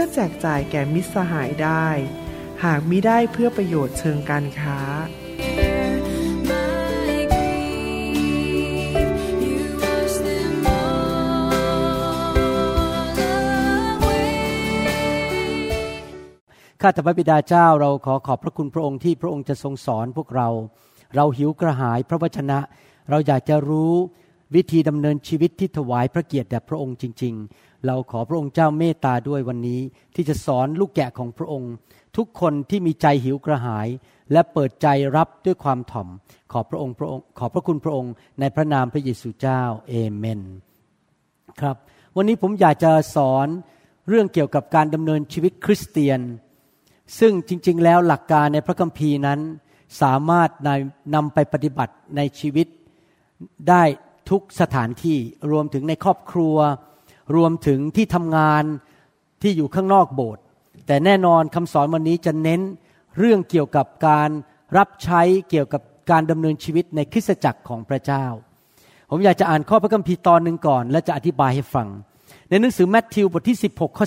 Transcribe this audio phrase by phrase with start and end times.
[0.00, 1.86] พื่อแจกจ่ายแก่มิตรสหายได้
[2.64, 4.78] หากมิได้เพื่อประโยชน์เชิงการค้า
[16.80, 20.48] ข้าแต่พระบิดาเจ้าเราขอขอบพระคุณพระองค์ที่พระองค์จะทรงสอนพวกเรา
[21.14, 22.58] เราหิวกระหายพระวจนะ
[23.10, 23.94] เราอยากจะรู้
[24.54, 29.80] วิธีดำเนินชีวิตที่ถวายพระเกียรติแด่พระองค์จริงๆ เราขอพระองค์เจ้าเมตตาด้วยวันนี้
[30.14, 31.72] ที่จะสอนลูกแกะของพระองค์
[32.16, 33.88] ทุกคนที่มีใจหิวกระหาย
[34.32, 36.08] และเปิดใจรับด้วยความถ่อม
[36.52, 40.40] ขอพระองค์พระองค์ ขอพระคุณพระองค์ในพระนามพระเยซูเจ้าเอเมน
[41.60, 41.76] ครับ
[42.16, 43.46] วันนี้ผมอยากจะสอน
[44.08, 46.20] เรื่องเกี่ยวกับการดำเนินชีวิตคริสเตียน
[47.18, 49.40] ซึ่งจริง ๆ แล้วหลักการในพระคัมภีร์นั้น
[50.02, 50.50] สามารถ
[51.14, 52.66] นำไปปฏิบัติในชีวิต
[53.68, 53.82] ได้
[54.30, 55.18] ทุกสถานที่
[55.50, 56.56] รวมถึงในครอบครัว
[57.34, 58.62] รวมถึงที่ทำงาน
[59.42, 60.42] ที่อยู่ข้างนอกโบสถ์
[60.86, 62.60] แต่แน่นอนคำสอนวันนี้จะเน้น
[63.18, 64.30] เรื่องเกี่ยวกับการ
[64.76, 68.24] รับใช้เกี่ยวกับการดำเนินชีวิตในคริสตจักรของพระเจ้า
[69.10, 71.88] ผมอยากจะอ่านข้อพระคัมภีร์ตอนหนึ่งก่อน และจะอธิบายให้ฟัง
[72.48, 74.06] ในหนังสือแมทธิวบทที่ 16ข้อ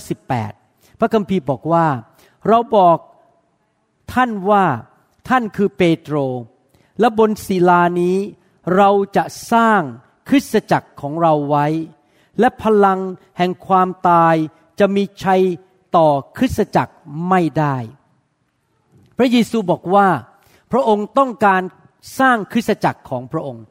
[0.50, 1.86] 18 พระคัมภีร์บอกว่า
[2.48, 2.98] เราบอก
[4.12, 4.64] ท่านว่า
[5.28, 6.16] ท่านคือเปโตร
[7.00, 8.16] และบนศิลานี้
[8.76, 9.80] เราจะสร้าง
[10.28, 11.66] คริสตจักรของเราไว้
[12.40, 13.00] และพลัง
[13.38, 14.34] แห่งความตาย
[14.80, 15.42] จะมีชัย
[15.96, 16.94] ต่อคริสตจักร
[17.28, 17.76] ไม่ได้
[19.18, 20.08] พระเยซูบอกว่า
[20.72, 21.62] พระองค์ต้องการ
[22.18, 23.64] สร้างคริสตจักรของพระองค์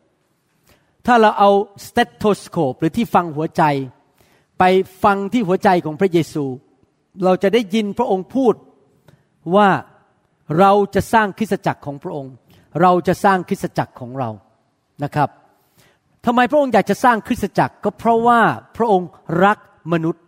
[1.06, 1.52] ถ้าเราเอา
[1.86, 3.64] stethoscope หรือที่ฟังหัวใจ
[4.60, 4.64] ไป
[5.04, 6.46] ฟังที่หัวใจของพระเยซู
[7.24, 8.54] เราจะได้ยินพระองค์พูด
[9.56, 9.70] ว่า
[10.60, 12.34] เราจะสร้างคริสตจักรของพระองค์
[12.82, 14.30] เราจะสร้างคริสตจักรของเรา
[15.04, 15.30] นะครับ
[16.26, 18.40] ทำไมพระองค์อยากจะสร้างคริสตจักรก็เพราะว่า
[18.78, 19.10] พระองค์
[19.44, 19.58] รัก
[19.94, 20.24] มนุษย์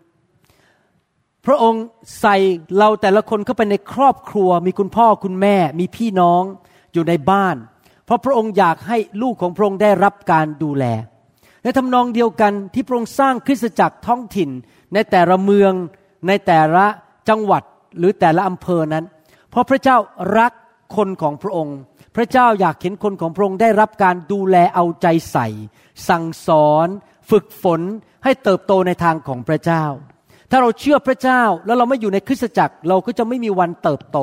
[1.45, 1.83] พระองค์
[2.21, 2.35] ใส่
[2.77, 6.43] เราแต่ละคนเข้าไปในครอบครัว มีคุณพ่อคุณแม่ มีพี่น้อง
[6.93, 7.55] อยู่ในบ้าน
[8.05, 10.85] เพราะพระองค์อยากให้ลูกของพระองค์ได้รับการดูแล
[11.63, 14.49] ในทำนองเดียวกันที่พระองค์สร้างคริสตจักรท้องถิ่น
[14.93, 15.73] ในแต่ละเมือง
[16.27, 16.85] ในแต่ละ
[17.29, 17.63] จังหวัด
[17.97, 19.05] หรือแต่ละอำเภอนั้น
[19.49, 19.97] เพราะพระเจ้า
[20.39, 20.51] รัก
[20.95, 21.77] คนของพระองค์
[22.15, 25.47] พระเจ้าอยากเห็นคนของพระองค์ได้รับการดูแลเอาใจใส่
[26.09, 26.87] สั่งสอน
[27.29, 27.81] ฝึกฝน
[28.23, 29.83] ให้เติบโตในทางของพระเจ้า
[30.51, 34.19] ถ้าเราเชื่อพระเจ้าแล้วเราไม่อยู่ในคริสตจักร เราก็จะไม่มีวันเติบโต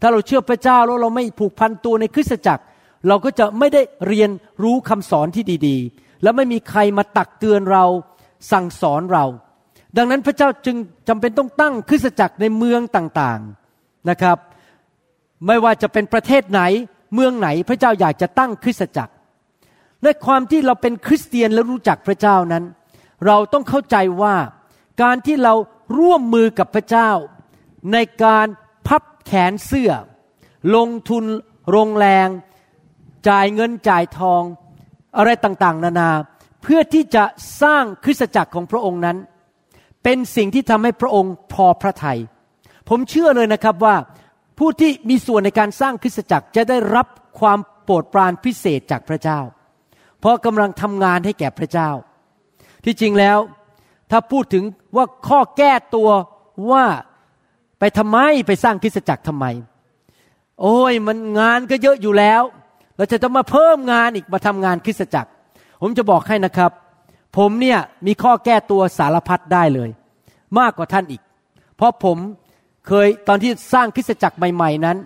[0.00, 2.62] ถ้าเราเชื่อพระเจ้าแล้วเราไม่ผูกพันตัวในคริสตจักร
[3.08, 4.30] เราก็จะไม่ได้เรียน
[4.62, 7.84] รู้คำสอนที่ดีๆ และไม่มีใครมาตักเตือนเรา
[8.52, 9.24] สั่งสอนเรา
[9.96, 10.76] ดังนั้นพระเจ้าจึง
[11.08, 14.38] จำเป็นต้องตั้งคริสตจักรในเมืองต่างๆนะครับ
[15.46, 16.60] ไม่ว่าจะเป็นประเทศไหน
[17.14, 19.12] เมืองไหนพระเจ้าอยากจะตั้งคริสตจักร
[20.02, 22.64] และความที่เราเป็นคริสเตียนและรู้จักพระเจ้านั้น
[23.26, 24.34] เราต้องเข้าใจว่า
[25.02, 25.54] การที่เรา
[25.98, 27.10] ร่วมมือกับพระเจ้า
[27.92, 28.46] ในการ
[28.86, 29.92] พับแขนเสื้อ
[30.74, 31.24] ลงทุน
[31.70, 32.28] โรงแรง
[33.28, 34.42] จ่ายเงินจ่ายทอง
[35.16, 36.10] อะไรต่างๆ นานา
[36.62, 37.24] เพื่อที่จะ
[37.62, 39.16] สร้างคริสตจักรของพระองค์นั้น
[40.02, 42.18] เป็นสิ่งที่ทำให้พระองค์พอพระทยัย
[42.88, 43.96] ผมเชื่อเลยนะครับว่า
[44.60, 47.06] ผู้ที่มีส่วนในการสร้างคริสตจักรจะได้รับ
[47.40, 49.40] ความโปรดปรานพิเศษจากพระเจ้า
[50.20, 51.90] เพราะกำลังทำงานให้แก่พระเจ้า
[52.84, 53.38] ที่จริงแล้ว
[54.10, 54.64] ถ้าพูดถึง
[54.96, 56.10] ว่าข้อแก้ตัว
[56.70, 56.84] ว่า
[57.78, 59.46] ไปทำไมไปสร้างคริสตจักรทำไม
[60.60, 62.42] โอ้ยมันงานก็เยอะอยู่แล้ว
[62.96, 65.30] เราจะต้องมาเพิ่มงานอีกมาทำงานคริสตจักร
[65.82, 66.70] ผมจะบอกให้นะครับ
[67.36, 69.90] ผมเนี่ยมีข้อแก้ตัวสารพัดได้เลย
[70.58, 71.22] มากกว่าท่านอีก
[71.76, 72.18] เพราะผม
[72.92, 74.96] เคยตอนที่สร้างคริสตจักรใหม่ ๆนั้น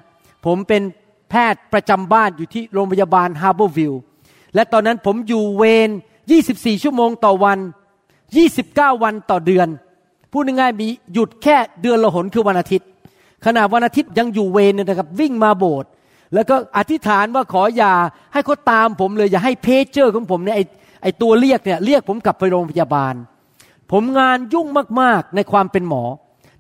[0.47, 0.83] ผมเป็น
[1.31, 4.03] แพทย์ประจำบ้านอยู่ที่โรงพยาบาล Harborview
[4.55, 5.91] และตอนนั้นผมอยู่เวร
[6.37, 7.59] 24 ชั่วโมงต่อวัน
[8.31, 9.69] 29 วันต่อเดือน
[10.33, 12.87] พูดง่ายๆมีหยุดแค่เดือนละหนคือวันอาทิตย์
[13.45, 15.89] ขณะวันอาทิตย์ยังอยู่เวรเนี่ยนะครับวิ่งมาโบสถ์
[16.35, 17.95] แล้วก็อธิษฐานว่าขออย่า
[18.33, 20.61] ให้เขาตามผมเลยอย่าให้เพจเจอร์ของผมเนี่ยไอ
[21.03, 23.15] ไอตัวเรียกเนี่ยเรียกผมกลับไปโรงพยาบาล
[23.93, 24.67] ผมงานยุ่ง
[25.01, 26.05] มากๆในความเป็นหมอ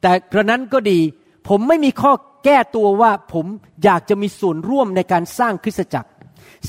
[0.04, 1.00] แต่กระนั้นก็ดี
[1.48, 2.12] ผมไม่มีข้อ
[2.44, 3.46] แก้ตัวว่าผม
[3.84, 6.10] อยากจะมีส่วนร่วมในการสร้างคริสตจักร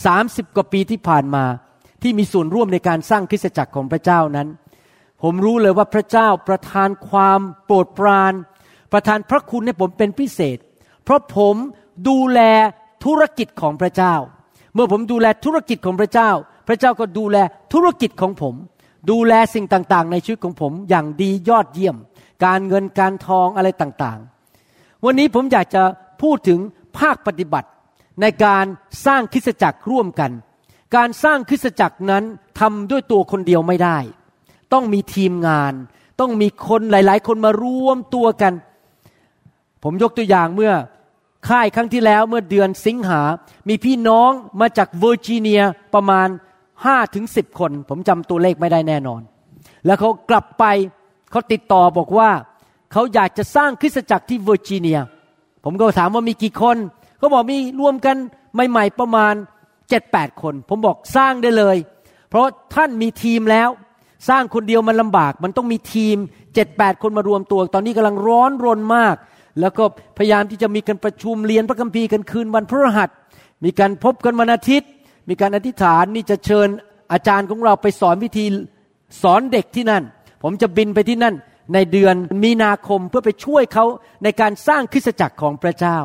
[0.06, 1.44] สามสิบกว่าปีที่ผ่านมา
[2.02, 4.48] ที่มีส่วนร่วมในการสร้างคริสตจักรของพระเจ้านั้น
[5.24, 8.34] ผมรู้เลยว่าพระเจ้าประทานความโปรดปราน
[8.92, 10.58] ประทานพระคุณให้ผมเป็นพิเศษ
[11.04, 11.56] เพราะผม
[12.10, 12.40] ดูแล
[13.06, 14.16] ธุรกิจของพระเจ้า
[14.74, 16.30] เมื่อผมดูแลธุรกิจของพระเจ้า
[16.68, 17.38] พระเจ้าก็ดูแล
[17.74, 18.56] ธุรกิจของผม
[19.10, 21.98] ดูแลสิ่งต่างๆ ในชีวิตของผมอย่างดียอดเยี่ยม
[22.44, 25.84] การเงินการทองอะไรต่างๆ วันนี้ผมอยากจะ
[26.22, 26.60] พูดถึง
[27.00, 27.70] ภาคปฏิบัติ
[28.22, 28.66] ในการ
[29.06, 30.32] สร้างคริสตจักรร่วมกัน
[30.96, 32.24] การสร้างคริสตจักรนั้น
[32.60, 33.98] ทำด้วยตัวคนเดียวไม่ได้
[34.74, 35.74] ต้องมีทีมงาน
[36.20, 38.54] ต้องมีคนหลาย ๆ คนมารวมตัวกัน
[39.84, 40.74] ผมยกตัวอย่างเมื่อ
[41.48, 43.22] ค่ายครั้งที่แล้วเมื่อเดือนสิงหา
[43.70, 45.62] มีพี่น้องมาจากเวอร์จิเนีย
[45.94, 46.28] ประมาณ
[46.86, 49.22] ห้าถึงสิบคน ผมจำตัวเลขไม่ได้แน่นอน
[49.86, 50.66] แล้วเขากลับไป
[51.36, 52.30] เขาติดต่อบอกว่า
[52.92, 55.00] เขาอยากจะสร้างคริสตจักรที่เวอร์จิเนีย
[55.64, 56.78] ผมก็ถามว่ามีกี่คน
[57.18, 58.16] เขาบอกมีรวมกัน
[58.70, 59.34] ใหม่ๆประมาณ
[59.90, 61.78] เจ็ดแปดคน ผมบอกสร้างได้เลย
[62.30, 62.46] เพราะ
[62.76, 63.70] ท่านมีทีมแล้ว
[64.30, 66.18] สร้างคนเดียวมันลำบาก มันต้องมีทีม
[66.56, 69.16] เจ็ดแปดคนมารวมตัว ตอนนี้กำลังร้อนรนมาก
[69.60, 69.84] แล้วก็
[70.18, 73.10] พยายามที่จะมีการประชุมเรียนพระคัมภีร์กันคืนวันพฤหัส
[73.64, 74.90] มีการพบกันวันอาทิตย์
[75.30, 76.68] มีการอธิษฐานนี่จะเชิญ
[77.14, 78.46] อาจารย์ของเราไปสอนวิธี
[79.22, 80.04] สอนเด็กที่นั่น
[80.48, 81.36] ผมจะบินไปที่นั่น
[81.74, 83.86] ในเดือนมีนาคมเพื่อไปช่วยเขา
[84.24, 85.98] ในการสร้างคริสตจักรของพระเจ้า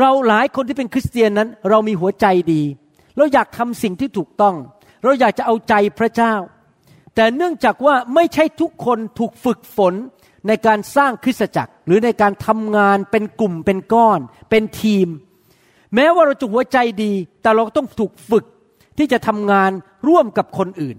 [0.00, 2.62] เราหลายคนที่เป็นคริสเตียนนั้น เรามีหัวใจดี
[3.16, 4.56] เราอยากทำสิ่งที่ถูกต้อง
[5.04, 6.34] เราอยากจะเอาใจพระเจ้า
[7.14, 9.94] แต่เนื่องจากว่าไม่ใช่ทุกคนถูกฝึกฝน
[10.46, 14.20] ในการสร้างคริสตจักร หรือในการทำงานเป็นกลุ่มเป็นก้อน
[14.50, 15.08] เป็นทีม
[15.94, 17.12] แม้ว่าเราจะหัวใจดี
[17.42, 18.44] แต่เราต้องถูกฝึก
[18.98, 19.70] ที่จะทำงาน
[20.08, 20.98] ร่วมกับคนอื่น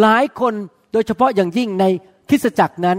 [0.00, 0.54] หลายคน
[0.92, 1.84] โดยเฉพาะอย่างยิ่งใน
[2.28, 2.98] คริสตจักรนั้น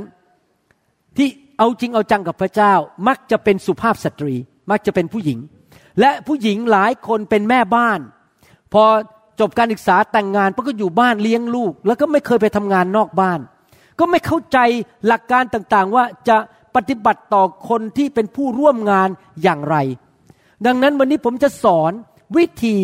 [1.18, 1.28] ที่
[1.58, 2.74] เอาจริงเอาจังกับพระเจ้า
[3.08, 4.36] มักจะเป็นสุภาพสตรี
[4.72, 5.40] มักจะเป็นผู้หญิง
[6.00, 8.00] และผู้หญิงหลายคนเป็นแม่บ้าน
[8.74, 8.84] พอ
[9.40, 13.40] จบการศึกษาแต่งงานก็อยู่บ้านเลี้ยงลูก แล้วก็ไม่เคยไปทำงานนอกบ้าน
[14.00, 14.58] ก็ไม่เข้าใจ
[15.08, 16.38] หลักการต่างๆ ว่าจะ
[16.76, 19.10] ปฏิบัติต่อคนที่เป็นผู้ร่วมงาน
[19.44, 19.76] อย่างไร
[20.66, 21.92] ดังนั้นวันนี้ผมจะสอน
[22.38, 22.78] วิธี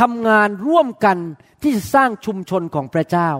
[0.00, 1.18] ทำงานร่วมกัน
[1.62, 3.30] ที่จะสร้างชุมชนของพระเจ้า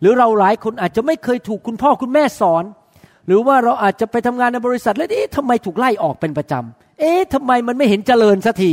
[0.00, 2.64] หรือเราหลายคนอาจจะไม่เคยถูกคุณพ่อคุณแม่สอน
[3.26, 8.72] หรือว่าเราอาจจะไปทำงานในบริษัท แล้วเอ๊ะทำไมถูกไล่ออกเป็นประจำเอ๊ะทำไมมันไม่เห็นเจริญสักที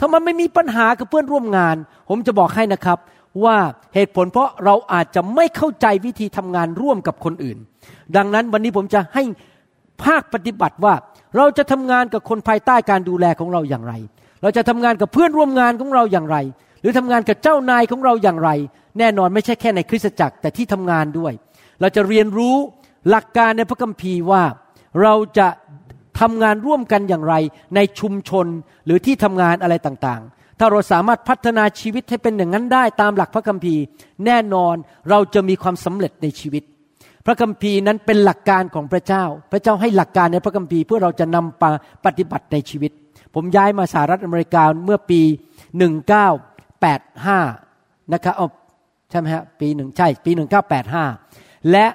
[0.00, 1.76] ทำไมไม่มีปัญหากับเพื่อนร่วมงาน
[2.08, 2.98] ผมจะบอกให้นะครับ
[3.44, 3.56] ว่า
[3.94, 7.58] เหตุผลเพราะเราอาจจะไม่เข้าใจวิธีทำงานร่วมกับคนอื่น
[8.16, 9.22] ดังนั้นวันนี้ผมจะให้
[10.04, 10.94] ภาคปฏิบัติว่า
[11.36, 13.94] เราจะทำงานกับคนภายใต้การดูแลของเราอย่างไร
[14.42, 16.36] เราจะทำงานกับเพื่อนร่วมงานของเราอย่างไร
[16.86, 18.50] รือทำงานกับเจ้านายของเราอย่างไร
[18.98, 21.32] แน่นอนไม่ใช่แค่ในคริสตจักรแต่ที่ทำงานด้วย
[21.80, 22.56] เราจะเรียนรู้
[23.10, 24.42] หลักการในพระคัมภีร์ว่า
[25.02, 25.48] เราจะ
[26.20, 27.34] ทำงานร่วมกันอย่างไร
[27.74, 28.46] ในชุมชน
[28.86, 33.82] หรือที่ทำงานอะไรต่างๆ ถ้าเราสามารถพัฒนาชีวิตให้เป็นอย่างนั้นได้ตามหลักพระคัมภีร์
[34.26, 34.74] แน่นอน
[35.10, 36.62] เราจะมีความสำเร็จในชีวิต
[37.26, 41.64] พระคัมภีร์นั้นเป็นหลักการของพระเจ้า พระเจ้าให้หลักการในพระคัมภีร์เพื่อเราจะนำไป
[42.04, 42.92] ปฏิบัติในชีวิต
[43.34, 45.20] ผมย้ายมาสหรัฐอเมริกาเมื่อปี
[46.82, 48.48] 1985 นะครับเอา
[49.10, 50.30] ใช่ไหมฮะปีหนึ่งใช่ ปี
[51.00, 51.86] 1985 และ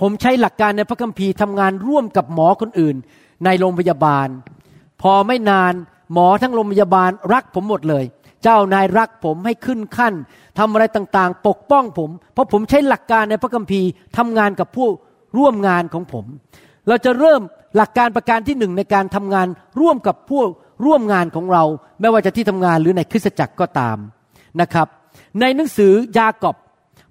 [0.00, 2.96] ผมใช้หลักการในพระคัมภีร์ทำงานร่วมกับหมอคนอื่น
[3.44, 4.28] ในโรงพยาบาล
[5.02, 5.72] พอไม่นาน
[6.12, 8.04] หมอทั้งโรงพยาบาลรักผมหมดเลย
[8.42, 10.14] เจ้านายรักผมให้ขึ้นขั้น
[10.58, 13.88] ทำอะไรต่างๆ ปกป้องผม เพราะผมใช้หลักการในพระคัมภีร์
[14.18, 14.88] ทำงานกับผู้
[15.38, 16.24] ร่วมงานของผม
[16.88, 17.40] เราจะเริ่ม
[17.76, 19.46] หลักการประการที่หนึ่งในการทำงาน
[19.80, 20.42] ร่วมกับผู้
[20.84, 21.64] ร่วมงานของเรา
[22.00, 23.98] ไม่ว่าจะที่ทำงานหรือในคริสตจักรก็ตาม
[24.60, 24.86] นะครับ
[25.40, 26.56] ในหนังสือยากอบ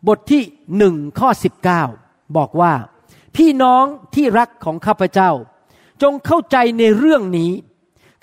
[0.08, 0.42] บทที่
[0.78, 1.84] หนึ่งข้อสิบเก้า
[2.38, 2.74] บอกว่า
[3.36, 3.86] พี่น้อง
[4.16, 5.32] ที่รักของข้าพเจ้า
[6.02, 7.52] จงเข้าใจในเรื่องนี้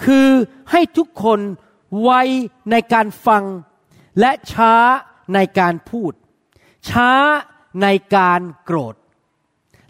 [0.05, 0.29] คือ
[0.71, 1.41] ให้ทุกคน
[2.03, 2.11] ไว
[2.71, 3.45] ในการฟัง
[4.21, 4.75] และช้า
[5.35, 6.12] ในการพูด
[6.88, 7.11] ช้า
[7.83, 7.87] ใน
[8.17, 8.95] การโกรธ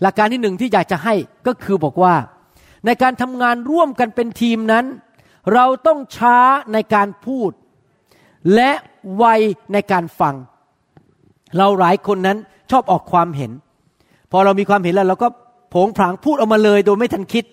[0.03, 1.15] หลักการที่หนึ่งที่อยากจะให้
[1.47, 2.15] ก็คือบอกว่า
[2.87, 4.85] ในการทำงานร่วมกันเป็นทีมนั้น
[5.55, 6.39] เราต้องช้า
[6.73, 7.51] ในการพูด
[8.55, 8.71] และ
[9.17, 9.25] ไว
[9.73, 10.35] ในการฟัง
[11.59, 12.39] เราหลายคนนั้น
[12.71, 13.53] ชอบออกความเห็น
[14.31, 15.29] พอเรามีความเห็นแล้วเราก็
[15.75, 17.45] ผงผางพูดออกมาเลยโดยไม่ทันคิด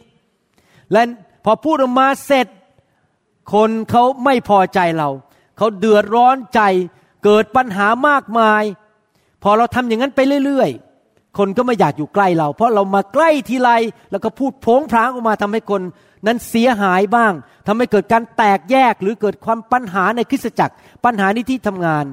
[0.91, 1.01] และ
[1.45, 2.47] พอพูดออกมาเสร็จ
[3.53, 5.09] คนเขาไม่พอใจเรา
[5.57, 6.61] เขาเดือดร้อนใจ
[7.23, 8.63] เกิดปัญหามากมาย
[9.43, 10.69] พอเราทำอย่างนั้นไปเรื่อย
[11.37, 13.71] คนก็ไม่อยากอยู่ใกล้เรา เพราะเรามาใกล้ทีไร
[14.11, 15.81] แล้วก็พูดโผงผางออกมาทำให้คน
[16.27, 17.33] นั้นเสียหายบ้าง
[17.67, 20.73] ทำให้เกิดการแตกแยกหรือเกิดความปัญหาในคริสตจักร
[21.05, 22.05] ปัญหาในที่ทำงาน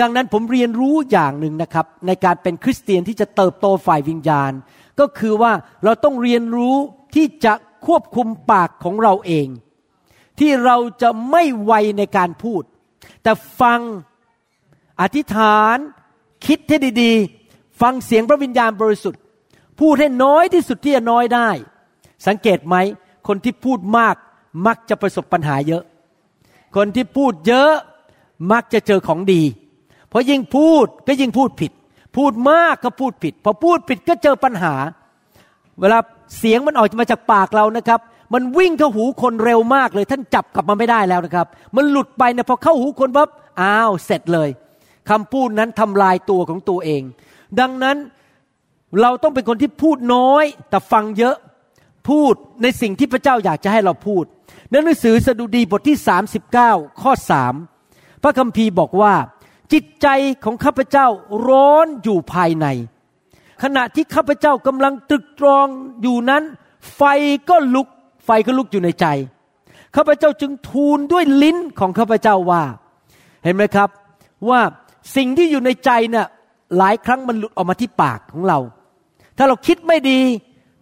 [0.00, 4.52] ดังนั้นผมเรียนรู้อย่างหนึ่งนะครับ ในการเป็นคริสเตียนที่จะเติบโตฝ่ายวิญญาณ
[5.00, 5.52] ก็คือว่า
[5.84, 6.76] เราต้องเรียนรู้
[7.14, 7.52] ที่จะ
[7.86, 9.48] ควบคุมปากของเราเอง
[10.38, 12.62] ที่เราจะไม่ไวในการพูด
[13.22, 13.80] แต่ฟัง
[15.00, 15.76] อธิษฐาน
[16.46, 17.45] คิดให้ดีๆ
[17.80, 19.20] ฟังเสียงพระวิญญาณบริสุทธิ์
[19.80, 21.48] พูดให้น้อยที่สุดที่จะน้อยได้
[22.26, 22.76] สังเกตไหม
[23.28, 24.14] คนที่พูดมาก
[24.66, 25.82] มักจะประสบปัญหาเยอะ
[26.76, 27.72] คนที่พูดเยอะ
[28.52, 29.42] มักจะเจอของดี
[30.08, 31.72] เพราะยิ่งพูดก็ยิ่งพูดผิด
[32.16, 34.74] พูดมากก็พูดผิด พอพูดผิดก็เจอปัญหา
[35.80, 35.98] เวลา
[36.38, 38.00] เสียงมันออกมาจากปากเรานะครับ
[38.34, 43.28] มันวิ่งเข้าหูคนเร็วมากเลย ท่านจับกลับมาไม่ได้แล้วนะครับ มันหลุดไปเนี่ยพอเข้าหูคนปั๊บ
[43.60, 44.48] อ้าวเสร็จเลย
[45.10, 47.02] คำพูดนั้นทำลายตัวของตัวเอง
[47.60, 47.96] ดังนั้น
[49.00, 51.36] เราต้องเป็นคนที่พูดน้อยแต่ฟังเยอะ
[52.08, 54.24] พูดในสิ่งที่พระเจ้าอยากจะให้เราพูด
[54.70, 55.96] ในหนังสือสดุดีบทที่
[56.52, 57.12] 39 ข้อ
[57.68, 59.14] 3 พระคัมภีร์บอกว่า
[59.72, 60.06] จิตใจ
[60.44, 61.06] ของข้าพเจ้า
[61.48, 62.66] ร้อนอยู่ภายใน
[63.62, 65.66] ขณะที่ข้าพเจ้ากำลังตรึกตรอง
[66.02, 66.42] อยู่นั้น
[66.94, 67.02] ไฟ
[67.48, 67.88] ก็ลุก
[68.24, 69.06] ไฟก็ลุกอยู่ในใจ
[69.96, 72.62] ข้าพเจ้าจึงทูลด้วยลิ้นของข้าพเจ้าว่า
[73.44, 73.88] เห็นไหมครับ
[74.48, 74.60] ว่า
[75.16, 76.26] สิ่งที่อยู่ในใจเนะ่ย
[76.78, 78.58] หลายครั้งมันหลุดออกมาที่ปากของเรา
[79.38, 80.20] ถ้าเราคิดไม่ดี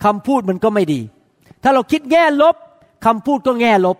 [0.04, 1.00] คำพูดมันก็ไม่ดี
[1.62, 2.56] ถ้าเราคิดแง่ลบ
[3.06, 3.96] คำพูดก็แง่ลบ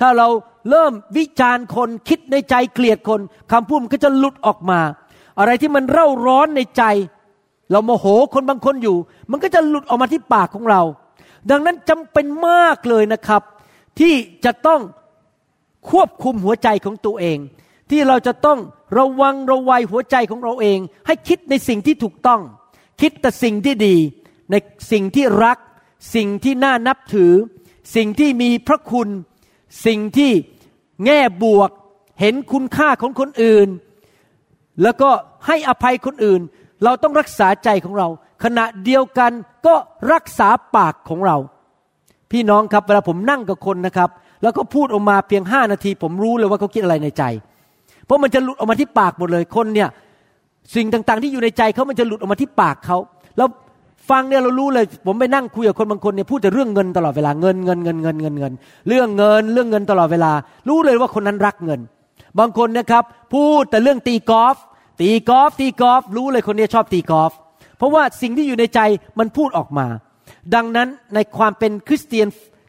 [0.00, 0.28] ถ้าเรา
[0.70, 3.20] เริ่มวิจารณ์คนคิดในใจเกลียดคน
[3.52, 4.80] คำพูดมันก็จะหลุดออกมา
[5.38, 6.82] อะไรที่มันเร่าร้อนในใจ
[7.70, 8.96] เราโมโหคนบางคนอยู่
[9.30, 10.82] มันก็จะหลุดออกมาที่ปากของเรา
[11.50, 13.42] ดังนั้นจำเป็นมากเลยนะครับ
[13.98, 14.14] ที่
[14.44, 14.80] จะต้อง
[15.90, 17.38] ควบคุมหัวใจของตัวเอง
[17.94, 18.58] ที่เราจะต้อง
[18.98, 22.40] ระวังระวัยหัวใจของเราเอง ให้คิดในสิ่งที่ถูกต้อง
[23.00, 23.96] คิดแต่สิ่งที่ดี
[24.50, 24.54] ใน
[24.92, 25.58] สิ่งที่รัก
[26.14, 27.32] สิ่งที่น่านับถือ
[27.96, 29.08] สิ่งที่มีพระคุณ
[29.86, 30.32] สิ่งที่
[31.04, 31.70] แง่บวก
[32.20, 33.68] เห็นคุณค่าของคนอื่น
[34.82, 35.10] แล้วก็
[35.46, 36.40] ให้อภัยคนอื่น
[36.84, 38.08] เราต้องรักษาใจของเรา
[38.44, 39.32] ขณะเดียวกัน
[39.66, 39.74] ก็
[40.12, 41.36] รักษาปากของเรา
[42.30, 44.10] พี่น้องครับเวลาผมนั่งกับคนนะครับ
[44.42, 47.24] แล้วก็พูดออกมาเพียงห้านาที ผมรู้เลยว่าเขาคิดอะไรในใจ
[48.06, 49.88] เพราะมันจะหลุดออกมาที่ปากหมดเลยคนเนี่ย
[50.74, 52.98] สิ่งต่างๆ ที่อยู่ในใจเขามันจะหลุดออกมาที่ปากเขา
[53.36, 53.48] แล้ว
[54.10, 58.52] ฟังเนี่ยเรารู้เลย ผมไปนั่งคุยกับคนบางคนเนี่ยพูดแต่เรื่องเงินตลอดเวลาเงินเงินเงินเงินเงินเงิน
[58.88, 60.32] เรื่องเงินเรื่องเงินตลอดเวลา
[60.68, 61.80] รู้เลยว่าคนนั้นรักเงิน
[62.38, 64.56] บางคนนะครับพูดแต่เรื่องตีกอล์ฟ
[65.00, 67.32] ตีกอล์ฟตีกอล์ฟรู้เลยคนนี้ชอบตีกอล์ฟ
[67.78, 68.80] เพราะว่าสิ่งที่อยู่ในใจ
[69.18, 69.86] มันพูดออกมา
[70.54, 72.26] ดังนั้นในความเป็นคริสเตียน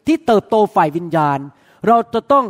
[0.07, 1.39] ที่เติบโตฝ่ายวิญญาณ
[1.87, 2.45] เราจะต้อง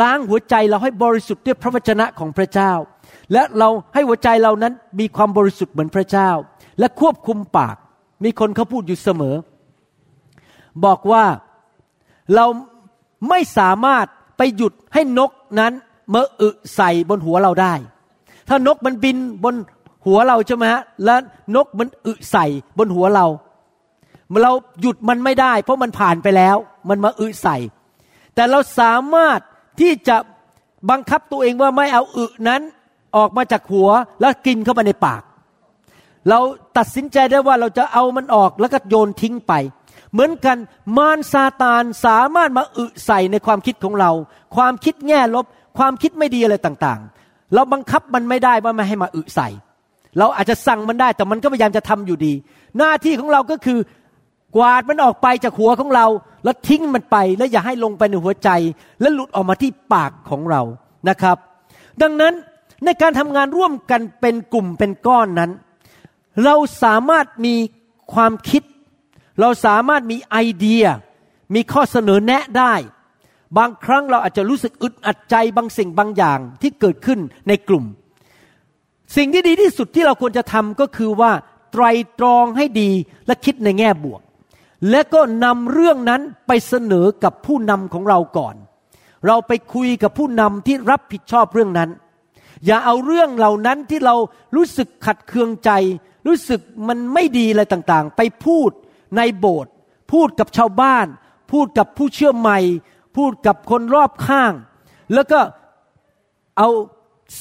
[0.00, 2.72] ล้างหัวใจเราให้บริสุทธิ์ด้วยพระวจนะของพระเจ้า
[3.32, 6.30] และเราให้หัวใจเรานั้นมีความบริสุทธิ์เหมือนพระเจ้า
[6.78, 7.76] และควบคุมปาก
[8.24, 9.36] มีคนเขาพูดอยู่เสมอ
[10.84, 11.24] บอกว่า
[12.34, 12.46] เรา
[13.28, 15.72] ไม่สามารถไปหยุดให้นกนั้น
[16.14, 17.74] มาอึใส่บนหัวเราได้
[18.48, 19.54] ถ้านกมันบินบน
[20.06, 21.20] หัวเราใช่ไหมฮะแล้ว
[21.56, 22.46] นกมันอึใส่
[22.78, 23.26] บนหัวเรา
[24.42, 26.56] เราหยุดมันไม่ได้ เพราะมันผ่านไปแล้ว
[26.88, 27.56] มันมาอึใส่
[28.34, 29.40] แต่เราสามารถ
[29.80, 30.16] ที่จะ
[30.90, 32.62] บังคับตัวเองว่าไม่เอาอึนั้น
[33.16, 33.88] ออกมาจากหัว
[34.20, 35.22] แล้วกินเข้าไปในปาก
[36.28, 36.38] เรา
[36.78, 39.52] ตัดสินใจได้ว่าเราจะเอามันออกแล้วก็โยนทิ้งไป
[40.12, 40.56] เหมือนกัน
[40.96, 44.10] มารซาตานสามารถมาอึใส่ในความคิดของเรา
[44.56, 45.44] ความคิดแง่ลบ
[45.78, 49.48] ความคิดไม่ดีอะไรต่างๆ เราบังคับมันไม่ได้ว่าไม่ให้มาอึใส่
[50.18, 52.32] เราอาจจะสั่งมันได้แต่มันก็พยายามจะทำอยู่ดี
[52.78, 53.78] หน้าที่ของเราก็คือ
[54.56, 56.06] กวาดมันออกไปจากหัวของเรา
[56.44, 58.50] แล้วทิ้งมันไป แล้วอย่าให้ลงไปในหัวใจ
[59.00, 60.62] และหลุดออกมาที่ปากของเรา
[61.08, 61.36] นะครับ
[62.02, 62.34] ดังนั้น
[62.84, 65.50] ในการทำงานร่วมกันเป็นกลุ่มเป็นก้อนนั้น
[66.44, 67.54] เราสามารถมี
[68.12, 68.62] ความคิด
[69.40, 70.84] เราสามารถมีไอเดีย
[71.54, 72.74] มีข้อเสนอแนะได้
[73.58, 77.84] บางครั้งเราอาจจะรู้สึกอึดอัดใจบางสิ่งบางอย่างที่เกิดขึ้นในกลุ่ม
[79.16, 81.32] สิ่งที่ดีที่สุดที่เราควรจะทำก็คือว่า
[81.72, 81.84] ไตร
[82.18, 82.90] ตรองให้ดี
[83.26, 84.20] และคิดในแง่บวก
[84.90, 88.54] และก็นำเรื่องนั้นไปเสนอกับผู้นำของเราก่อน
[89.26, 91.90] เราไปคุยกับผู้นำที่รับผิดชอบเรื่องนั้น
[92.66, 94.14] อย่าเอาเรื่องเหล่านั้นที่เรา
[94.56, 95.70] รู้สึกขัดเคืองใจ
[96.26, 98.70] รู้สึกมันไม่ดีอะไรต่างๆ ไปพูด
[99.16, 99.72] ในโบสถ์
[100.12, 101.06] พูดกับชาวบ้าน
[101.52, 102.58] พูดกับผู้เชื่อใหม่
[103.16, 104.52] พูดกับคนรอบข้าง
[105.14, 105.40] แล้วก็
[106.58, 106.68] เอา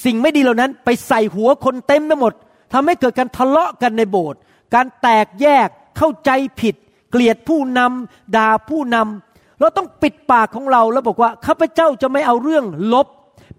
[0.04, 2.34] สิ่งไม่ดีเหล่านั้น ไปใส่หัวคนเต็มไปหมด
[2.74, 4.40] ทำให้เกิดการทะเลาะกันในโบสถ์
[4.74, 6.76] การแตกแยกเข้าใจผิด
[7.16, 13.08] กลียดผู้นำด่าผู้นำเราต้องปิดปากของเราแล้วบอกว่าข้าพเจ้าจะไม่เอาเรื่องลบ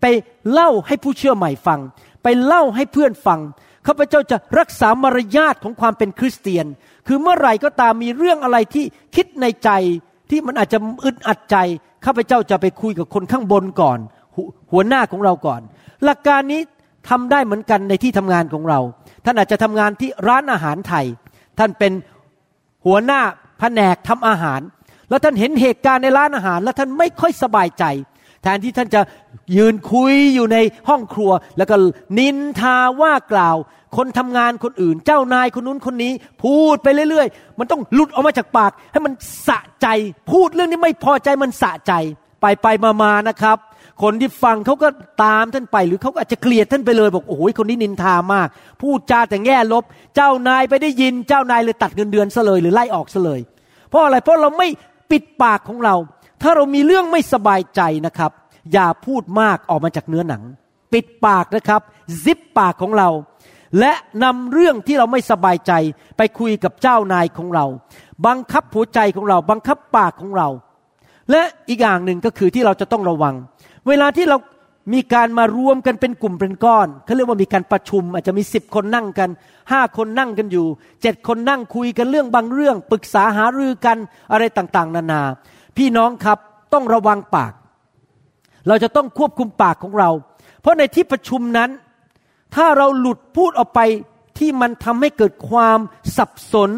[0.01, 0.07] ไป
[0.51, 1.81] เล่าให้ผู้เชื่อใหม่ฟัง
[2.23, 3.41] ไปเล่าให้เพื่อนฟัง
[3.87, 6.67] ข้าพเจ้าจะรักษามารยาทของความเป็นคริสเตียน
[7.07, 8.85] คือเมื่อไหร่ก็ตามมีเรื่องอะไรที่
[9.17, 9.71] คิดในใจ
[10.31, 11.57] ที่มันอาจจะอึดอัดใจ
[12.05, 13.99] ข้าพเจ้าจะไปคุยกับคนข้างบนก่อน
[14.73, 15.61] หัวหน้าของเราก่อน
[16.05, 16.61] หลักการนี้
[17.09, 18.81] ทำได้เหมือนกันในที่ทำงานของเรา
[19.25, 21.07] ท่านอาจจะทำงานที่ร้านอาหารไทย
[21.59, 21.93] ท่านเป็น
[22.87, 23.21] หัวหน้า
[23.59, 24.61] แผนกทำอาหาร
[25.09, 27.85] แล้วท่านเห็นเหตุการณ์ในร้านอาหาร แล้วท่านไม่ค่อยสบายใจ
[28.43, 29.01] แทนที่ท่านจะ
[29.57, 30.59] ยืนคุยอยู่ใน
[30.89, 31.77] ห้องครัว แล้วก็
[32.19, 33.57] นินทาว่ากล่าว
[33.97, 39.13] คนทำงานคนอื่น เจ้านายคนนู้นคนนี้ พูดไปเรื่อยๆ มันต้องหลุดออกมาจากปาก ให้มัน
[39.49, 39.87] สะใจ
[40.31, 41.93] พูดเรื่องนี้ไม่พอใจมันสะใจ
[42.41, 42.67] ไปไป
[43.03, 43.57] มาๆนะครับ
[44.03, 44.89] คนที่ฟังเขาก็
[45.25, 48.49] ตามท่านไป หรือเขาอาจจะเกลียดท่านไปเลยบอกโอ้โหคนนี้นินทามาก
[48.81, 49.85] พูดจาแต่แง่ลบ
[50.17, 53.41] เจ้านายไปได้ยิน เจ้านายเลยตัดเงินเดือนซะเลย หรือไล่ออกซะเลย
[53.89, 54.69] เพราะอะไรเพราะเราไม่
[55.11, 55.95] ปิดปากของเรา
[56.43, 58.33] ถ้าเรามีเรื่องไม่สบายใจนะครับ
[58.73, 60.43] อย่าพูดมากออกมาจากเนื้อหนัง
[60.93, 61.81] ปิดปากนะครับ
[62.25, 63.09] ซิปปากของเรา
[63.81, 63.93] และ
[64.25, 65.73] นำเรื่องที่เราไม่สบายใจ
[66.17, 67.65] ไปคุยกับเจ้านายของเรา
[68.27, 70.49] บังคับหัวใจของเรา บังคับปากของเรา
[71.31, 73.35] และอีกอย่างหนึ่งก็คือที่เราจะต้องระวัง
[73.89, 74.39] เวลาที่เรา
[74.95, 79.31] มีการมารวมกันเป็นกลุ่มเป็นก้อนเขาเรียกว่ามีการประชุม อาจจะมีสิบคนนั่งกัน
[79.73, 80.67] ห้าคนนั่งกันอยู่
[81.03, 83.97] เจ็ดคนนั่งคุยกันเรื่องบางเรื่อง ปรึกษาหารือกัน
[84.33, 85.23] อะไรต่างๆ นานา
[85.77, 86.39] พี่น้องครับ
[86.73, 87.53] ต้องระวังปาก
[88.69, 90.11] เราจะต้องควบคุมปากของเรา
[90.61, 91.71] เพราะในที่ประชุมนั้น
[92.55, 93.81] ถ้าเราหลุดพูดออกไป
[94.39, 95.79] ที่มันทำให้เกิดความ
[96.17, 96.71] สับสน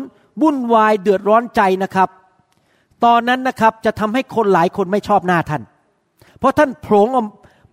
[0.42, 2.08] วุ่นวายเดือดร้อนใจนะครับ
[3.04, 5.62] ตอนนั้นนะครับจะทำให้คนหลายคนไม่ชอบหน้าท่าน
[6.38, 7.08] เพราะท่านโผง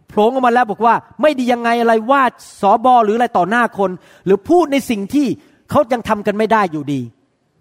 [0.09, 2.21] โผล่ออกมาแล้วบอกว่า ไม่ดียังไงอะไรว่า
[2.61, 3.91] สอบอหรืออะไรต่อหน้าคน
[4.25, 5.27] หรือพูดในสิ่งที่
[5.69, 7.01] เขายังทำกันไม่ได้อยู่ดี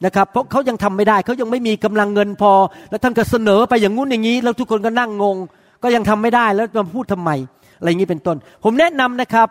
[0.05, 2.53] นะครับ เพราะเขายังทำไม่ได้เขายังไม่มีกำลังเงินพอ
[2.91, 5.37] แล้วท่านก็เสนอไปอย่างงู้นอย่างนี้ แล้วทุกคนก็นั่งงง
[5.83, 7.31] ก็ยังทำไม่ได้แล้วมาพูดทำไม
[7.79, 9.49] อะไรอย่างนี้เป็นต้น ผมแนะนำนะครับ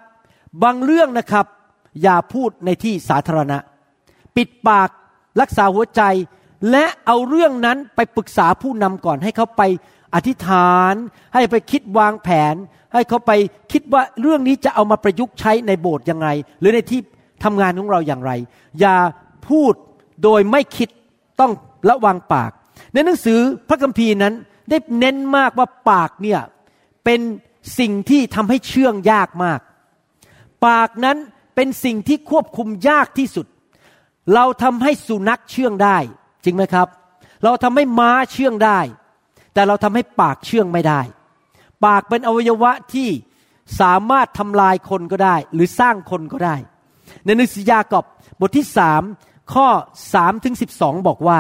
[0.64, 1.46] บางเรื่องนะครับ
[2.04, 3.58] อย่าพูดในที่สาธารณะ
[4.36, 4.90] ปิดปาก
[5.42, 6.02] รักษาหัวใจ
[6.72, 9.62] และเอาเรื่องนั้นไปปรึกษาผู้นำก่อนให้เขาไป
[10.16, 10.94] อธิษฐาน
[11.34, 12.56] ให้ไปคิดวางแผน
[12.94, 13.32] ให้เขาไป
[13.72, 16.28] คิดว่าเรื่องนี้จะเอามาประยุกต์ใช้ในโบสถ์ยังไง
[16.60, 17.00] หรือในที่
[17.44, 18.32] ทำงานของเราอย่างไร
[18.80, 18.98] อย่า
[19.48, 19.74] พูด
[20.24, 20.90] โดยไม่คิด
[21.40, 21.52] ต้อง
[21.90, 22.52] ระวังปาก
[22.94, 23.40] ในหนังสือ
[23.70, 24.34] พระคัมภีร์นั้น
[24.70, 26.42] ได้เน้นมากว่าปากเนี่ย
[27.06, 27.22] เป็น
[27.80, 29.60] สิ่งที่ทำให้เชื่องยากมาก
[30.68, 31.18] ปากนั้น
[31.56, 33.46] เป็นสิ่งที่ควบคุมยากที่สุด
[34.34, 35.98] เราทำให้สุนัขเชื่องได้
[36.44, 36.88] จริงไหมครับ
[37.44, 38.80] เราทำให้ม้าเชื่องได้
[39.54, 41.02] แต่เราทำให้ปากเชื่องไม่ได้
[41.86, 43.10] ปากเป็นอวัยวะที่
[43.82, 46.56] สามารถทำลายคนก็ได้ หรือสร้างคนก็ได้
[47.26, 48.06] ในหนังสือยากอบ
[48.40, 49.02] บทที่สาม
[49.54, 49.68] ข้อ
[50.14, 51.40] สามถึงสิบสองบอกว่า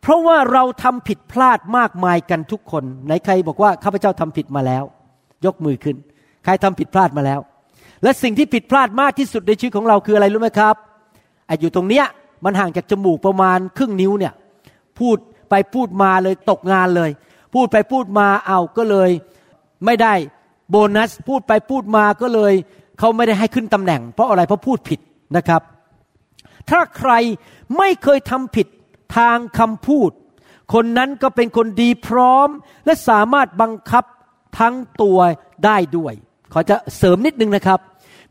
[0.00, 4.84] เพราะว่าเราทำผิดพลาดมากมายกันทุกคนไหนใครบอกว่าข้าพเจ้าทำผิดมาแล้ว
[5.46, 5.96] ยกมือขึ้น
[6.44, 7.40] ใครทำผิดพลาดมาแล้ว
[8.02, 10.74] และสิ่งที่ผิดพลาดมากที่สุดในชีวิตของเราคืออะไรรู้ไหมครับ
[11.46, 12.06] ไอ้อยู่ตรงเนี้ย
[12.44, 14.32] มันห่างจากจมูกประมาณครึ่งนิ้วเนี่ย
[14.98, 15.16] พูด
[15.50, 17.10] ไปพูดมาเลยตกงานเลย
[17.56, 19.10] พูดไปพูดมาเอาก็เลย
[19.84, 20.14] ไม่ได้
[20.70, 22.54] โบนัสพูดไปพูดมาก็เลย
[22.98, 25.00] เขาไม่ได้ให้ขึ้นตำแหน่ง เพราะอะไรเพราะพูดผิด
[25.36, 25.62] นะครับ
[26.70, 27.12] ถ้าใคร
[27.78, 28.66] ไม่เคยทำผิด
[29.16, 30.10] ทางคำพูด
[30.74, 32.48] คนนั้นก็เป็นคนดีพร้อม
[32.84, 34.04] และสามารถบังคับ
[34.58, 35.18] ทั้งตัว
[35.64, 36.14] ได้ด้วย
[36.52, 37.80] ขอจะเสริมนิดนึงนะครับ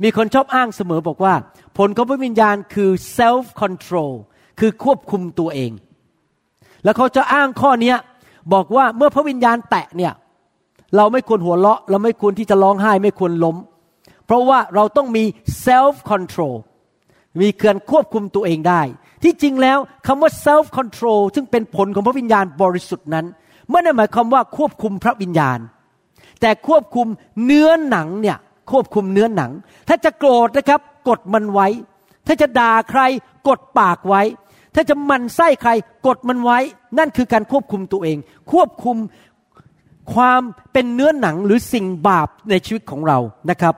[0.03, 1.33] มีคนชอบอ้างเสมอบอกว่า
[1.77, 4.13] ผลของพระวิญญาณคือ self control
[4.59, 5.71] คือควบคุมตัวเอง
[6.83, 7.93] แล้วเขาจะอ้างข้อนี้
[8.53, 10.13] บอกว่าเมื่อพระวิญญาณแตะเนี่ย
[10.95, 13.57] เราไม่ควรหัวเราะ เราไม่ควรที่จะร้องไห้ไม่ควรล้ม
[14.25, 15.23] เพราะว่าเราต้องมี
[15.65, 16.55] self control
[17.41, 18.81] มีเการควบคุมตัวเองได้
[19.23, 19.77] ที่จริงแล้ว
[20.07, 23.25] คำว่า self control ซึ่งเป็นผลของพระวิญญาณบริสุทธิ์นั้น
[23.69, 25.59] ไม่ได้หมายความว่าควบคุมพระวิญญาณ
[26.41, 27.07] แต่ควบคุม
[27.45, 28.37] เนื้อหนังเนี่ย
[28.71, 29.51] ควบคุมเนื้อหนัง
[29.87, 30.79] ถ้าจะโกรธนะครับ
[31.09, 31.67] กดมันไว้
[32.27, 33.01] ถ้าจะด่าใคร
[33.47, 34.21] กดปากไว้
[34.75, 35.71] ถ้าจะมันไส้ใคร
[36.05, 36.59] กดมันไว้
[36.97, 38.17] นั่นคือการควบคุมตัวเอง
[38.51, 38.97] ควบคุม
[40.13, 43.75] ความเป็นเนื้อหนังหรือสิ่งบาปในชีวิตของเรานะครับ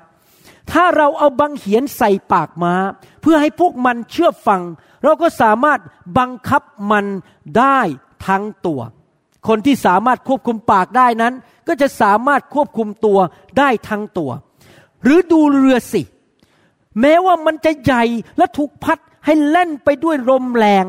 [0.71, 2.73] ถ้าเราเอาบังเหียนใส่ปากมา้า
[3.21, 4.62] เพื่อให้พวกมันเชื่อฟัง
[5.03, 5.79] เราก็สามารถ
[6.17, 7.05] บังคับมัน
[7.57, 7.79] ได้
[8.27, 8.81] ทั้งตัว
[9.47, 11.33] คนที่สามารถควบคุมปากได้นั้น
[11.67, 13.19] ก็จะสามารถควบคุมตัว
[13.60, 14.31] ได้ทั้งตัว
[15.03, 16.01] หรือดูเรือสิ
[17.01, 18.03] แม้ว่ามันจะใหญ่
[18.38, 20.85] และถูกพัด ให้เล่นไปด้วยลมแรง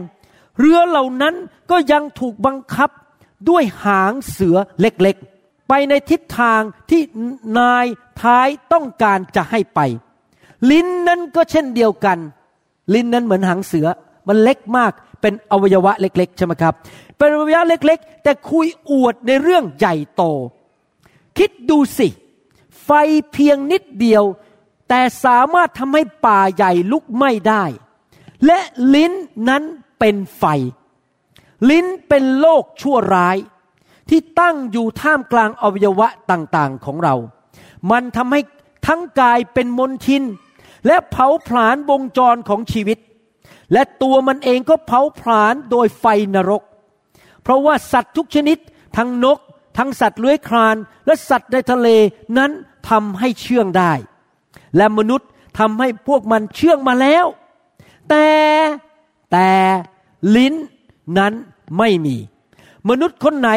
[0.58, 1.34] เรือเหล่านั้น
[1.70, 2.90] ก็ยังถูกบังคับ
[3.48, 7.02] ด้วยหางเสือเล็กๆ ไปในทิศทางที่
[7.58, 7.86] นาย
[8.20, 9.80] ท้ายต้องการจะให้ไป
[10.70, 12.18] ลิ้นนั้นก็เช่นเดียวกัน
[12.94, 13.86] ลิ้นนั้นเหมือนหางเสือ
[14.28, 16.74] มันเล็กมากเป็นอวัยวะเล็ก ๆ ใช่ไหมครับ
[17.16, 20.22] เป็นอวัยวะเล็ก ๆ แต่คุยอวดในเรื่องใหญ่โต
[21.38, 22.08] คิดดูสิ
[22.84, 22.90] ไฟ
[23.32, 24.24] เพียงนิดเดียว
[24.88, 27.64] แต่สามารถทำให้ป่าใหญ่ลุกไหม้ได้
[28.46, 28.58] และ
[28.94, 29.12] ลิ้น
[29.48, 29.62] นั้น
[29.98, 30.44] เป็นไฟ
[31.70, 33.36] ลิ้นเป็นโลกชั่วร้าย
[34.08, 37.14] ที่ตั้งอยู่ท่ามกลางอวัยวะต่างๆของเรา
[37.90, 38.40] มันทำให้
[38.86, 40.22] ทั้งกายเป็นมลทิน
[40.86, 42.98] และเผาผลาญวงจรของชีวิต
[43.72, 46.62] และตัวมันเองก็เผาผลาญโดยไฟนรก
[47.42, 48.58] เพราะว่าสัตว์ทุกชนิด
[48.96, 49.38] ทั้งนก
[49.78, 51.88] ทั้งสัตว์เลื้อยคลาน และสัตว์ในทะเล
[52.38, 52.50] นั้น
[52.88, 53.92] ทำให้เชื่องได้
[54.76, 57.26] และมนุษย์ทำให้พวกมันเชื่องมาแล้ว
[58.10, 58.30] แต่
[59.32, 59.50] แต่
[60.36, 60.54] ลิ้น
[61.18, 61.32] นั้น
[61.78, 62.16] ไม่มี
[62.88, 63.50] มนุษย์คนไหน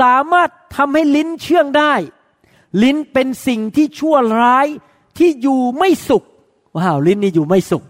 [0.00, 1.94] สามารถทำให้ลิ้นเชื่องได้
[2.82, 4.66] ลิ้นเป็นสิ่งที่ชั่วร้าย
[5.18, 6.24] ที่อยู่ไม่สุข
[6.76, 7.84] ว้าวลิ้นนี่อยู่ไม่สุข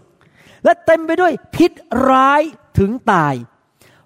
[0.63, 1.71] และเต็มไปด้วยพิษ
[2.09, 2.41] ร้าย
[2.77, 3.33] ถึงตาย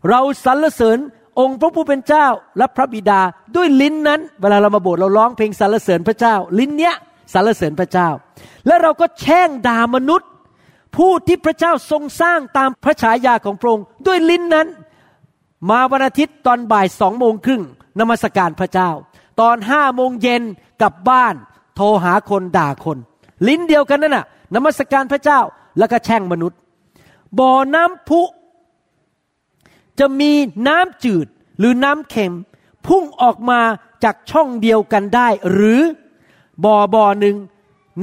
[0.09, 0.97] เราสรรเสริญ
[1.39, 3.21] องค์พระผู้เป็นเจ้าและพระบิดา
[3.55, 6.95] ด้วยลิ้นนั้น เวลาเรามาโบสถ์เราร้องเพลงสรรเสริญพระเจ้า ลิ้นเนี้ย
[7.33, 8.09] สรรเสริญพระเจ้า
[8.67, 10.29] และเราก็แช่งด่ามนุษย์
[10.95, 14.67] ผู้ที่พระเจ้าทรงสร้างตามพระฉายาของพระองค์ด้วยลิ้นนั้น
[15.69, 17.61] มาวันอาทิตย์ตอนบ่ายสองโมงครึ่ง
[17.99, 18.89] นมัสการพระเจ้า
[19.41, 20.43] ตอนห้าโมงเย็น
[20.81, 21.35] กลับบ้าน
[21.75, 22.97] โทรหาคนด่าคน
[23.47, 25.39] ลิ้นเดียวกันนั่นน่ะนมัสการพระเจ้า
[25.77, 26.59] แล้วก็แช่งมนุษย์
[27.39, 28.21] บ่อน้ำพุ
[29.99, 30.31] จะมี
[30.67, 31.27] น้ำจืด
[31.59, 32.33] หรือน้ำเค็ม
[32.87, 33.59] พุ่งออกมา
[34.03, 35.81] จากช่องเดียวกันได้ หรือ
[36.65, 37.35] บ่อบ่อหนึ่ง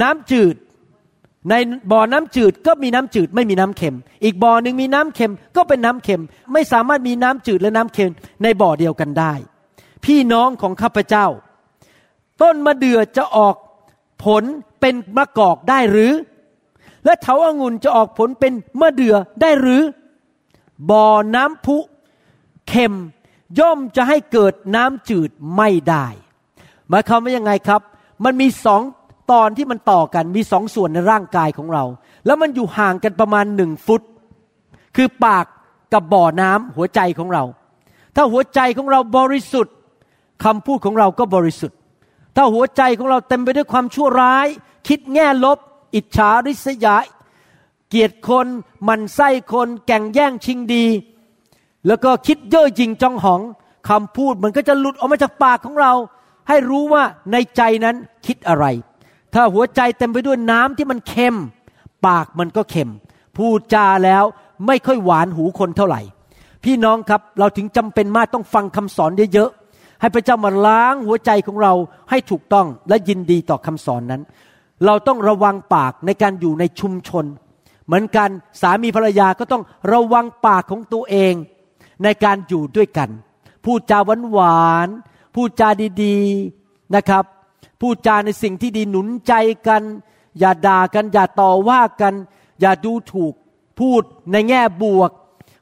[0.01, 0.55] น้ำจืด
[1.49, 1.53] ใน
[1.91, 8.11] บ่อน้ำจืดก็มีน้ำจืดไม่มีน้ำเค็ม อีกบ่อหนึ่งมีน้ำเค็มก็เป็นน้ำเค็ม ไม่สามารถมีน้ำจืดและน้ำเค็ม
[8.43, 9.33] ในบ่อเดียวกันได้
[10.05, 11.27] พี่น้องของข้าพเจ้า
[12.41, 13.55] ต้นมะเดื่อจะออก
[14.23, 14.43] ผล
[14.79, 16.13] เป็นมะกอกได้หรือ
[17.05, 19.81] และเถาอางุ่นจะออกผลเป็นมะเดื่อได้หรือ
[20.89, 21.77] บ่อน้ำพุ
[22.67, 22.93] เค็ม
[23.59, 26.05] ย่อมจะให้เกิดน้ำจืดไม่ได้
[26.89, 27.81] หมายความว่ายังไงครับ
[28.23, 28.81] มันมีสอง
[29.31, 31.83] ตอนที่มันต่อกันมีสองส่วนในร่างกายของเรา
[32.25, 34.01] แล้วมันอยู่ห่างกันประมาณหนึ่งฟุต
[34.95, 35.45] คือปาก
[35.93, 37.43] กับบ่อน้ำหัวใจของเรา
[38.15, 39.75] ถ้าหัวใจของเราบริสุทธิ์
[40.43, 41.77] คำพูดของเราก็บริสุทธิ์
[42.35, 44.47] ถ้าหัวใจของเราเต็มไปด้วยความชั่วร้าย
[44.87, 45.57] คิดแง่ลบ
[45.95, 46.95] อิจฉาริษยา
[47.89, 48.47] เกลียดคน
[48.87, 50.85] มันไส้คน แก่งแย่งชิงดี
[51.87, 53.41] แล้วก็คิดเย่อหยิ่งจองหอง
[53.89, 55.93] คำพูดมันก็จะหลุดออกมาจากปากของเรา
[56.47, 58.65] ให้รู้ว่าในใจนั้นคิดอะไร
[59.33, 61.35] ถ้าหัวใจเต็มไปด้วยน้ำที่มันเค็ม
[62.07, 62.91] ปากมันก็เค็ม
[63.37, 64.23] พูดจาแล้ว
[64.67, 66.01] ไม่ค่อยหวานหูคนเท่าไหร่
[66.63, 71.73] พี่น้องครับเราถึงจำเป็นมากต้องฟังคำสอนเยอะๆให้พระเจ้ามาล้างหัวใจของเรา
[72.09, 74.21] ให้ถูกต้องและยินดีต่อคำสอนนั้น
[74.85, 77.25] เราต้องระวังปากในการอยู่ในชุมชน
[77.85, 78.29] เหมือนกัน
[78.61, 81.33] สามีภรรยาก็ต้องระวังปากของตัวเอง
[82.03, 83.09] ในการอยู่ด้วยกัน
[83.65, 84.87] พูดจาหวานหวาน
[85.35, 85.69] พูดจา
[86.03, 87.23] ดีๆนะครับ
[87.83, 89.33] พูดจาในสิ่งที่ดีหนุนใจ
[89.67, 89.81] กัน
[90.39, 92.13] อย่าด่ากัน อย่าต่อว่ากัน
[92.61, 93.33] อย่าดูถูก
[93.79, 95.11] พูดในแง่บวก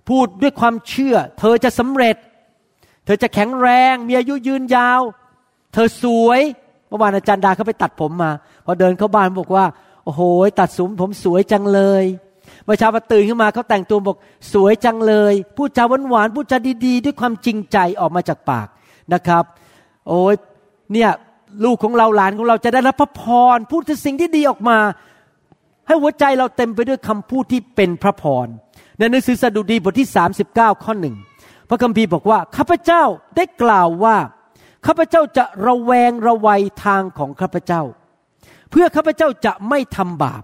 [0.10, 2.16] พูดด้วยความเชื่อ เธอจะสำเร็จ
[3.06, 5.02] เธอจะแข็งแรง มีอายุยืนยาว
[5.74, 6.42] เธอสวย
[6.88, 8.32] เมื่อวานอาจารย์ดาเขาไปตัดผมมา
[8.66, 9.66] พอเดินเข้าบ้านบอกว่า
[10.06, 10.22] โอ้โห
[10.60, 12.04] ตัดสุมผมสวยจังเลย
[12.64, 14.18] เมื่อเช้าพอตื่นขึ้นมาเขาแต่งตัวบอก
[14.54, 18.68] สวยจังเลยพูดจาหวานหวานพูดจาดีๆ ด้วยความจริงใจออกมาจากปาก
[19.14, 19.44] นะครับ
[20.08, 20.36] โอ้ย
[20.94, 21.12] เนี่ย
[21.66, 23.24] ลูกของเราหลานของเราจะได้รับพระพ
[23.56, 24.78] รพูดถึงสิ่งที่ดีออกมา
[25.88, 28.48] ให้หัวใจเราเต็มไปด้วยคำพูดที่เป็นพระพร
[28.98, 30.10] ในหนังสือสดุดีบทที่
[30.46, 31.16] 39 ข้อหนึ่ง
[31.70, 33.04] พระคัมภีร์บอกว่าข้าพเจ้า
[33.36, 34.18] ได้กล่าวว่า
[34.86, 37.82] ข้าพเจ้าจะระแวงระวัยทางของข้าพเจ้า
[38.72, 40.44] เพื่อข้าพเจ้าจะไม่ทำบาป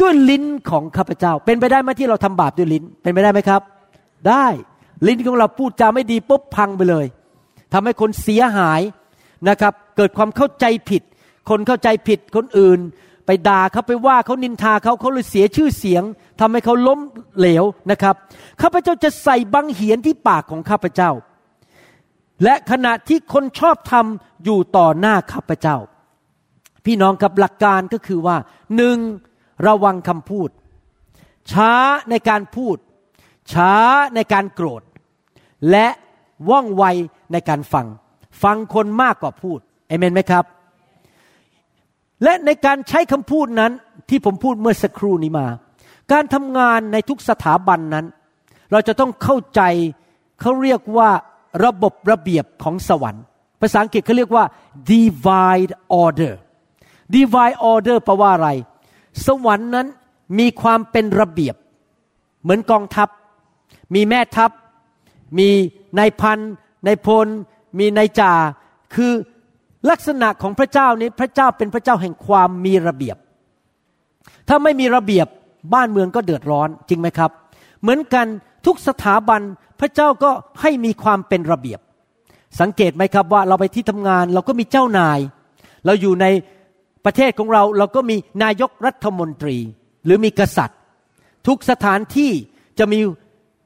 [0.00, 3.62] ด้วยลิ้นของข้าพเจ้า เป็นไปได้ไหมที่เราทำบาปด้วยลิ้นเป็นไปได้ไหมครับ
[4.28, 4.46] ได้
[5.06, 7.06] ลิ้นของเราพูดจาไม่ดีปุ๊บพังไปเลย
[7.72, 8.80] ทำให้คนเสียหาย
[9.48, 11.02] นะครับ เกิดความเข้าใจผิด
[11.50, 12.80] คนเข้าใจผิดคนอื่น
[13.26, 16.02] ไปด่าเขาไปว่าเขานินทาเขาเขาเลยเสียชื่อเสียง
[16.40, 17.00] ทำให้เขาล้ม
[17.38, 18.14] เหลวนะครับ
[18.60, 21.10] ข้าพเจ้าจะใส่บังเหียนที่ปากของข้าพเจ้า
[22.44, 25.76] และขณะที่คนชอบทำอยู่ต่อหน้าข้าพเจ้า
[26.84, 28.36] พี่น้องกับหลักการก็คือว่า
[28.76, 28.98] หนึ่ง
[29.66, 30.50] ระวังคำพูด
[31.52, 31.72] ช้า
[32.10, 32.76] ในการพูด
[33.52, 33.72] ช้า
[34.14, 34.82] ในการโกรธ
[35.70, 35.86] และ
[36.50, 36.84] ว่องไว
[37.32, 37.86] ในการฟัง
[38.42, 39.60] ฟังคนมากกว่าพูด
[39.90, 40.44] เอเมนไหมครับ
[42.24, 43.72] และในการใช้คำพูดนั้น
[44.08, 45.46] ที่ผมพูดเมื่อสักครู่นี้มา
[46.12, 48.06] การทำงานในทุกสถาบันนั้น
[48.72, 49.60] เราจะต้องเข้าใจ
[50.40, 51.10] เขาเรียกว่า
[51.64, 53.24] ระบบระเบียบของสวรรค์
[53.60, 54.44] ภาษาอังกฤษเขาเรียกว่า
[54.90, 55.72] divide
[56.02, 56.34] order
[57.14, 58.48] divide order แปลว่าอะไร
[59.26, 59.86] สวรรค์นั้น
[60.38, 61.56] มีความเป็นระเบียบ
[62.42, 63.08] เหมือนกองทัพ
[63.94, 64.50] มีแม่ทัพ
[65.38, 65.48] มี
[65.98, 66.38] นายพัน
[66.86, 67.26] นายพล
[67.78, 68.32] มีนายจ่า
[68.94, 69.12] คือ
[69.90, 73.16] ลักษณะของพระเจ้านี้พระเจ้าเป็นพระเจ้าแห่งความมีระเบียบ
[74.48, 75.26] ถ้าไม่มีระเบียบ
[75.74, 77.30] บ้านเมืองก็เดือดร้อนจริงไหมครับ
[77.80, 78.26] เหมือนกัน
[78.66, 79.40] ทุกสถาบัน
[79.80, 81.80] พระเจ้าก็ให้มีความเป็นระเบียบ
[82.60, 85.18] สังเกตไหมครับว่าเราไปที่ทำงานเราก็มีเจ้านาย
[85.86, 86.26] เราอยู่ใน
[87.04, 89.56] ประเทศของเราเราก็มีนายกรัฐมนตรี
[90.04, 90.78] หรือมีกษัตริย์
[91.46, 92.32] ทุกสถานที่
[92.78, 93.00] จะมี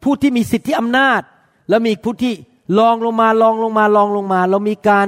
[0.03, 1.21] ผู้ที่มีสิทธิอำนาจ
[1.69, 2.35] และมีผู้ที่
[2.79, 5.07] ลองลงมาลองลงมาลองลงมา เรามีการ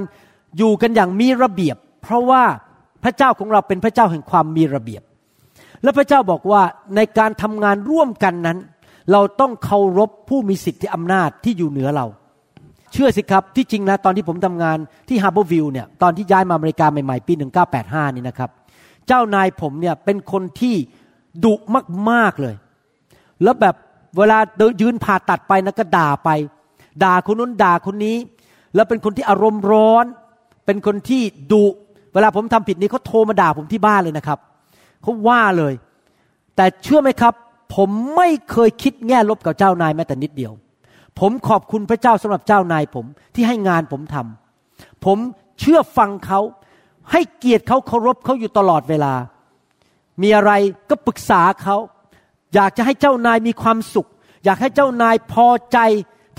[0.59, 2.43] อยู่กันอย่างมีระเบียบ เพราะว่า
[3.05, 5.03] พระเจ้าของเราเป็นพระเจ้าแห่งความมีระเบียบ
[5.83, 6.63] และพระเจ้าบอกว่า
[6.97, 8.59] ในการทำงานร่วมกันนั้น
[9.13, 12.07] เราต้องเคารพผู้มีสิทธิอำนาจที่อยู่เหนือเรา
[12.93, 17.33] เชื่อสิครับที่จริงนะตอนที่ผมทำงานที่ฮาร์บอร์วิวเนี่ยตอนที่ย้ายมาอเมริกาใหม่ๆปี
[17.75, 18.51] 1985 นี่นะครับ
[19.07, 20.75] เจ้านายผมเนี่ยเป็นคนที่
[21.45, 21.55] ดุ
[22.11, 22.55] มากๆเลย
[23.43, 23.75] แล้วแบบ
[24.17, 26.31] เวลาเดินยืนผ่าตัดไปนะก็ด่าไป
[27.05, 28.17] ด่าคนนู้นด่าคนนี้
[28.75, 30.05] แล้วเป็นคนที่อารมณ์ร้อน
[30.67, 31.65] เป็นคนที่ดุ
[32.15, 34.39] เวลาผมทำผิดนี้เขาโทรมาด่าผมที่บ้านเลยนะครับ
[35.03, 35.75] เขาว่าเลย
[36.57, 37.35] แต่เชื่อไหมครับ
[37.77, 40.53] ผมไม่เคยคิดแง่ลบกับเจ้านายแม้แต่นิดเดียว
[41.21, 45.19] ผมขอบคุณพระเจ้าสำหรับเจ้านายผมที่ให้งานผมทำผม
[45.61, 46.41] เชื่อฟังเขา
[47.13, 49.15] ให้เกียรติเขาเคารพเขาอยู่ตลอดเวลา
[50.23, 50.53] มีอะไร
[50.91, 51.77] ก็ปรึกษาเขา
[52.55, 54.09] อยากจะให้เจ้านายมีความสุข
[54.45, 55.79] อยากให้เจ้านายพอใจ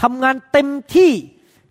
[0.01, 1.11] ทำงานเต็มที่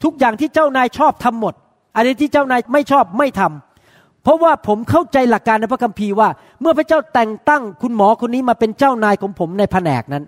[0.04, 1.54] ทุกอย่างที่เจ้านายชอบทำหมด
[1.96, 6.28] อะไรที่เจ้านายไม่ชอบไม่ทำเพราะว่าผมเข้าใจหลักการในพระคัมภีร์ว่า
[6.60, 10.24] เมื่อพระเจ้าแต่งตั้งคุณหมอคนนี้มาเป็นเจ้านายของผมในแผนกนั้น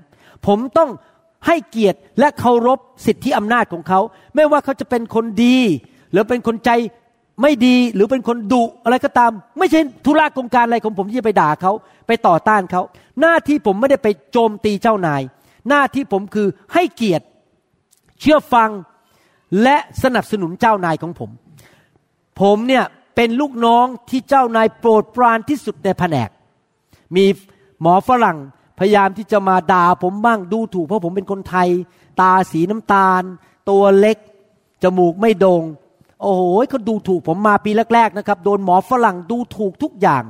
[0.46, 0.90] ผมต้อง
[1.46, 4.00] ให้เกียรติและเคารพสิทธิอำนาจของเขา
[4.34, 5.58] ไม่ว่าเขาจะเป็นคนดี
[6.12, 6.70] หรือเป็นคนใจ
[7.42, 11.72] ไม่ดีหรือเป็นคนดุอะไรก็ตาม ไม่ใช่ธุระกงการอะไรของผมที่จะไปด่าเขา
[12.06, 12.82] ไปต่อต้านเขา
[13.20, 15.22] หน้าที่ผมไม่ได้ไปโจมตีเจ้านาย
[15.68, 17.24] หน้าที่ผมคือให้เกียรติ
[18.20, 18.70] เชื่อฟัง
[19.62, 21.30] และสนับสนุนเจ้านายของผม
[22.40, 22.84] ผมเนี่ย
[23.16, 26.28] เป็นลูกน้องที่เจ้านายโปรดปรานที่สุดในแผนก
[27.14, 27.24] มี
[27.80, 28.38] หมอฝรั่ง
[28.78, 31.68] พยายามที่จะมาด่าผมบ้างดูถูกเพราะผมเป็นคนไทย
[32.20, 33.22] ตาสีน้ำตาล
[33.70, 34.16] ตัวเล็ก
[34.82, 35.62] จมูกไม่โดง่ง
[36.22, 40.22] โอ้โหเขาดูถูกผมมาปีแรกๆนะครับ โดนหมอฝรั่งดูถูกทุกอย่าง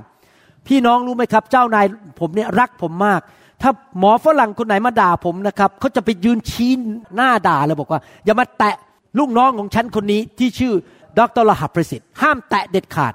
[0.66, 1.86] พี่น้องรู้ไหมครับ เจ้านาย
[2.20, 3.20] ผมเนี่ยรักผมมาก
[3.62, 6.72] ถ้าหมอฝรั่งคนไหนมาด่าผมนะครับเขาจะไปยืนชี้
[7.16, 8.74] หน้าด่าเลยบอกว่า อย่ามาแตะ
[9.18, 10.74] ลูกน้องของฉันคนนี้ที่ชื่อ
[11.18, 13.14] ดรลหับประสิทธิ์ห้ามแตะเด็ดขาด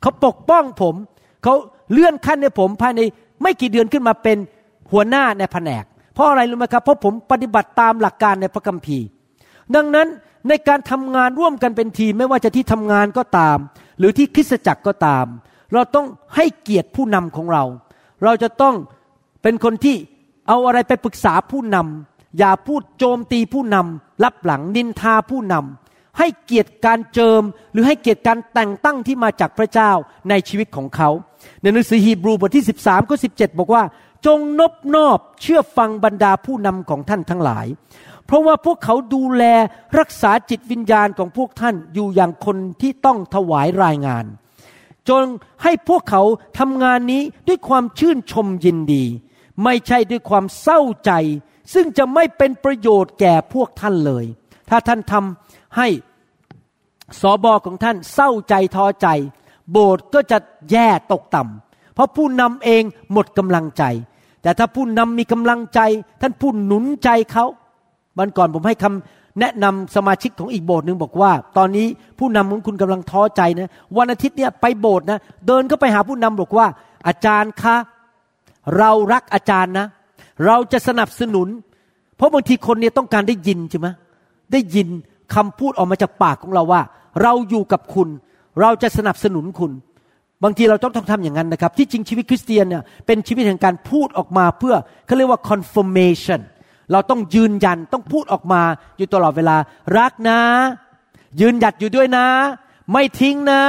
[0.00, 0.94] เขาปกป้องผม
[1.42, 1.54] เขา
[1.92, 3.00] เลื่อนขั้นในผมภายใน
[3.42, 4.36] ไม่กี่เดือนขึ้นมาเป็น
[4.92, 9.06] หัวหน้าในแผนก เพราะอะไรรู้ไหมครับ เพราะผมปฏิบัติตามหลักการในพระคัมภีร์
[9.74, 10.08] ดังนั้น
[10.48, 13.58] ในการทำงานร่วมกันเป็นทีมไม่ว่าจะที่ทำงานก็ตาม
[13.98, 15.26] หรือที่คริสตจักรก็ตาม
[15.72, 17.64] เราต้องให้เกียรติผู้นำของเรา
[18.24, 18.74] เราจะต้อง
[19.42, 19.96] เป็นคนที่
[20.48, 25.83] เอาอะไรไปปรึกษาผู้นำอย่าพูดโจมตีผู้นำรับหลังนินทาผู้นำ
[26.18, 29.90] ให้เกียรติการเจิม หรือให้เกียรติการแต่งตั้งที่มาจากพระเจ้า
[30.28, 31.10] ในชีวิตของเขา
[31.62, 33.82] ในหนังสือฮีบรูบทที่ 13ข้อ17บอกว่า
[34.26, 37.66] จงนบนอบเชื่อฟังบรรดาผู้นำของท่านทั้งหลาย
[38.26, 39.44] เพราะว่าพวกเขาดูแล
[39.98, 44.24] รักษาจิตวิญญาณของพวกท่านอยู่อย่างคนที่ต้องถวายรายงาน
[45.08, 45.24] จน
[45.62, 46.22] ให้พวกเขา
[46.58, 49.04] ทำงานนี้ด้วยความชื่นชมยินดี
[49.64, 51.12] ไม่ใช่ด้วยความเศร้าใจ
[51.74, 54.24] ซึ่งจะไม่เป็นประโยชน์แก่พวกท่านเลย
[54.70, 55.43] ถ้าท่านทำ
[55.78, 55.88] ให้
[57.20, 59.08] สอบอของท่านเศร้าใจท้อใจ
[59.70, 60.38] โบสถ์ก็จะ
[60.70, 62.82] แย่ตกต่ำเพราะผู้นำเอง
[63.12, 63.84] หมดกำลังใจ
[64.42, 65.80] แต่ถ้าผู้นำมีกำลังใจ
[66.22, 67.44] ท่านผู้หนุนใจเขา
[68.18, 71.86] วันก่อนผมให้คำแนะนำสมาชิกของอีกโบสถ์หนึ่งบอกว่า ตอนนี้
[72.18, 76.66] ผู้นำของคุณกำลังท้อใจนะวันอาทิตย์เนี่ยไปโบสถ์นะเดินก็ไปหาผู้นำบอกว่า
[77.06, 77.76] อาจารย์คะ
[78.78, 79.86] เรารักอาจารย์นะ
[80.46, 81.48] เราจะสนับสนุน
[82.16, 83.88] เพราะบางทีคนเนี่ยต้องการได้ยินใช่ไหม
[84.52, 84.88] ได้ยิน
[85.34, 86.80] คำพูดออกมาจากปากของเราว่า
[87.22, 88.08] เราอยู่กับคุณ
[88.60, 89.72] เราจะสนับสนุนคุณ
[90.44, 94.74] บางทีเราต้องทำอย่างนั้นนะครับ ที่จริงชีวิตคริสเตียนเนี่ยเป็นชีวิตแห่งการพูดออกมาเพื่อ
[95.06, 96.40] เขาเรียกว่า confirmation
[96.92, 98.62] เราต้องยืนยันต้องพูดออกมา
[98.96, 99.56] อยู่ตลอดเวลา
[99.98, 100.40] รักนะ
[101.40, 102.26] ยืนหยัดอยู่ด้วยนะ
[102.92, 103.60] ไม่ทิ้งนะ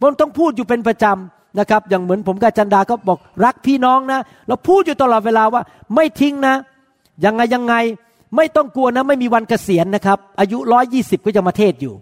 [0.00, 5.62] ผมต้องพูดอยู่เป็นประจำนะครับ อย่างเหมือนผมกับจันดาก็บอกรักพี่น้องนะ เราพูดอยู่ตลอดเวลาว่า
[5.94, 6.54] ไม่ทิ้งนะ
[7.24, 7.74] ยังไงยังไง
[8.36, 11.94] ไม่ต้องกลัวนะไม่มีวันเกษียณนะครับ อายุร้อยยี่สิบก็จะมาเทศอยู่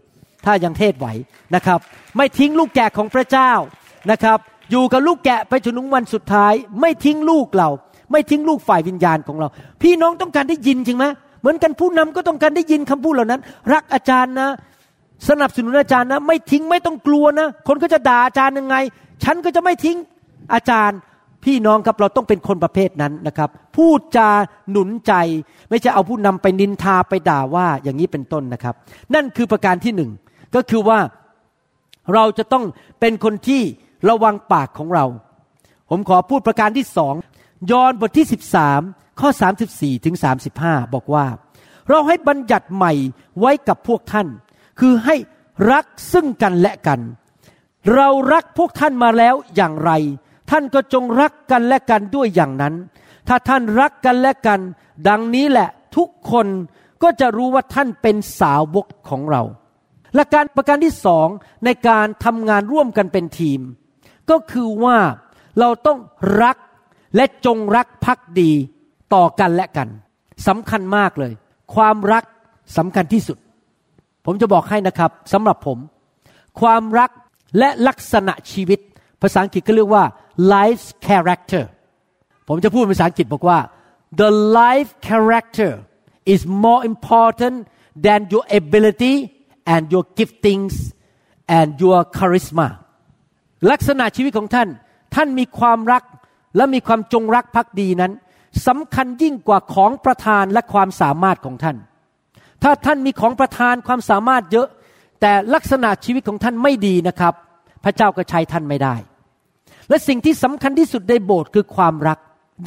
[0.45, 1.07] ถ้ายังเทศไหว
[1.55, 1.79] นะครับ
[2.17, 3.53] ไม่ทิ้งลูกแกะของพระเจ้า
[4.11, 4.39] นะครับ
[4.71, 7.71] อยู่กับลูกแกะไปจนถึงวันสุดท้าย ไม่ทิ้งลูกเรา
[8.13, 9.49] ไม่ทิ้งลูกฝ่ายวิญญาณของเรา
[9.83, 11.07] พี่น้องต้องการได้ยินจริงไหม
[11.41, 13.41] เหมือนกันผู้นำก็ต้องการได้ยินคำพูดเหล่านั้น
[13.73, 14.49] รักอาจารย์นะ
[15.29, 18.77] สนับสนุนอาจารย์นะ ไม่ทิ้งไม่ต้องกลัวนะ คนก็จะด่าอาจารย์ยังไง
[19.25, 19.99] ฉันก็จะไม่ทิ้ง
[20.55, 20.99] อาจารย์
[21.45, 24.31] พี่น้องครับเราต้องเป็นคนประเภทนั้นนะครับ พูดจา
[24.71, 25.13] หนุนใจ
[25.71, 28.75] ไม่ใช่เอาผู้นำไปนินทาไปด่าว่าอย่างนี้เป็นต้นนะครับ
[29.15, 30.11] นั่นคือประการที่หนึ่ง
[30.55, 30.99] ก็คือว่า
[32.15, 32.65] เราจะต้อง
[33.01, 33.63] เป็นคนที่
[34.09, 35.05] ระวังปากของเรา
[35.91, 37.15] ผมขอพูดประการที่สอง
[37.71, 38.27] ยอห์นบทที่
[38.73, 39.29] 13 ข้อ
[39.67, 40.17] 34ถึง
[40.55, 41.27] 35 บอกว่า
[41.89, 42.93] เราให้บัญญัติใหม่
[43.41, 44.27] ไว้กับพวกท่าน
[44.81, 45.17] คือให้
[45.71, 47.01] รักซึ่งกันและกัน
[47.95, 49.91] เรารักพวกท่านมาแล้วอย่างไร
[50.51, 52.75] ท่านก็จงรักกันและกันด้วยอย่างนั้น
[53.29, 54.61] ถ้าท่านรักกันและกัน
[55.09, 56.47] ดังนี้แหละทุกคน
[57.03, 59.43] ก็จะรู้ว่าท่านเป็นสาวกของเรา
[60.15, 61.29] และการประการที่สอง
[61.65, 63.61] ในการทำงานร่วมกันเป็นทีม
[64.31, 64.99] ก็คือว่า
[65.59, 65.99] เราต้อง
[66.43, 66.57] รัก
[67.17, 68.51] และจงรักภักดี
[69.15, 69.89] ต่อกันและกัน
[70.47, 71.33] สำคัญมากเลย
[71.75, 72.25] ความรัก
[72.77, 73.39] สำคัญที่สุด
[74.27, 75.79] ผมจะบอกให้นะครับสำหรับผม
[76.61, 77.11] ความรัก
[77.59, 78.81] และลักษณะชีวิต
[79.23, 80.05] ภาษาอังกฤษก็เรียกว่า
[80.55, 81.65] life character
[82.49, 83.59] ผมจะพูดภาษาอังกฤษบอกว่า
[84.21, 85.73] the life character
[86.35, 87.57] is more important
[88.07, 89.15] than your ability
[89.75, 90.75] and your giftings
[91.59, 92.69] and your charisma
[93.71, 94.69] ลักษณะชีวิตของท่าน
[95.15, 96.03] ท่านมีความรัก
[96.57, 98.13] และมีความจงรักภักดีนั้น
[98.67, 101.77] สำคัญยิ่งกว่าของประทานและความสามารถของท่าน
[102.63, 104.69] ถ้าท่านมีของประทานความสามารถเยอะ
[105.21, 107.35] แต่ลักษณะชีวิตของท่านไม่ดีนะครับ
[107.85, 108.95] พระเจ้าก็ใช้ท่านไม่ได้
[109.89, 112.19] และสิ่งที่สำคัญที่สุดในโบสถ์คือความรัก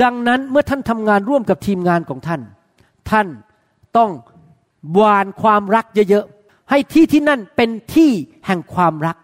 [0.03, 2.41] ดังนั้นเมื่อท่านทำงานร่วมกับทีมงานของท่าน
[3.12, 3.27] ท่าน
[3.97, 4.12] ต้อง
[4.99, 8.12] วานความรักเยอะๆให้ที่ที่นั่นเป็นที่
[8.45, 9.17] แห่งความรัก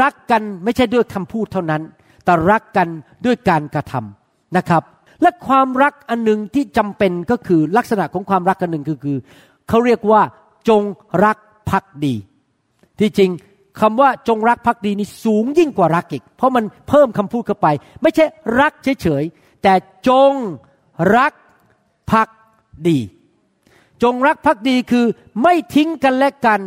[0.00, 1.82] รักกันไม่ใช่ด้วยคำพูดเท่านั้น
[2.24, 2.88] แต่รักกัน
[3.24, 4.82] ด้วยการกระทำนะครับ
[5.22, 9.16] และความรักอันหนึ่งที่จำเป็นก็คือลักษณะของความรักอันหนึ่งก็คือ
[9.68, 10.22] เขาเรียกว่า
[10.68, 10.82] จง
[11.24, 11.36] รัก
[11.70, 12.14] ภักดี
[13.00, 13.30] ที่จริง
[13.80, 17.68] คำว่าจงรักภักดีนี่สูงยิ่งกว่ารักอีก เพราะมันเพิ่มคำพูดเข้าไป
[18.02, 18.24] ไม่ใช่
[18.60, 19.74] รักเฉยๆ แต่
[20.08, 20.32] จง
[21.16, 21.32] รัก
[22.10, 22.28] ภัก
[22.88, 22.98] ดี
[24.02, 25.06] จงรักภักดีคือ
[25.42, 26.60] ไม่ทิ้งกันและกัน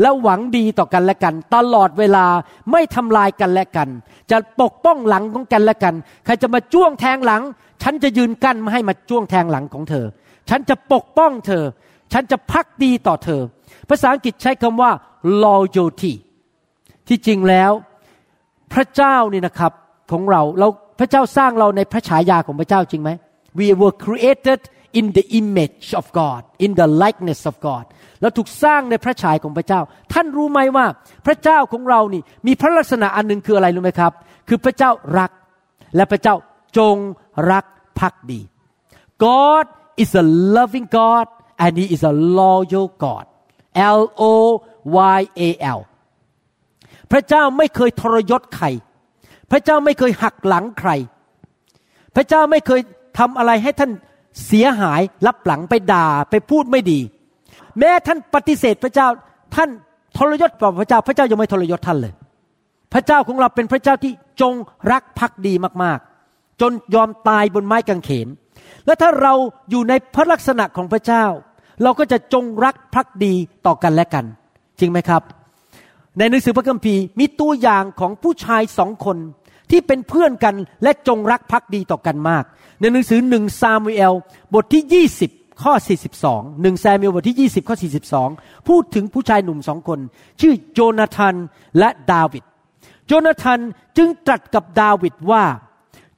[0.00, 2.26] และหวังดีต่อกันและกัน ตลอดเวลา
[2.72, 3.88] ไม่ทำลายกันและกัน
[4.30, 5.94] จะปกป้องหลังของกันและกัน
[6.24, 7.42] ใครจะมาจ้วงแทงหลัง
[7.82, 10.06] ฉันจะยืนกั้นไม่ให้มาจ้วงแทงหลังของเธอ
[10.50, 11.64] ฉันจะปกป้องเธอ
[12.12, 13.40] ฉันจะพักดีต่อเธอ
[13.88, 14.90] ภาษาอังกฤษใช้คำว่า
[15.44, 16.12] loyalty
[17.12, 17.72] ที่จริงแล้ว
[18.74, 19.72] พระเจ้านี่นะครับ
[20.12, 20.68] ของเราเรา
[21.00, 23.10] พระเจ้าสร้างเราในพระฉายาของพระเจ้าจริงไหม
[23.58, 24.60] we were created
[24.98, 27.84] in the image of God in the likeness of God
[28.20, 29.80] เราถูกสร้างในพระฉายของพระเจ้า
[30.12, 30.86] ท่านรู้ไหมว่า
[31.26, 34.12] พระเจ้าของเรานี่มีพระลักษณะอันหนึ่งคืออะไรรู้ไหมครับ
[34.48, 35.30] คือพระเจ้ารัก
[35.96, 36.34] และพระเจ้า
[36.78, 36.96] จง
[37.52, 37.64] รัก
[37.98, 38.40] ภักดี
[39.26, 39.64] God
[40.02, 40.24] is a
[40.56, 41.26] loving God
[41.62, 43.24] and He is a loyal God
[43.98, 44.34] L O
[45.16, 45.80] Y A L
[47.12, 48.66] พระเจ้าไม่เคยทรยศใคร
[49.50, 50.90] พระเจ้าไม่เคยหักหลังใคร
[52.16, 52.80] พระเจ้าไม่เคย
[53.18, 53.90] ทำอะไรให้ท่าน
[54.46, 57.00] เสียหายรับหลังไปด่าไปพูดไม่ดี
[57.78, 59.08] แม้ท่านปฏิเสธพระเจ้า
[59.56, 59.70] ท่าน
[60.16, 62.12] ทรยศต่อพระเจ้า พระเจ้ายังไม่ทรยศท่านเลย
[62.92, 64.54] พระเจ้าของเราเป็นพระเจ้าที่จง
[64.92, 68.28] รักภักดีมากๆ จนยอมตายบนไม้กางเขน
[68.86, 69.34] และถ้าเรา
[69.70, 71.24] อยู่ในพระลักษณะของพระเจ้า
[71.82, 73.34] เราก็จะจงรักภักดี
[73.66, 74.24] ต่อกันและกัน
[74.80, 75.22] จริงไหมครับ
[76.18, 79.18] ในหนังสือพระคัมภีร์มีตัวอย่างของผู้ชายสองคน
[79.70, 82.44] ที่เป็นเพื่อนกันและจงรักภักดีต่อกันมาก
[82.80, 84.14] ในหนังสือหนึ่งซามูเอล
[84.54, 85.72] บทที่ 20 ข้อ
[86.18, 87.76] 42หนึ่งซามูเอลบทที่ 20 ข้อ
[88.20, 89.98] 42 พูดถึงผู้ชายหนุ่มสองคน
[90.40, 91.34] ชื่อโจนาธาน
[91.78, 92.44] และดาวิด
[93.06, 93.60] โจนาธาน
[93.96, 95.44] จึงตรัสกับดาวิดว่า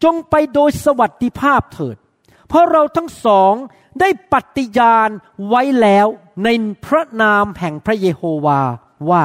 [0.04, 1.96] จงไปโดยสวัสดิภาพเถิด
[2.48, 3.52] เพราะเราทั้งสอง
[4.00, 5.10] ได้ปฏิญาณ
[5.48, 6.06] ไว้แล้ว
[6.44, 6.48] ใน
[6.84, 8.60] พระนามแห่งพระเยโฮวา
[9.10, 9.24] ว่า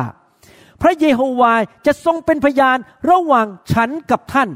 [0.82, 1.54] พระเยโฮวา
[1.86, 2.78] จะทรงเป็นพยาน
[3.12, 4.50] ระหว่างฉันกับท่าน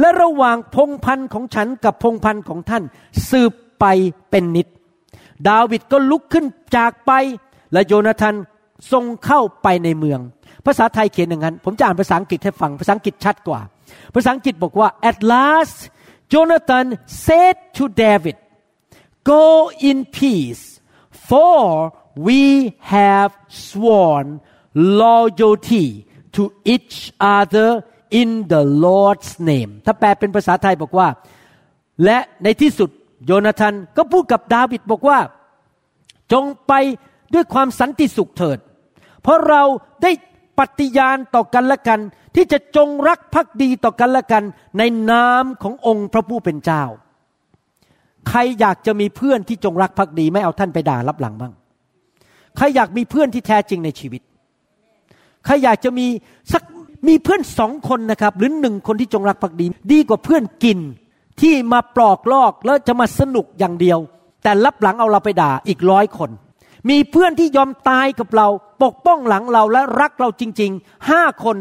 [0.00, 2.82] และระหว่างพงพันธ์ของฉันกับพงพันธ์ของท่าน
[3.30, 3.84] สืบไป
[4.30, 4.68] เป็นนิด
[5.48, 6.44] ดาวิดก็ลุกขึ้น
[6.76, 7.12] จากไป
[7.72, 8.34] และโยนาธาน
[8.92, 10.20] ทรงเข้าไปในเมือง
[10.66, 13.60] ภาษาไทยเขียนอย่างนั้น ผมจะอ่านภาษาอังกฤษให้ฟังภาษาอังกฤษชัดกว่า
[14.14, 15.78] ภาษาอังกฤษบอกว่า at last
[16.32, 16.86] Jonathan
[17.24, 18.36] said to David
[19.32, 19.46] go
[19.88, 20.64] in peace
[21.28, 21.60] for
[22.26, 22.40] we
[22.94, 23.30] have
[23.66, 24.26] sworn
[24.74, 25.86] loyalty
[26.36, 26.42] to
[26.74, 27.70] each other
[28.20, 31.08] in the Lord's name ถ้าแปลเป็นภาษาไทยบอกว่า
[32.04, 32.90] และในที่สุด
[33.26, 35.18] โยนาธานก็พูดกับดาวิดบอกว่า
[36.32, 36.72] จงไป
[37.34, 38.58] ด้วยความสันติสุขเถิด
[39.22, 39.62] เพราะเรา
[40.02, 40.10] ได้
[40.58, 42.00] ปฏิญาณต่อกันและกัน
[42.34, 44.44] ที่จะจงรักภักดีต่อกันและกัน
[44.78, 46.82] ในนามขององค์พระผู้เป็นเจ้า
[48.28, 51.52] ใครอยากจะมีเพื่อนที่จงรักภักดีไม่เอาท่านไปด่ารับหลังบ้าง
[52.56, 54.22] ใครอยากมีเพื่อนที่แท้จริงในชีวิต
[55.44, 56.06] ใครอยากจะมี
[56.52, 56.62] สัก
[57.08, 60.78] มีเพื่อนสองคนนะครับหรือหนึ่งคนที่จงรักภักดี ดีกว่าเพื่อนกิน
[61.40, 63.98] ที่มาปลอกลอกแล้วจะมาสนุกอย่างเดียว
[64.42, 66.30] แต่รับหลังเอาเราไปด่าอีกร้อยคน
[66.90, 68.48] มีเพื่อนที่ยอมตายกับเรา
[68.82, 71.56] ปกป้องหลังเราและรักเราจริงๆห้าคน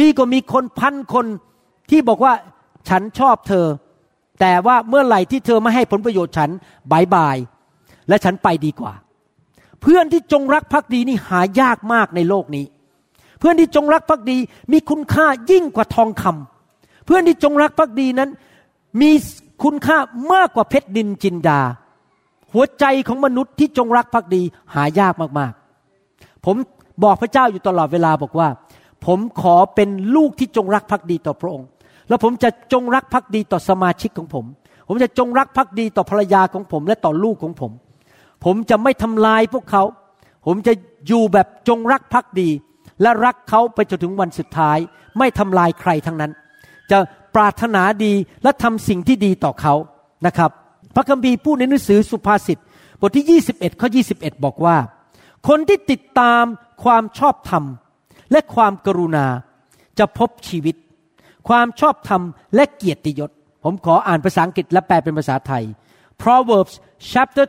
[0.00, 1.26] ดีกว่ามีคนพันคน
[1.90, 2.32] ที่บอกว่า
[2.88, 3.66] ฉันชอบเธอ
[4.40, 6.50] แต่ว่าเมื่อไหร่ที่เธอไม่ให้ผลประโยชน์ฉัน
[6.92, 7.36] บายบาย
[8.08, 8.92] และฉันไปดีกว่า
[9.82, 12.64] เพื่อนที่จงรักภักดีนี่หายากมากในโลกนี้
[13.38, 14.38] เพื่อนที่จงรักภักดี
[14.72, 18.30] มีคุณค่ายิ่งกว่าทองคำเพื่อนที่จงรักภักดีนั้น
[19.00, 19.10] มี
[19.62, 19.98] คุณค่า
[20.32, 21.60] มากกว่าเพชรดินจินดา
[22.52, 24.42] หัวใจของมนุษย์ที่จงรักภักดี
[24.74, 26.56] หายากมากๆ ผม
[27.04, 28.48] บอกพระเจ้าอยู่ตลอดเวลาบอกว่า
[29.06, 31.68] ผมขอเป็นลูกที่จงรักภักดีต่อพระองค์
[32.08, 34.44] แล้วผมจะจงรักภักดีต่อสมาชิกของผม
[34.88, 37.72] ผมจะจงรักภักดีต่อภรรยาของผมและต่อลูกของผม
[38.44, 39.82] ผมจะไม่ทำลายพวกเขา
[40.46, 40.72] ผมจะ
[41.06, 42.48] อยู่แบบจงรักภักดี
[43.02, 44.78] และรักเขาไปจนถึงวันสุดท้าย
[45.18, 46.32] ไม่ทำลายใครทั้งนั้น
[46.90, 46.98] จะ
[47.34, 49.74] ปรารถนาดีและทำสิ่งที่ดีต่อเขา
[50.26, 50.50] นะครับ
[50.94, 52.58] พระคัมภีร์พูดในหนังสือสุภาษิต
[53.00, 54.76] บทที่ 21ข้อ21 บอกว่า
[55.48, 56.44] คนที่ติดตาม
[56.84, 57.64] ความชอบธรรม
[58.32, 59.26] และความกรุณา
[59.98, 60.76] จะพบชีวิต
[61.48, 62.22] ความชอบธรรม
[62.54, 63.30] และเกียรติยศ
[63.64, 65.64] ผมขออ่านภาษาอังกฤษและแปลเป็นภาษาไทย
[66.22, 66.74] Proverbs
[67.12, 67.46] chapter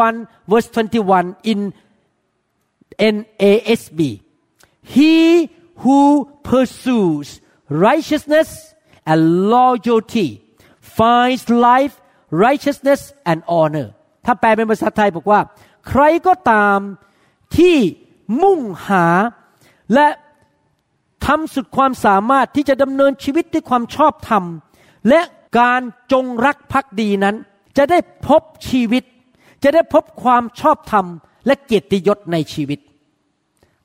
[0.00, 1.60] 21 verse 21 in
[3.14, 4.00] NASB
[4.82, 5.50] He
[5.82, 8.74] who pursues righteousness
[9.06, 10.42] and loyalty
[10.80, 13.88] finds life righteousness and honor
[14.24, 15.40] ถ้าแปลเป็นภาษาไทยบอกว่า
[15.88, 16.78] ใครก็ตาม
[17.56, 17.76] ที่
[18.42, 19.06] มุ่งหา
[19.94, 20.08] และ
[21.26, 24.44] ทำสุดความสามารถที่จะดำเนินชีวิตด้วยความชอบธรรม
[25.08, 25.20] และ
[25.58, 25.80] การ
[26.12, 27.36] จงรักภักดีนั้น
[27.76, 29.04] จะได้พบชีวิต
[29.62, 31.06] จะได้พบความชอบธรรม
[31.46, 32.78] และเกียรติยศในชีวิต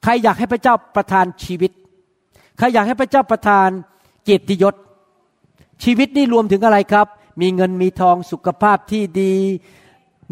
[0.04, 1.72] ใครอยากให้พระเจ้าประทานชีวิต
[2.58, 3.70] ใครอยากให้พระเจ้าประทาน
[4.24, 4.76] เกียรติยศ
[5.84, 7.08] ชีวิตนี่รวมถึงอะไรครับ
[7.42, 9.34] มีเงินมีทองสุขภาพที่ดี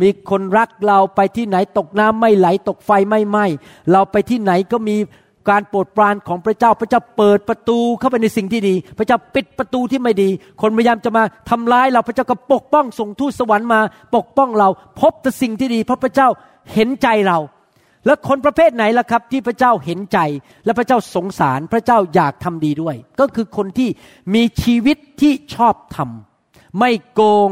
[0.02, 3.46] มีคนรักเราไปที่ไหนตกน้ำไม่ไหลตกไฟไม่ไหม้
[3.92, 4.98] เราไปที่ไหนก็มี
[5.50, 10.30] การโปรดปรานของพระเจ้า พระเจ้าเปิดประตูเข้าไปในสิ่งที่ดี พระเจ้าปิดประตูที่ไม่ดี
[10.62, 13.80] คนพยายามจะมาทำร้ายเราพระเจ้าก็ปกป้องส่งทูตสวรรค์มา
[14.16, 14.70] ปกป้องเรา
[15.02, 16.28] พบแต่สิ่งที่ดี เพราะพระเจ้า
[16.74, 17.38] เห็นใจเรา
[18.06, 20.20] แล้วคนประเภทไหนล่ะครับ ที่พระเจ้าเห็นใจ
[20.66, 23.90] และพระเจ้าสงสารพระเจ้าอยากทำดีด้วย ก็คือคนที่
[24.34, 27.50] มีชีวิตที่ชอบทำไม่โกง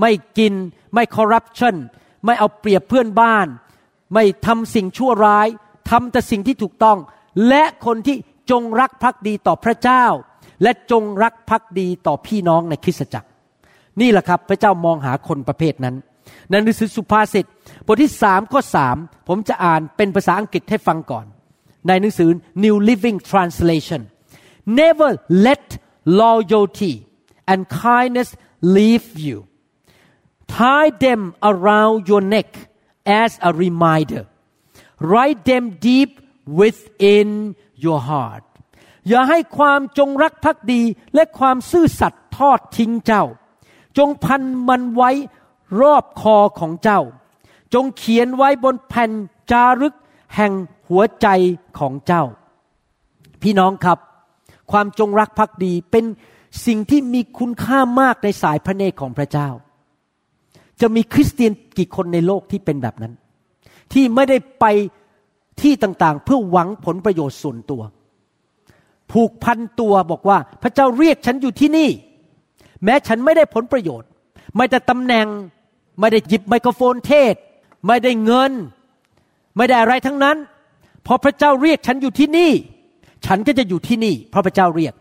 [0.00, 0.54] ไม่กิน
[0.94, 1.76] ไม่คอร์รัปชัน
[2.24, 3.46] ไม่เอาเปรียบเพื่อนบ้าน
[4.14, 5.48] ไม่ทำสิ่งชั่วร้าย
[5.90, 6.98] ทำแต่สิ่งที่ถูกต้อง
[7.48, 8.16] และคนที่
[8.50, 10.04] จงรักภักดีต่อพระเจ้า
[10.62, 13.28] และจงรักภักดีต่อพี่น้องในคริสตจักร
[14.00, 15.96] นี่แหละครับ พระเจ้ามองหาคนประเภทนั้น
[16.50, 17.46] ในหนังสือสุภาษิต
[17.86, 18.96] บทที่สามข้อสาม
[19.28, 21.26] ผมจะอ่านเป็นภาษาอังกฤษให้ฟังก่อน
[21.86, 22.30] ในหนังสือ
[22.64, 24.00] New Living Translation
[24.80, 25.10] Never
[25.46, 25.66] let
[26.20, 26.94] loyalty
[27.50, 28.28] and kindness
[28.76, 29.38] leave you
[30.58, 31.20] tie them
[31.50, 32.48] around your neck
[33.24, 34.22] as a reminder
[35.12, 36.10] write them deep
[36.60, 37.28] within
[37.84, 38.44] your heart
[39.08, 40.82] อย่าให้ความจงรักภักดี
[41.14, 43.24] และความซื่อสัตย์ทอดทิ้งเจ้า
[43.98, 45.10] จงพันมันไว้
[45.80, 47.00] รอบคอของเจ้า
[47.74, 49.10] จงเขียนไว้บนแผ่น
[49.50, 49.94] จารึก
[50.36, 50.52] แห่ง
[50.88, 51.26] หัวใจ
[51.78, 52.24] ของเจ้า
[53.42, 53.98] พี่น้องครับ
[54.72, 56.04] ความจงรักภักดีเป็น
[56.66, 59.48] สิ่งที่มีคุณค่ามากในสายพระเนตรของพระเจ้า
[60.80, 63.12] จะมีคริสเตียนกี่คนในโลกที่เป็นแบบนั้น
[63.92, 64.64] ที่ไม่ได้ไป
[65.62, 67.82] ที่ต่างๆ เพื่อหวังผลประโยชน์ส่วนตัว
[69.12, 71.90] ผูกพันตัวบอกว่าพระเจ้าเรียกฉันอยู่ที่นี่
[72.84, 74.08] แม้ฉันไม่ได้ผลประโยชน์
[74.56, 75.26] ไม่ได้ตำแหน่ง
[76.00, 77.34] ไม่ได้หยิบไมโครโฟนเทศ
[77.86, 78.52] ไม่ได้เงิน
[79.56, 80.36] ไม่ได้อะไรทั้งนั้น
[81.06, 82.50] พอพระเจ้าเรียกฉันอยู่ที่นี่
[83.26, 84.94] ฉันก็จะอยู่ที่นี่เพราะพระเจ้าเรียก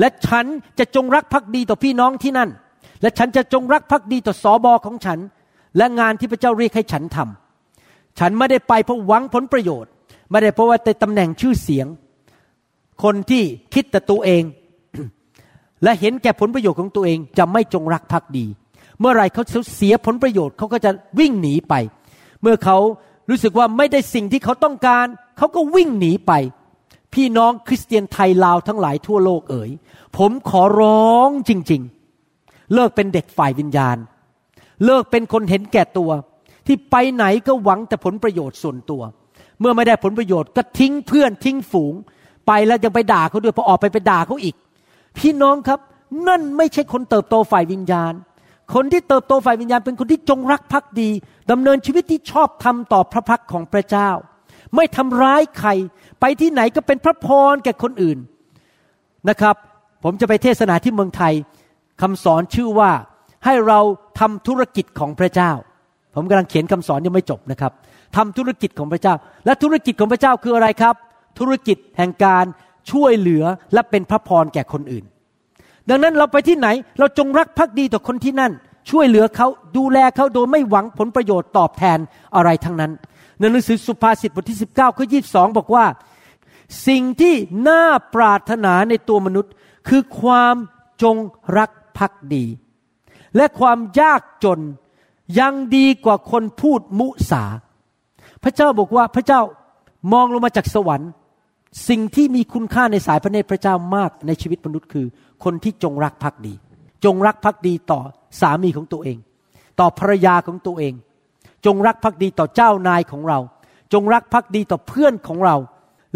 [0.00, 0.46] และฉัน
[0.78, 2.50] จะจงรักภักดีต่อพี่น้องที่นั่น
[3.02, 5.18] และฉันจะจงรักภักดีต่อสอบอของฉัน
[5.76, 9.90] และงานที่พระเจ้าเรียกให้ฉันทำฉันไม่ได้ไปเพราะหวังผลประโยชน์
[10.30, 11.86] ไม่ได้เพราะว่าแต่ตำแหน่งชื่อเสียง
[13.02, 13.42] คนที่
[13.74, 14.42] คิดแต่ตัวเอง
[15.82, 18.46] และเห็นแก่ผลประโยชน์ของตัวเองจะไม่จงรักภักดี
[19.00, 19.42] เมื่อไรเขา
[19.76, 21.74] เสียผลประโยชน์เขาก็จะวิ่งหนีไป
[22.42, 22.78] เมื่อเขา
[23.30, 25.06] รู้สึกว่าไม่ได้สิ่งที่เขาต้องการ
[25.38, 26.32] เขาก็วิ่งหนีไป
[27.14, 29.70] พี่น้องคริสเตียนไทยลาวทั้งหลายทั่วโลกเอ๋ย
[30.16, 31.82] ผมขอร้องจริง
[32.74, 33.96] เลิกเป็นเด็กฝ่ายวิญญาณ
[34.84, 36.10] เลิกเป็นคนเห็นแก่ตัว
[36.66, 39.02] ที่ไปไหนก็หวังแต่ผลประโยชน์ส่วนตัว
[39.60, 41.94] เมื่อไม่ได้ผลประโยชน์ก็ทิ้งเพื่อนทิ้งฝูง
[42.46, 44.54] ไปแล้วยังไปด่าเขาด้วยพอออกไปไปด่าเขาอีก
[45.18, 45.80] พี่น้องครับ
[46.28, 48.12] นั่นไม่ใช่คนเติบโตฝ่ายวิญญาณ
[48.74, 51.10] คนที่เติบโตฝ่ายวิญญาณเป็นคนที่จงรักภักดี
[51.50, 54.10] ดำเนินชีวิตที่ชอบทำต่อพระพักของพระเจ้า
[54.76, 55.70] ไม่ทำร้ายใคร
[56.20, 58.18] ไปที่ไหนก็เป็นพระพรแก่คนอื่น
[59.28, 59.56] นะครับ
[60.04, 61.34] ผมจะไปเทศนาที่เมืองไทย
[62.02, 62.90] คำสอนชื่อว่า
[63.44, 63.80] ให้เรา
[64.20, 65.52] ทำธุรกิจของพระเจ้า
[66.14, 67.72] ผมกำลังเขียนคำสอนยังไม่จบนะครับ
[68.16, 69.14] ทำธุรกิจของพระเจ้า
[69.46, 70.94] และธุรกิจของพระเจ้าคืออะไรครับ
[71.38, 72.44] ธุรกิจแห่งการ
[72.90, 75.04] ช่วยเหลือและเป็นพระพรแก่คนอื่น
[75.90, 76.68] ดังนั้นเราไปที่ไหน
[76.98, 78.52] เราจงรักภักดีต่อคนที่นั่น
[78.90, 81.98] ช่วยเหลือเขาดูแลเขาโดยไม่หวังผลประโยชน์ตอบแทน
[82.36, 82.92] อะไรทั้งนั้น
[83.38, 85.84] ในหนังสือสุภาษิตบทที่ 19ข้อ22บอกว่า
[86.86, 87.34] สิ่งที่
[87.68, 87.82] น่า
[88.14, 89.52] ปรารถนาในตัวมนุษย์
[89.88, 90.56] คือความ
[91.02, 91.16] จง
[91.58, 92.44] รักพักดี
[93.36, 94.60] และความยากจน
[95.38, 97.44] ยังดีกว่าคนพูดมุสา
[98.42, 99.40] พระเจ้าบอกว่าพระเจ้า
[100.12, 101.10] มองลงมาจากสวรรค์
[101.88, 105.06] สิ่งที่มีคุณค่าในสายพระเนตรพระเจ้ามากในชีวิตมนุษย์คือ
[105.44, 106.54] คนที่จงรักภักดี
[107.04, 108.00] จงรักภักดีต่อ
[108.40, 109.18] สามีของตัวเอง
[109.80, 110.94] ต่อภรรยาของตัวเอง
[111.66, 113.38] จงรักภักดีต่อเจ้านายของเรา
[113.92, 115.56] จงรักภักดีต่อเพื่อนของเรา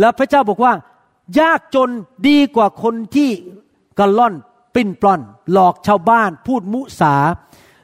[0.00, 0.72] แล้วพระเจ้าบอกว่า
[1.40, 1.90] ยากจน
[2.28, 3.30] ดีกว่าคนที่
[3.98, 4.34] กระล่อน
[4.74, 5.20] ปิ้นปล้อน
[5.52, 7.14] หลอกชาวบ้าน พูดมุสา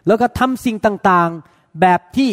[0.06, 2.30] แล้วก็ทำสิ่งต่างๆแบบที่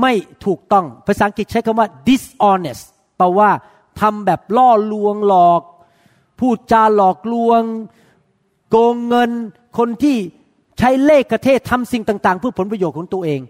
[0.00, 0.12] ไม่
[0.44, 2.82] ถูกต้องภาษาอังกฤษใช้คำว่า dishonest
[3.18, 3.50] แปลว่า
[4.00, 5.62] ทำแบบล่อลวงหลอก
[6.40, 7.62] พูดจาหลอกลวง
[8.70, 9.30] โกงเงิน
[9.78, 10.16] คนที่
[10.78, 13.40] ใช้เลขกระเทศทำสิ่งต่าง ๆ เพื่อผลประโยชน์ของตัวเอง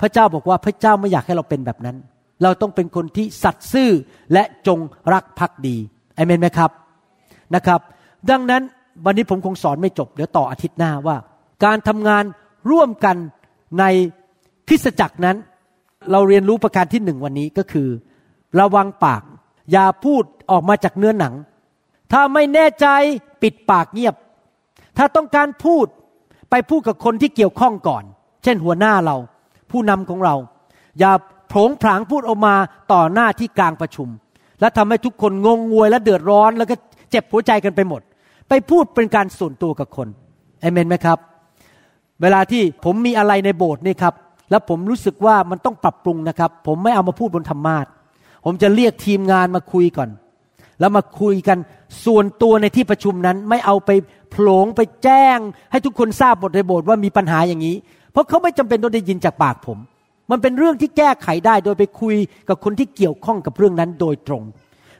[0.00, 1.96] พระเจ้าบอกว่าพระเจ้าไม่อยากให้เราเป็นแบบนั้น
[2.42, 3.90] เราต้องเป็นคนที่สัตย์ซื่อ
[4.32, 4.78] และจง
[5.12, 5.76] รักภักดี
[6.16, 6.70] อเมนไหมครับ
[7.54, 7.80] นะครับ
[8.30, 8.62] ดังนั้น
[9.04, 11.16] วันนี้ผมคงสอนไม่จบเดี๋ยวต่ออาทิตย์หน้าว่า
[11.64, 12.24] การทำงาน
[12.70, 13.16] ร่วมกัน
[13.78, 13.84] ใน
[14.68, 15.36] คริสตจักรนั้น
[16.10, 17.88] เราเรียนรู้ประการที่หนึ่งวันนี้ก็คือ
[18.60, 19.22] ระวังปาก
[19.72, 21.34] อย่าพูดออกมาจากเนื้อหนัง
[22.12, 22.86] ถ้าไม่แน่ใจ
[23.42, 24.14] ปิดปากเงียบ
[24.96, 25.86] ถ้าต้องการพูด
[26.50, 28.04] ไปพูดกับคนที่เกี่ยวข้องก่อน
[28.42, 29.16] เช่นหัวหน้าเรา
[29.70, 30.34] ผู้นำของเรา
[30.98, 31.12] อย่า
[31.48, 32.54] โผงผางพูดออกมา
[32.92, 34.08] ต่อหน้าที่กลางประชุม
[34.60, 36.74] และทำให้ทุกคนงงงวยและเดือดร้อนแล้วก็
[37.10, 38.00] เจ็บหัวใจกันไปหมด
[38.48, 40.08] ไปพูดเป็นการส่วนตัวกับคน
[40.60, 41.18] เอเมนไหมครับ
[42.22, 44.14] เวลาที่ผมมีอะไรในโบสถ์นี่ครับ
[44.50, 47.86] แล้วผมรู้สึกว่ามันต้องปรับปรุงนะครับ ผมไม่เอามาพูดบนธรรมาท
[48.44, 50.10] ผมจะเรียกทีมงานมาคุยก่อน
[50.80, 51.58] แล้วมาคุยกัน
[52.04, 53.90] ส่วนตัวในที่ประชุมนั้นไม่เอาไป
[54.30, 55.38] โผลงไปแจ้ง
[55.70, 57.76] ให้ทุกคนทราบบทในโบสถ์ว่ามีปัญหาอย่างนี้
[58.12, 59.78] เพราะเขาไม่จำเป็นต้องได้ยินจากปากผม
[60.30, 62.16] มันเป็นเรื่องที่แก้ไขได้โดยไปคุย
[62.48, 64.42] กับคนที่เกี่ยวข้องกับเรื่องนั้นโดยตรง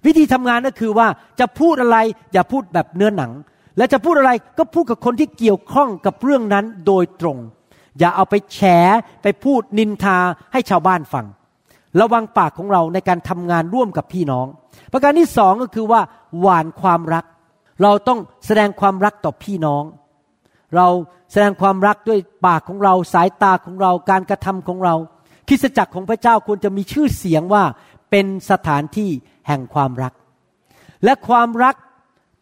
[0.07, 1.09] วิธีทำงานก็คือว่า
[1.41, 1.97] จะพูดอะไร
[2.33, 3.33] อย่าพูดแบบเนื้อหนัง
[3.77, 7.39] และจะพูดอะไรก็พูดกับคนที่เกี่ยวข้องกับเรื่องนั้นโดยตรง
[7.99, 8.59] อย่าเอาไปแฉ
[9.23, 10.19] ไปพูดนินทา
[10.53, 11.27] ให้ชาวบ้านฟัง
[12.01, 14.47] ระวังปากของเราในการทำงานร่วมกับพี่น้อง
[14.93, 16.01] ประการที่สองก็คือว่า
[16.41, 17.25] หวานความรัก
[17.83, 19.85] เราต้องแสดงความรักต่อพี่น้อง
[20.77, 20.87] เรา
[21.33, 24.95] แสดงความรักด้วยปากของเราสายตาของเราการกระทำของเรา
[25.49, 27.65] คิสจักรของพระเจ้าควรจะมีชื่อเสียงว่า
[28.11, 29.11] เป็นสถานที่
[29.47, 30.13] แห่งความรัก
[31.05, 31.75] และความรัก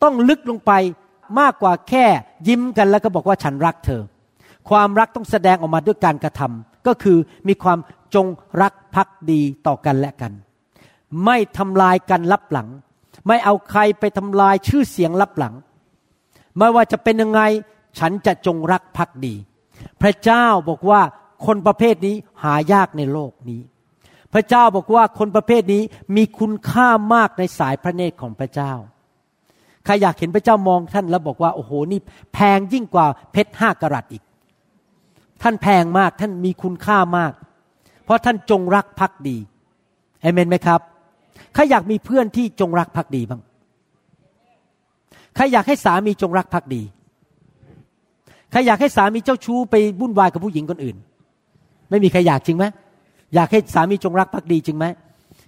[0.03, 0.73] ต้องลึกลงไป
[1.41, 2.05] มากกว่าแค่
[2.49, 4.03] ยิ้มกันแล้วก็บอกว่าฉันรักเธอ
[4.71, 7.19] ความรักต้องแสดงออกมาด้วยการกระทำ ก็คือ
[7.49, 7.79] มีความ
[8.15, 8.27] จง
[8.63, 10.33] รักภักดีต่อกันและกัน
[11.25, 12.69] ไม่ทำลายกันลับหลัง
[13.27, 15.55] ไม่เอาใครไปทำลายชื่อเสียงลับหลัง
[16.59, 17.41] ไม่ว่าจะเป็นยังไง
[17.99, 19.35] ฉันจะจงรักภักดี
[20.03, 21.01] พระเจ้าบอกว่า
[21.47, 23.61] คนประเภทนี้หายากในโลกนี้
[24.35, 25.83] พระเจ้าบอกว่าคนประเภทนี้
[26.17, 28.73] มีคุณค่ามากในสายพระเนตรของพระเจ้า
[29.85, 32.01] ใครอยากเห็นพระเจ้ามองท่านแล้วบอกว่าโอ้โหนี่
[32.33, 34.23] แพงยิ่งกว่าเพชรห้ากรัตอีก
[35.43, 37.33] ท่านแพงมากท่านมีคุณค่ามาก
[38.05, 39.37] เพราะท่านจงรักภักดี
[40.21, 40.81] เอเมนไหมครับ
[41.55, 43.41] ใครอยากมีเพื่อนที่จงรักภักดีบ้าง
[45.37, 46.83] ใครอยากให้สามีจงรักภักดี
[48.51, 50.97] ใครอยากให้สามีเจ้าชู้ไปวุ่นวายกับผู้หญิงคนอื่น
[51.91, 52.65] ไม่มีใครอยากจริงไหม
[53.35, 54.85] อยากให้สามีจงรักภักดีจริงไหม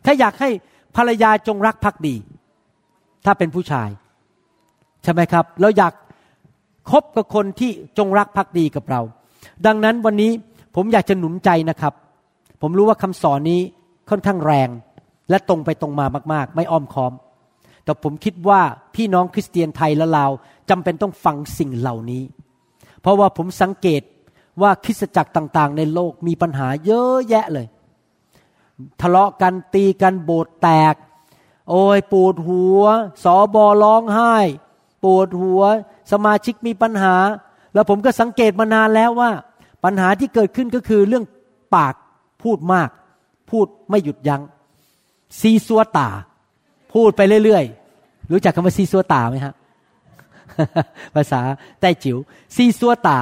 [0.04, 0.48] ถ้าอยากให้
[0.96, 2.14] ภรรยาจงรักภักดี
[3.24, 3.88] ถ้าเป็นผู้ชาย
[5.02, 5.92] ใช่ไหมครับ เราอยาก
[6.90, 9.00] คบกับคนที่จงรักภักดีกับเรา
[9.66, 10.32] ดังนั้นวันนี้
[10.74, 11.94] ผมอยากจะหนุนใจนะครับ
[12.60, 13.60] ผมรู้ว่าคำสอนนี้
[14.10, 14.68] ค่อนข้างแรง
[15.30, 17.12] และตรงไปตรงมามาก ๆ ไม่อ้อมค้อม
[17.84, 18.60] แต่ผมคิดว่า
[18.94, 20.30] พี่น้องคริสเตียนไทยและลาว
[20.70, 22.22] จำเป็นต้องฟังสิ่งเหล่านี้
[23.00, 24.02] เพราะว่าผมสังเกต
[24.62, 27.66] ว่าคริสตจักรต่างๆ ในโลกมีปัญหาเยอะแยะเลย
[29.00, 30.94] ทะเลาะกันตีกันโบสถ์แตก
[31.70, 32.82] โอ้ยปวดหัว
[33.24, 34.34] สอบอร้องไห้
[35.04, 35.62] ปวดหัว
[36.12, 37.14] สมาชิกมีปัญหา
[37.74, 39.30] แล้วผมก็สังเกตมานานแล้วว่า
[39.84, 41.24] ปัญหาที่เกิดขึ้นก็คือเรื่อง
[41.76, 41.94] ปาก
[42.42, 42.90] พูดมาก
[43.50, 44.42] พูดไม่หยุดยัง้ง
[45.40, 46.08] ซีซัวตา
[46.94, 49.54] พูดไปเรื่อยๆ รู้จักคำว่าซีซัวตาไหมฮะ
[51.14, 51.40] ภาษา
[51.80, 52.16] ใต้จิ๋ว
[52.56, 53.18] ซีซัวตา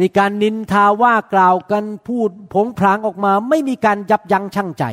[0.00, 4.84] มีการนินทาว่ากล่าวกันพูดผงพรางออกมา ไม่มีการยับยั้งชั่งใจ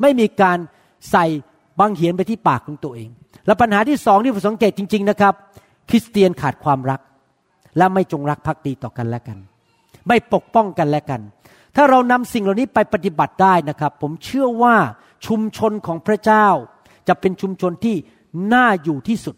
[0.00, 0.58] ไม่มีการ
[1.10, 1.24] ใส่
[1.78, 3.08] บางเหียนไปที่ปากของตัวเอง
[3.46, 5.34] และปัญหาที่สองที่ผมสังเกตจริง ๆนะครับ
[5.88, 7.00] คริสเตียนขาดความรัก
[7.76, 9.38] และไม่จงรักภักดีต่อกันและกัน
[10.08, 11.20] ไม่ปกป้องกันและกัน
[11.76, 14.76] ถ้าเรานำสิ่งเหล่านี้ไปปฏิบัติได้นะครับ ผมเชื่อว่า
[15.26, 16.46] ชุมชนของพระเจ้า
[17.08, 17.96] จะเป็นชุมชนที่
[18.54, 19.36] น่าอยู่ที่สุด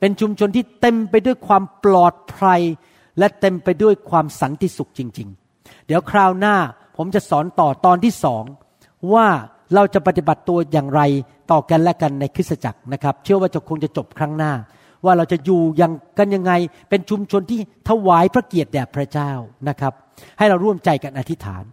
[0.00, 2.60] เป็นชุมชนที่เต็มไปด้วยความปลอดภัย
[3.18, 6.56] และเต็มไปด้วยความสันติสุขจริง ๆ เดี๋ยวคราวหน้า
[6.96, 8.44] ผมจะสอนต่อตอนที่สอง
[9.12, 9.26] ว่า
[9.74, 11.00] เราจะปฏิบัติตัวอย่างไร
[11.50, 14.52] ต่อกันและกันในคริสตจักรนะครับ เชื่อว่าจะคงจะจบครั้งหน้า
[15.04, 16.52] ว่าเราจะอยู่อยังกันยังไง
[16.88, 19.32] เป็นชุมชนที่ถวายพระเกียรติแด่พระเจ้า
[19.68, 19.92] นะครับ
[20.38, 21.64] ให้เราร่วมใจกันอธิษฐาน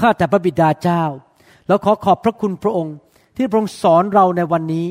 [0.00, 1.02] ข้าแต่พระบิดาเจ้า
[1.68, 2.94] เราขอขอบพระคุณพระองค์
[3.36, 4.86] ที่พระองค์สอนเราในวันนี้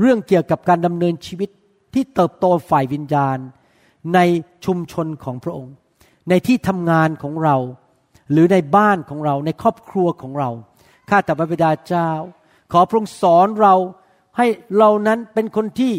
[0.00, 1.50] เรื่องเกี่ยวกับการดำเนินชีวิต
[1.94, 3.38] ที่เติบโตฝ่ายวิญญาณ
[4.14, 4.18] ใน
[4.64, 5.72] ชุมชนของพระองค์
[6.28, 7.56] ในที่ทำงานของเรา
[8.32, 10.50] หรือในบ้านของเราในครอบครัวของเรา
[11.10, 12.10] ข้าแต่พระบิดาเจ้า
[12.72, 13.74] ขอพระองค์สอนเรา
[14.36, 14.46] ให้
[14.78, 15.92] เรานั้นเป็นคนที่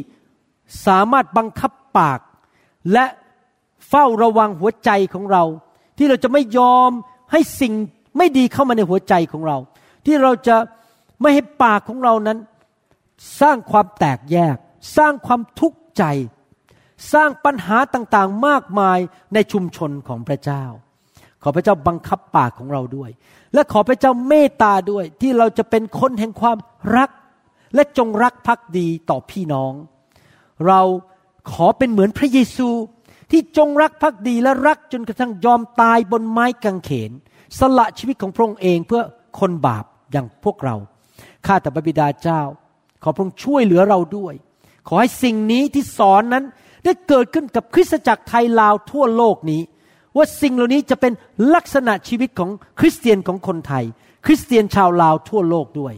[0.85, 2.19] สามารถบังคับปาก
[2.93, 3.05] และ
[3.89, 5.43] เฝ้าระวังหัวใจของเรา
[5.97, 6.91] ที่เราจะไม่ยอม
[7.31, 7.73] ให้สิ่ง
[8.17, 9.57] ไม่ดีเข้ามาในหัวใจของเรา
[10.05, 10.57] ที่เราจะ
[11.21, 12.37] ไม่ให้ปากของเรานั้น
[13.41, 14.55] สร้างความแตกแยก
[14.97, 16.03] สร้างความทุกข์ใจ
[17.13, 18.99] สร้างปัญหาต่างๆมากมาย
[19.33, 20.63] ในชุมชนของพระเจ้า
[21.43, 23.09] ขอพระเจ้าบังคับปากของเราด้วย
[23.53, 26.57] และขอพระเจ้าเมตตาด้วย ที่เราจะเป็นคนแห่งความ
[26.97, 27.09] รัก
[27.75, 29.73] และจงรักภักดีต่อพี่น้อง
[30.67, 30.81] เรา
[31.51, 32.69] ขอเป็นเหมือนพระเยซู
[33.31, 37.11] ที่จงรักภักดีและรักจนกระทั่งยอมตายบนไม้กางเขน
[37.59, 39.01] สละชีวิตของพระองค์เองเพื่อ
[39.39, 40.75] คนบาปอย่างพวกเรา
[41.45, 42.41] ข้าแต่พระบิดาเจ้า
[43.03, 44.33] ขอพระองค์ช่วยเหลือเราด้วย
[44.87, 46.43] ขอให้สิ่งนี้ที่สอนนั้น
[46.83, 49.61] ได้เกิดขึ้นกับคริสตจักรไทยลาวทั่วโลกนี้
[50.17, 51.13] ว่าสิ่งเหล่านี้จะเป็น
[51.55, 52.49] ลักษณะชีวิตของ
[52.79, 53.85] คริสเตียนของคนไทย
[54.25, 55.93] คริสเตียนชาวลาวทั่วโลกด้วย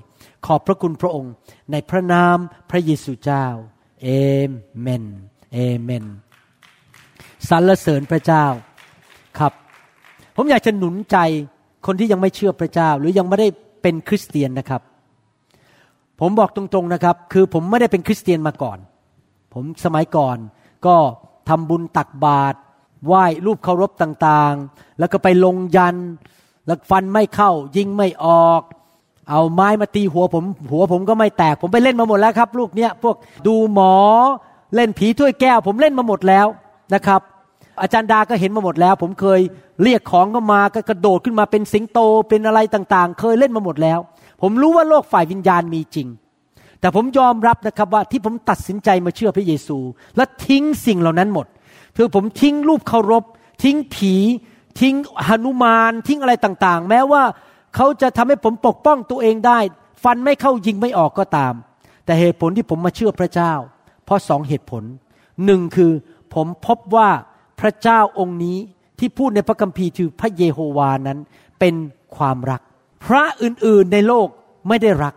[0.46, 1.34] ขอบพระคุณพระองค์
[1.72, 2.38] ในพระนาม
[2.70, 3.48] พระเยซูเจ้า
[4.04, 4.10] เอ
[4.82, 5.04] เมน
[5.54, 6.06] เอเมน
[7.50, 8.46] สรรเสริญพระเจ้า
[9.40, 9.54] ครับ
[10.36, 11.18] ผมอยากจะหนุนใจ
[11.86, 13.48] คนที่ยังไม่เชื่อพระเจ้า หรือยังไม่ได้
[13.82, 14.82] เป็นคริสเตียนนะครับ
[16.20, 18.78] ผมบอกตรงๆนะครับ คือผมไม่ได้เป็นคริสเตียนมาก่อน
[19.54, 20.38] ผมสมัยก่อน
[20.86, 20.96] ก็
[21.50, 22.58] ทำบุญตักบาตร
[23.06, 25.96] ไหว้รูปเคารพต่างๆ แล้วก็ไปลงยัน
[26.66, 28.62] แล้วฟันไม่เข้ายิงไม่ออก
[29.30, 33.16] เอาไม้มาตีหัวผม หัวผมก็ไม่แตก ผมไปเล่นมาหมดแล้วครับ ลูกเนี้ยพวก
[33.48, 33.96] ดูหมอ
[34.76, 36.48] เล่นผีถ้วยแก้ว ผมเล่นมาหมดแล้ว
[36.94, 37.22] นะครับ
[37.82, 39.40] อาจารย์ดาก็เห็นมาหมดแล้ว ผมเคย
[39.84, 42.00] เรียกของก็มาก็กระโดดขึ้นมาเป็นสิงโต
[42.30, 44.00] เป็นอะไรต่างๆ เคยเล่นมาหมดแล้ว
[44.42, 46.08] ผมรู้ว่าโลกฝ่ายวิญญาณมีจริง
[46.80, 49.78] แต่ผมยอมรับนะครับว่าที่ผมตัดสินใจมาเชื่อพระเยซู
[50.18, 51.48] และทิ้งสิ่งเหล่านั้นหมด
[51.98, 53.24] คือผมทิ้งรูปเคารพ
[53.64, 54.14] ทิ้งผี
[54.80, 54.96] ทิ้ง
[55.28, 57.24] หนุมาน ทิ้งอะไรต่างๆ แม้ว่า
[57.76, 59.60] เขาจะทำให้ผมปกป้องตัวเองได้
[60.04, 61.54] ฟันไม่เข้ายิงไม่ออกก็ตาม
[62.06, 63.54] แต่เหตุผลที่ผมมาเชื่อพระเจ้า
[64.06, 64.84] เพราะสองเหตุผล
[65.46, 65.92] หนึ่งคือ
[66.34, 67.10] ผมพบว่า
[67.60, 68.58] พระเจ้าองค์นี้
[69.00, 71.20] ที่พูดในพระคัมภีร์คือพระเยโฮวานั้น
[71.60, 71.76] เป็น
[72.16, 72.62] ความรัก
[73.06, 74.28] พระอื่นๆในโลก
[74.68, 75.16] ไม่ได้รัก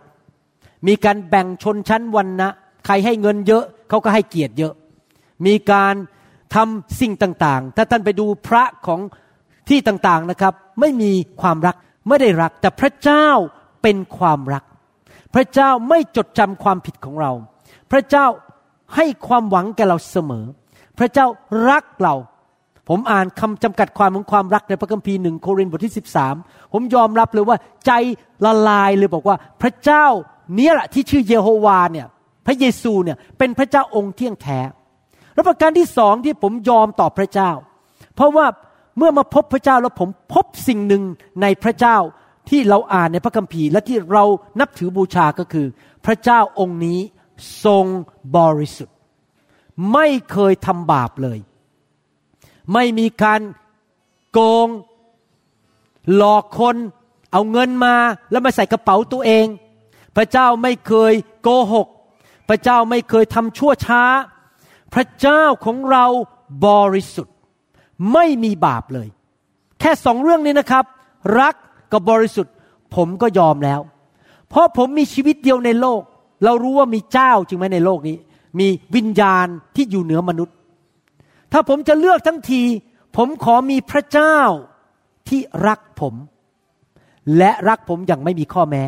[0.87, 2.49] มีการแบ่งชนชั้นวันนะ
[2.85, 4.73] ใครให้เงินเยอะเขาก็ให้เกียรติเยอะ
[5.45, 5.93] มีการ
[6.55, 8.99] ทำสิ่งต่างๆ ถ้าท่านไปดูพระของ
[9.69, 11.75] ที่ต่างๆนะครับ ไม่มีความรัก
[12.07, 13.27] ไม่ได้รัก แต่พระเจ้า
[13.81, 14.63] เป็นความรัก
[15.35, 17.31] พระเจ้าไม่จดจำความผิดของเรา
[17.91, 18.25] พระเจ้า
[18.95, 20.45] ให้ความหวังแก่เราเสมอ
[20.99, 21.25] พระเจ้า
[21.69, 22.15] รักเรา
[22.89, 25.95] ผมอ่านคำจำกัดความของความรักในพระคัมภีร์หนึ่งโครินธ์บทที่
[26.33, 27.91] 13 ผมยอมรับเลยว่าใจ
[28.45, 30.05] ละลายเลยบอกว่า พระเจ้า
[30.55, 32.07] เนี้ยแหละที่ชื่อเยโฮวาเนี่ย
[32.45, 34.59] พระเยซูเนี่ยเป็นพระเจ้าองค์เที่ยงแท้
[35.33, 37.51] แล้วประการที่สองที่ผมยอมต่อพระเจ้า
[38.15, 38.45] เพราะว่า
[38.97, 41.03] เมื่อมาพบพระเจ้าแล้วผมพบสิ่งหนึ่ง
[41.41, 41.97] ในพระเจ้า
[42.49, 44.23] ที่เราอ่านในพระคัมภีร์และที่เรา
[44.59, 45.67] นับถือบูชาก็คือ
[46.05, 46.99] พระเจ้าองค์นี้
[47.65, 47.85] ทรง
[48.37, 48.95] บริสุทธิ์
[49.93, 51.39] ไม่เคยทำบาปเลย
[52.73, 53.41] ไม่มีการ
[54.31, 54.67] โกง
[56.15, 56.75] หลอกคน
[57.31, 57.95] เอาเงินมา
[58.31, 59.47] แล้วมาใส่กระเป๋าตัวเอง
[60.15, 61.87] พระเจ้าไม่เคยโกหก
[62.49, 64.03] พระเจ้าไม่เคยทำชั่วช้า
[64.93, 66.05] พระเจ้าของเรา
[66.67, 67.36] บริสุทธิ์
[68.13, 69.07] ไม่มีบาปเลย
[69.79, 70.85] แค่สองเรื่องนี้นะครับ
[71.39, 71.55] รัก
[71.91, 72.53] กับบริสุทธิ์
[72.95, 73.79] ผมก็ยอมแล้ว
[74.49, 76.01] เพราะผมมีชีวิตเดียวในโลก
[76.43, 78.17] เรารู้ว่ามีเจ้าจริงไหมในโลกนี้
[78.59, 80.55] มีวิญญาณที่อยู่เหนือมนุษย์
[81.51, 82.61] ถ้าผมจะเลือกทั้งที
[83.17, 84.37] ผมขอมีพระเจ้า
[85.29, 86.13] ที่รักผม
[87.37, 88.83] และรักผมอย่างไม่มีข้อแม้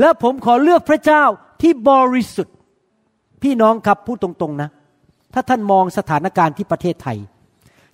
[0.00, 1.24] และผมขอเลือกพระเจ้า
[1.62, 2.56] ที่บริสุทธิ์
[3.42, 4.68] พี่น้องครับพูดตรงๆนะ
[5.34, 7.18] ถ้าท่านมองสถานการณ์ที่ประเทศไทย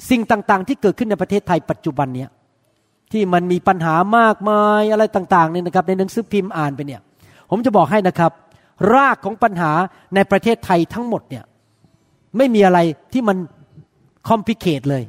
[0.09, 2.31] สิ่งต่างๆ ที่เกิดขึ้นในประเทศไทยปัจจุบันเนี้ย
[3.13, 7.01] ที่มันมีปัญหามากมายอะไรต่างๆเนี่ยนะครับในหนังสือพิมพ์อ่านไปเนี่ย
[7.51, 8.33] ผมจะบอกให้นะครับ
[8.95, 9.73] รากของปัญหา
[10.15, 11.45] ในประเทศไทยทั้งหมดเนี่ย
[12.37, 12.79] ไม่มีอะไร
[13.13, 13.37] ที่มัน
[14.29, 15.05] คอมพลิเคทเลย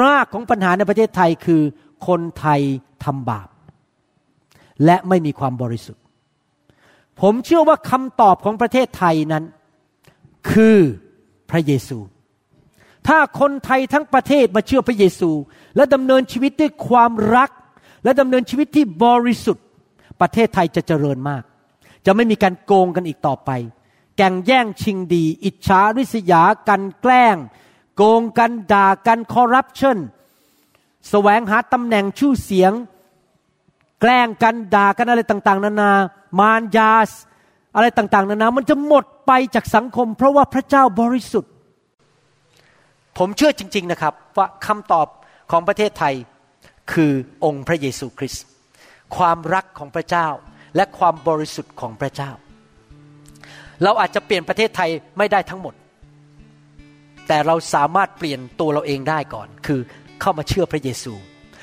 [0.00, 1.62] รากของปัญหาในประเทศไทยคือ
[2.06, 2.60] คนไทย
[3.04, 3.48] ทำบาป
[4.84, 6.02] และไม่มีความบริสุทธิ์
[7.20, 9.44] ผมเชื่อว่าคำตอบของประเทศไทยนั้น
[10.50, 10.76] คือ
[11.50, 11.98] พระเยซู
[13.08, 15.30] ถ้าคนไทยทั้งประเทศมาเชื่อพระเยซู
[15.76, 17.50] และดำเนินชีวิตด้วยความรัก
[18.04, 19.64] และดำเนินชีวิตที่บริสุทธิ์
[20.20, 21.42] ประเทศไทยจะเจริญมาก
[22.06, 23.50] จะไม่มีการโกงกันอีกต่อไป
[24.16, 27.36] แก่งแย่งชิงดี อิจฉาริษยากันแกล้ง
[27.96, 29.98] โกงกันด่ากันคอร์รัปชัน
[31.08, 32.72] แสวงหาตำแหน่งชื่อเสียง
[34.00, 35.90] แกล้งกันด่ากันอะไรต่างๆ นานา
[36.38, 37.10] มารยาส
[37.76, 41.52] อะไรต่างๆ นานา มันจะหมดไปจากสังคม เพราะว่าพระเจ้าบริสุทธิ์
[43.18, 45.06] ผมเชื่อจริง ๆนะครับ ว่าคำตอบ
[45.50, 46.14] ของประเทศไทย
[46.92, 47.12] คือ
[47.44, 48.44] องค์พระเยซูคริสต์
[49.16, 50.28] ความรักของพระเจ้า
[50.76, 52.30] และความบริสุทธิ์ของพระเจ้า
[53.82, 55.74] เราอาจจะเปลี่ยนประเทศไทยไม่ได้ทั้งหมด
[57.28, 59.80] แต่เราสามารถเปลี่ยนตัวเราเองได้ก่อน คือ
[60.20, 61.14] เข้ามาเชื่อพระเยซู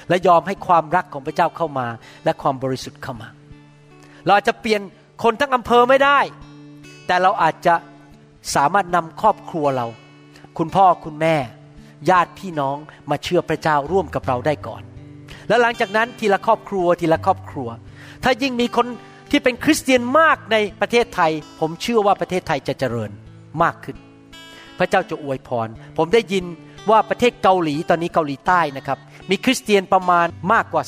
[0.10, 1.88] และยอมให้ความรักของพระเจ้าเข้ามา
[2.26, 3.28] และความบริสุทธิ์เข้ามา
[4.26, 4.82] เราอาจจะเปลี่ยน
[5.24, 6.20] คนทั้งอำเภอไม่ได้
[7.08, 7.76] แต่เราอาจจะ
[8.56, 9.88] สามารถนำครอบครัวเรา
[10.58, 11.36] คุณพ่อคุณแม่
[12.10, 12.78] ญาติพี่น้อง
[13.10, 14.82] มาเชื่อพระเจ้าร่วมกับเราได้ก่อน
[15.48, 17.68] แล้วหลังจากนั้นทีละครอบครัวทีละครอบครัว
[18.24, 18.88] ถ้ายิ่งมีคน
[19.32, 23.12] ที่เป็นคริสเตียนมากในประเทศไทย ผมเชื่อว่าประเทศไทยจะเจริญ
[23.62, 23.98] มากขึ้น
[24.80, 26.46] พระเจ้าจะอวยพร ผมได้ยิน
[26.90, 29.00] ว่าประเทศเกาหลีตอนนี้เกาหลีใต้นะครับ
[29.30, 30.84] มีคริสเตียนประมาณมากกว่า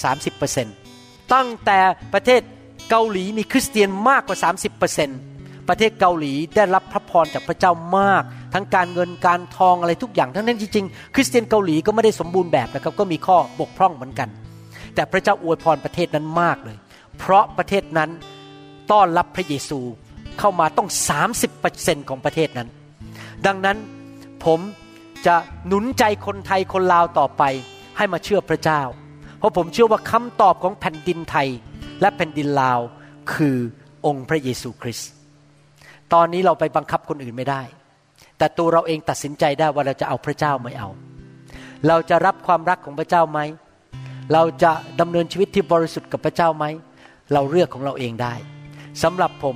[0.64, 1.80] 30%ตั้งแต่
[2.14, 2.42] ประเทศ
[2.90, 4.38] เกาหลีมีคริสเตียนมากกว่า
[4.92, 5.37] 30%
[5.70, 14.30] ประเทศเกาหลีได้รับพระพรจากพระเจ้ามาก ทั้งการเงินการทองอะไรทุกอย่างทั้งนั้นจริงๆคริสเตียนเกาหลีก็ไม่ได้สมบูรณ์แบบนะครับก็มีข้อบกพร่องเหมือนกัน
[14.96, 16.78] แต่พระเจ้าอวยพรประเทศนั้นมากเลย
[17.18, 18.10] เพราะประเทศนั้น
[18.92, 19.80] ต้อนรับพระเยซู
[20.40, 20.90] เข้ามาต้อง
[21.50, 22.68] 30%ของประเทศนั้น
[23.46, 23.78] ดังนั้น
[24.46, 24.60] ผม
[25.28, 25.36] จะ
[25.68, 27.44] หนุนใจคนไทยคนลาวต่อไป
[27.98, 28.82] ให้มาเชื่อพระเจ้า
[29.40, 31.48] เพราะผมเชื่อว่าคำตอบของแผ่นดินไทย
[32.02, 32.80] และแผ่นดินลาว
[33.34, 33.58] คือ
[34.06, 35.10] องค์พระเยซูคริสต์
[36.14, 37.62] ตอนนี้เราไปบังคับคนอื่นไม่ได้
[38.38, 40.90] แต่ตัวเราเองตัดสินใจได้ว่าเราจะเอาพระเจ้าไม่เอา
[41.88, 43.40] เราจะรับความรักของพระเจ้าไหม
[44.34, 46.66] เราจะดำเนินชีวิตที่บริสุทธิ์กับพระเจ้าไหม
[47.34, 48.34] เราเลือกของเราเองได้
[49.04, 49.56] สำหรับผม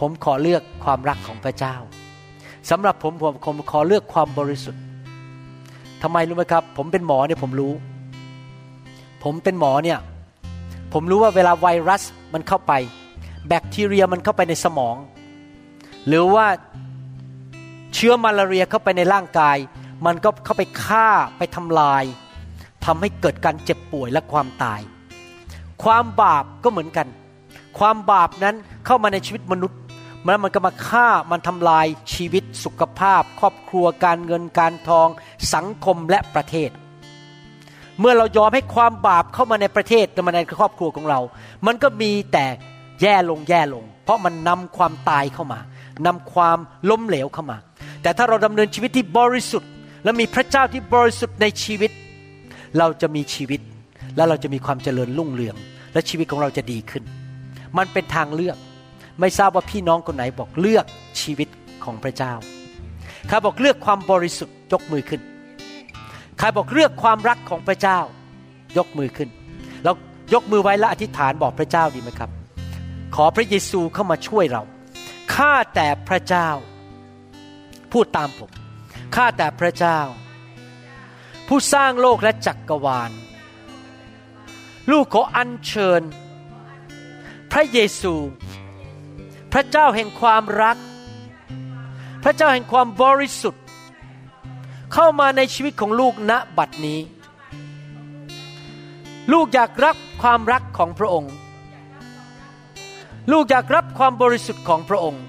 [0.00, 1.74] ผมขอเลือกความรักของพระเจ้า
[2.70, 4.82] สำหรับผมผมผมขอเลือกความบริสุทธิ์
[6.02, 7.72] ทำไมรู้ไหมครับ ผมเป็นหมอเนี่ยผมรู้
[9.24, 9.98] ผมเป็นหมอเนี่ย
[10.92, 12.02] ผมรู้ว่าเวลาไวรัส
[12.34, 12.72] มันเข้าไป
[13.48, 14.96] แบคทีเรียมันเข้าไปในสมอง
[16.08, 16.46] หรือว่า
[17.94, 19.56] เชื้อมาลาเรียเข้าไปในร่างกาย
[20.06, 22.04] มันก็เข้าไปฆ่าไปทำลาย
[22.84, 24.80] ทำให้เกิดการเจ็บป่วยและความตาย
[25.82, 27.08] ความบาปก็เหมือนกัน
[27.78, 28.56] ความบาปนั้น
[28.86, 29.78] เข้ามาในชีวิตมนุษย์
[30.24, 35.08] แล้วมันก็มาฆ่ามันทำลายชีวิตสุขภาพ ครอบครัวการเงินการทอง
[35.54, 36.70] สังคมและประเทศ
[38.00, 41.20] เมื่อเรายอมให้ความบาปเข้ามาในประเทศและมาในครอบครัวของเรา
[41.66, 42.46] มันก็มีแต่
[43.00, 45.60] แย่ลงแย่ลง เพราะมันนำความตายเข้ามา
[46.06, 46.58] นำความ
[46.90, 47.58] ล้มเหลวเข้ามา
[48.02, 49.70] แต่ถ้าเราดำเนินชีวิตที่บริสุทธิ์
[50.04, 51.90] และมีพระเจ้าที่บริสุทธิ์ในชีวิต
[52.78, 53.60] เราจะมีชีวิต
[54.16, 55.56] และเราจะมีความเจริญรุ่งเรือง
[55.92, 57.04] และชีวิตของเราจะดีขึ้น
[57.78, 58.56] มันเป็นทางเลือก
[59.20, 60.84] ไม่ทราบว่าพี่น้องคนไหนบอกเลือก
[61.20, 61.48] ชีวิต
[61.84, 62.32] ของพระเจ้า
[63.28, 65.20] ใครบอกเลือกความบริสุทธิ์ยกมือขึ้น
[66.38, 67.98] ใครบอกเลือกความรักของพระเจ้า
[68.78, 69.28] ยกมือขึ้น
[69.84, 69.92] เรา
[70.34, 72.30] ยกมือไว้และอธิษฐานบอกพระเจ้าดีไหมครับ
[73.16, 74.62] ขอพระเยซูเข้ามาช่วยเรา
[75.34, 76.48] ข้าแต่พระเจ้า
[77.92, 78.50] พูดตามผม
[79.14, 80.00] ข้าแต่พระเจ้า
[81.48, 83.10] ผู้สร้างโลกและจักกรวาล
[84.90, 86.02] ลูกขออัญเชิญ
[87.52, 88.14] พระเยซู
[89.52, 90.76] พระเจ้าแห่งความรัก
[92.24, 93.64] พระเจ้าแห่งความบริสุทธิ์
[94.92, 97.00] เข้ามาในชีวิตของลูกณบัดนี้
[99.32, 101.32] ลูกอยากรับความรักของพระองค์
[103.32, 105.24] ลูกอยากรับความบริสุทธิ์ของพระองค์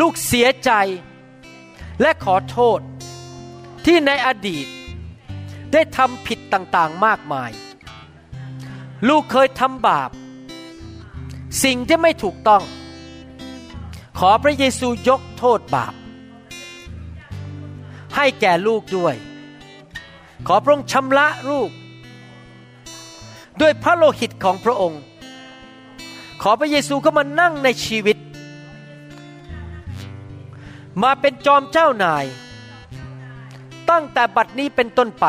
[0.00, 0.70] ลูกเสียใจ
[2.00, 2.80] และขอโทษ
[3.84, 4.66] ที่ในอดีต
[5.72, 7.50] ได้ทำผิดต่างๆมากมาย
[9.08, 10.10] ลูกเคยทำบาป
[11.64, 12.62] สิ่งที่ไม่ถูกต้อง
[14.18, 15.94] ขอพระเยซูยกโทษบาป
[18.16, 19.14] ให้แก่ลูกด้วย
[20.46, 21.70] ขอพระองค์ชำระลูก
[23.60, 25.00] ด้วยพระโลหิตของพระองค์
[26.46, 28.16] ขอพระเยซูเข้ามานั่งในชีวิต
[31.02, 32.24] มาเป็นจอมเจ้านาย
[33.90, 35.26] ตั้งแต่บัดนี้เป็นต้นไป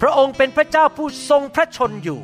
[0.00, 2.20] พระองค์เป็นพระเจ้าผู้ทรงพระชนอยู่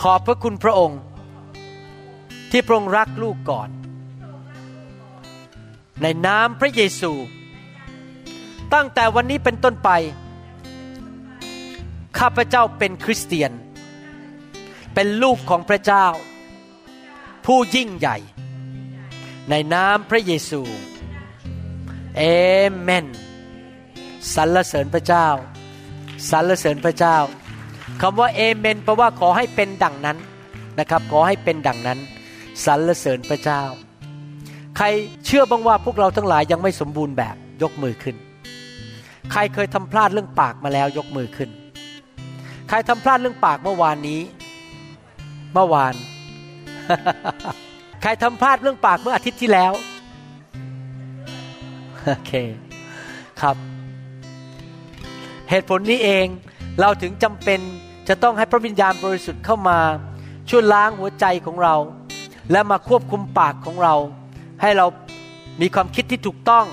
[0.00, 1.00] ขอบพระคุณพระองค์
[2.50, 3.68] ที่พระองค์รักลูกก่อน
[6.02, 7.12] ในนามพระเยซู
[8.74, 9.90] ตั้งแต่วันนี้เป็นต้นไป
[12.18, 13.52] ข้าพเจ้าเป็นคริสเตียน
[14.94, 16.06] เป็นลูกของพระเจ้า
[17.46, 18.16] ผู้ยิ่งใหญ่
[19.50, 20.62] ในนามพระเยซู
[22.16, 22.22] เอ
[22.80, 23.06] เมน
[24.34, 25.26] สรรเสริญพระเจ้า
[26.30, 27.16] สรรเสริญพระเจ้า
[28.00, 30.18] คำว่าเอเมนแปลว่าขอให้เป็นดังนั้น
[30.78, 31.98] นะครับ ขอให้เป็นดังนั้น
[32.64, 33.62] สรรเสริญพระเจ้า
[34.76, 34.86] ใคร
[35.26, 38.16] เชื่อบ้างว่าพวกเราทั้งหลายยังไม่สมบูรณ์แบบยกมือขึ้น
[39.32, 41.50] ใครเคยทำพลาดเรื่องปากมาแล้วยกมือขึ้น
[42.68, 44.20] ใครทำพลาดเรื่องปากเมื่อวานนี้
[45.54, 45.94] เมื่อวาน
[48.02, 49.72] ใครทำพลาดเรื่องปากเมื่ออาทิตย์ที่แล้ว
[52.04, 52.32] โอเค
[53.40, 53.56] ครับ
[55.50, 56.26] เหตุผลนี้เอง
[56.80, 57.60] เราถึงจำเป็น
[58.08, 59.78] จะต้องให้พระวิญญาณบริสุทธิ์เข้ามา
[60.50, 61.74] ช่วยล้างหัวใจของเรา
[62.50, 63.94] และมาควบคุมปากของเรา
[64.62, 64.86] ให้เรา
[65.60, 66.66] มีความคิดที่ถูกต้อง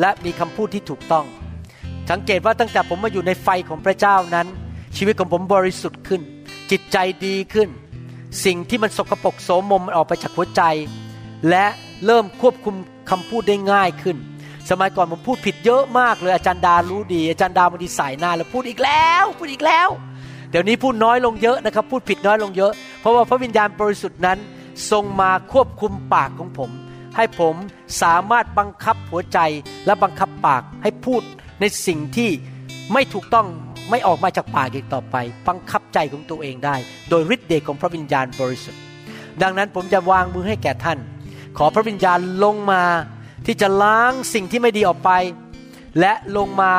[0.00, 1.24] และมีคำพูดที่ถูกต้อง
[2.10, 4.46] สังเกตว่าตั้งแต่ผมมาอยู่ในไฟของพระเจ้านั้น
[4.96, 6.20] ชีวิตของผมบริสุทธิ์ขึ้น
[6.70, 7.68] จิตใจดีขึ้น
[8.44, 10.62] สิ่งที่มันสกปรกโสมมมันออกไปจากหัวใจ
[11.50, 11.66] และ
[12.06, 12.74] เริ่มควบคุม
[13.10, 14.16] คำพูดได้ง่ายขึ้น
[14.70, 19.88] สมัยก่อนผมพูดผิดเยอะมากเลยอาจารย์ดารู้ดี อาจารย์ดาบางทีสายหน้าแล้วพูดอีกแล้วพูดอีกแล้ว
[20.50, 24.38] เดี๋ยวนี้พูดน้อยลงเยอะนะครับ พูดผิดน้อยลงเยอะ เพราะว่าพระวิญญาณบริสุทธิ์นั้น
[24.90, 26.70] ทรงมาควบคุมปากของผม
[27.16, 27.54] ให้ผม
[28.02, 29.38] สามารถบังคับหัวใจ
[29.86, 31.22] และบังคับปากให้พูด
[31.60, 32.30] ในสิ่งที่
[32.92, 33.46] ไม่ถูกต้อง
[33.90, 35.16] ไม่ออกมาจากปากอีกต่อไป
[35.48, 36.76] บังคับใจของตัวเองได้
[37.10, 38.80] โดยฤทธิ์เดชของพระวิญญาณบริสุทธิ์
[39.42, 40.98] ดังนั้นผมจะวางมือให้แก่ท่าน
[41.58, 42.82] ขอพระวิญญาณลงมา
[43.46, 45.10] ที่จะล้างสิ่งที่ไม่ดีออกไป
[46.00, 46.72] และลงมา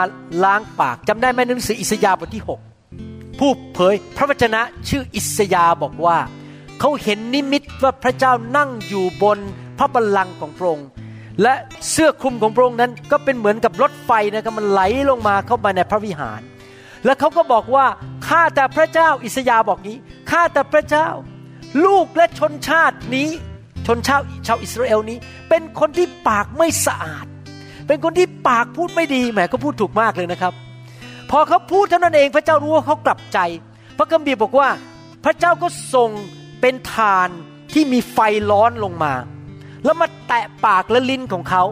[0.44, 2.44] ล้างปากจำได้ไหมหนังสืออิสยาห์บทที่
[2.90, 6.18] 6 ผู้เผยพระวจนะชื่ออิสยาห์บอกว่า
[6.80, 9.40] เขาเห็นนิมิตว่าพระเจ้านั่งอยู่บน
[9.78, 10.88] พระบัลลังก์ของพระองค์
[11.42, 11.54] และ
[11.90, 16.42] เสื้อคลุมของพระองค์นั้นก็เป็นเหมือนกับรถไฟนะครับมันไหลลงมาเข้ามาในพระวิหาร
[17.06, 17.86] แล้วเขาก็บอกว่า
[18.28, 19.98] ข้าแต่พระเจ้าอิสยาบอกนี้
[20.32, 21.08] ข้าแต่พระเจ้า
[21.86, 23.30] ลูกและชนชาตินี้
[23.88, 25.18] ชนชาติชาวอิสราเอลนี้
[25.50, 27.26] เป็นคนที่ปากไม่สะอาด
[27.88, 30.54] เป็นคนที่ปากพูดไม่ดีแหมก็พูดถูกมากเลยนะครับ
[31.32, 33.40] พอเขาพูดเท่านั้นเองพระเจ้ารู้ว่าเขากลับใจ
[33.98, 34.70] พระคัมภีร์บอกว่า
[35.26, 36.12] พระเจ้าก็ส่ง
[36.62, 37.30] เป็นทาน
[37.74, 38.18] ที่มีไฟ
[38.52, 39.14] ร้อนลงมา
[39.84, 41.64] แล้วมาแตะปากและลิ้นของเขา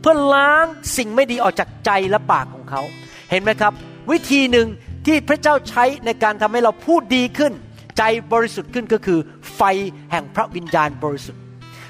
[0.00, 0.64] เพื่อล้าง
[0.96, 2.82] สิ่งไม่ดีออกจากใจและปากของเขา
[3.30, 3.72] เห็นไหมครับ
[4.10, 4.68] วิธีหนึ่ง
[5.06, 7.52] ที่พระเจ้าใช้ในการทำให้เราพูดดีขึ้น
[7.98, 8.02] ใจ
[8.32, 9.18] บริสุทธิ์ขึ้นก็คือ
[9.54, 9.62] ไฟ
[10.10, 11.42] แห่งพระวิญญาณบริสุทธิ์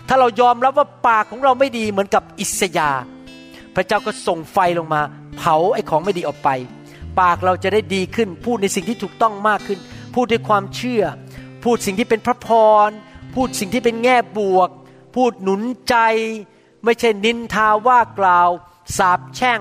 [0.08, 2.90] ถ้าเรายอมรับว่าปากของเราไม่ดีเหมือนกับอิสยา
[3.74, 5.02] พระเจ้าก็ส่งไฟลงมา
[5.38, 6.48] เผาไอ้ของไม่ดีออกไป
[7.20, 9.78] ปากเราจะได้ดีขึ้น พูดในสิ่งที่ถูกต้องมากขึ้น
[10.14, 11.02] พูดด้วยความเชื่อ
[11.64, 12.48] พูดสิ่งที่เป็นพระพ
[12.88, 12.90] ร
[13.34, 14.70] พูดสิ่งที่เป็นแง่บวก
[15.14, 15.96] พูดหนุนใจ
[16.84, 18.50] ไม่ใช่นินทาว่ากล่าว
[18.98, 19.60] สาบแช่ง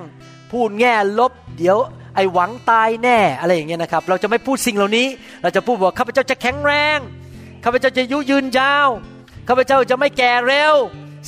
[0.52, 1.78] พูดแง่ลบ เดี๋ยว
[2.20, 5.08] อ้หวังตายแน่อะไรอย่างเงี้ยนะครับ เราจะไม่พูดสิ่งเหล่านี้
[5.42, 7.00] เราจะพูดว่าข้าพเจ้าจะแข็งแรง
[7.64, 8.88] ข้าพเจ้าจะยุยืนยาว
[9.48, 10.76] ข้าพเจ้าจะไม่แก่เร็ว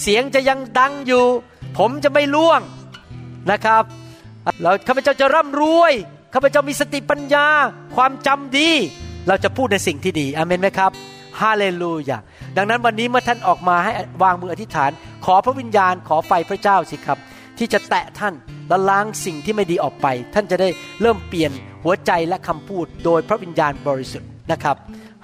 [0.02, 1.26] เสียงจะยังดังอยู่
[1.78, 2.62] ผมจะไม่ล่วง
[3.52, 3.84] นะครับ
[4.62, 5.94] แล้วข้าพเจ้าจะร่ำรวย
[6.34, 7.48] ข้าพเจ้ามีสติปัญญา
[7.96, 8.72] ความจำดี
[9.28, 10.92] เราจะพูดในสิ่งที่ดีอเมนไหมครับ
[11.42, 12.18] ฮาเลลูยา
[12.58, 13.92] ดังนั้นวันนี้เมื่อท่านออกมาให้
[14.24, 14.92] วางมืออธิษฐาน
[15.26, 17.18] ขอพระวิญญาณขอไฟพระเจ้าสิครับ
[17.62, 18.34] ที่จะแตะท่าน
[18.70, 20.70] และล้างสิ่งที่ไม่ดีออกไป ท่านจะได้
[21.02, 21.52] เริ่มเปลี่ยน
[21.84, 24.76] หัวใจและคำพูดโดยพระวิญญาณบริสุทธิ์นะครับ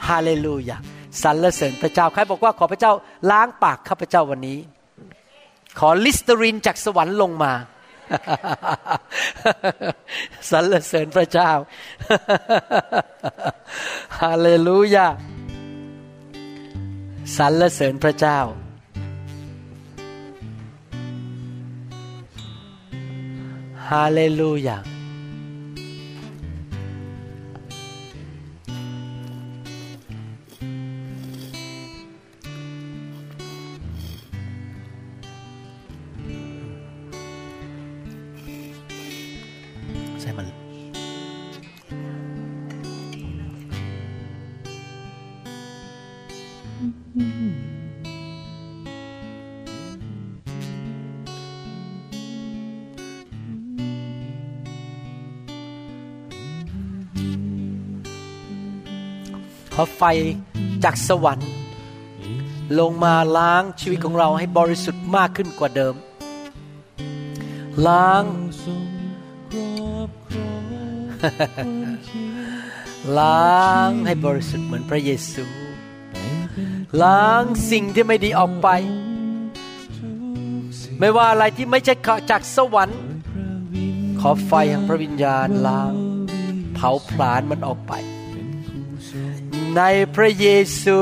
[0.07, 0.77] ฮาเลลูยา
[1.23, 2.91] สรรเสริญพระเจ้าใครบอกว่าขอพระเจ้า
[3.31, 4.59] ล้างปากข้าพเจ้าวันนี้
[5.79, 7.53] ขอลิสเตอรินจากสวรรค์ลงมา
[10.51, 11.51] สรรเสริญพระเจ้า
[14.21, 15.07] ฮาเลลูยา
[17.37, 18.39] สรรเสริญพระเจ้า
[23.89, 24.96] ฮ
[59.81, 60.03] อไฟ
[60.83, 61.51] จากสวรรค์
[62.79, 65.95] ลงมาล้างชีวิตของเราให้บริสุทธิ์มากขึ้นกว่าเดิม
[67.87, 68.23] ล้าง
[73.19, 75.45] ล้างให้บริสุทธิ์เหมือนพระเยซู
[77.03, 78.67] ล้างสิ่งที่ไม่ดีออกไป
[80.99, 81.93] ไม่ว่าอะไรที่ไม่ใช่
[82.31, 83.01] จากสวรรค์
[84.19, 85.93] ขอไฟแห่งพระวิญญาณล้าง
[86.73, 87.93] เผาผลาญมันออกไป
[89.77, 89.81] ใน
[90.15, 90.47] พระเย
[90.83, 90.99] ซู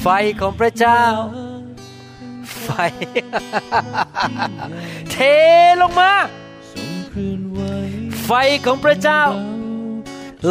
[0.00, 0.06] ไฟ
[0.40, 1.02] ของพระเจ้า
[2.62, 2.68] ไฟ
[5.10, 5.16] เท
[5.80, 6.12] ลงมา
[8.24, 8.30] ไฟ
[8.66, 9.22] ของพระเจ้า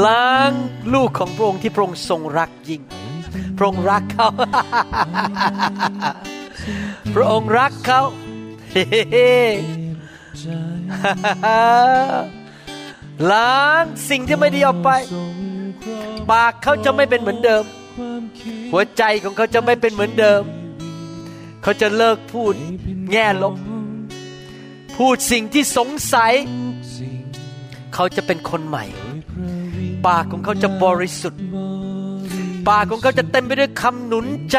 [0.06, 0.52] ล้าง
[0.94, 2.82] ลูกของพระองค์ที่พระองค์ทรงรักยิ่ง
[3.58, 4.30] พระองค์รักเขา
[7.16, 8.02] พระองค์รักเขา
[13.32, 14.90] ล้างสิ่งที่ไม่ดีออกไป
[16.32, 17.64] ปากเขาจะไม่เป็นเหมือนเดิม
[18.72, 20.42] หัวใจของเขาจะไม่เป็นเหมือนเดิม
[21.64, 22.54] เขาจะเลิกพูด
[23.12, 23.56] แง่ลบ
[24.98, 26.34] พูดสิ่งที่สงสัย
[27.94, 28.86] เขาจะเป็นคนใหม่
[30.08, 31.42] ปากของเขาจะบริสุทธิ์
[32.70, 34.58] ปากของเขาจะเต็มไปด้วยคำหนุนใจ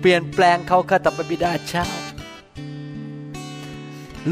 [0.00, 1.84] เปลี่ยนแปลงเขาข้าแต่พระบิดาเจ้า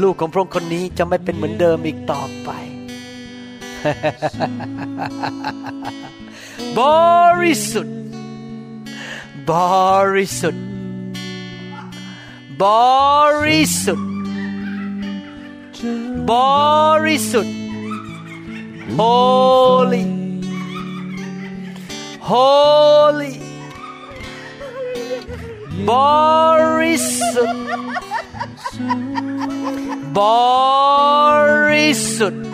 [0.01, 2.49] ลูกของพระองค์คนนี้จะไม่เป็นเหมือนเดิมอีกต่อไป
[6.79, 6.81] บ
[7.41, 7.97] ริสุทธิ์
[9.51, 9.53] บ
[10.15, 10.65] ริสุทธิ์
[12.63, 12.65] บ
[13.45, 14.09] ริสุทธิ์
[16.31, 16.33] บ
[17.05, 17.57] ริสุทธิ์
[18.99, 20.05] holy
[22.29, 23.33] holy
[25.89, 25.91] บ
[26.79, 26.95] ริ
[27.33, 27.63] สุทธิ์
[30.18, 30.20] บ
[31.70, 32.44] ริสุทธิ์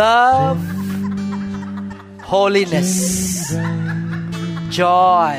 [0.00, 0.62] love
[2.32, 2.92] holiness
[4.70, 5.34] joy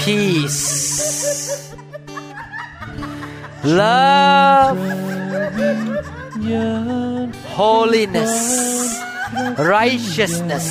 [0.00, 0.62] peace
[3.64, 4.78] love
[7.58, 8.34] holiness
[9.58, 10.66] righteousness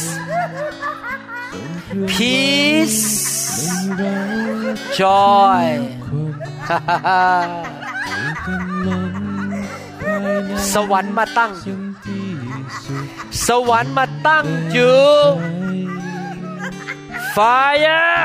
[2.13, 3.01] Peace
[4.99, 5.65] joy
[10.73, 11.79] สวรรค์มาตั้งอยู่
[13.47, 15.01] สวรรค์มาตั้งอยู่
[17.37, 18.23] fire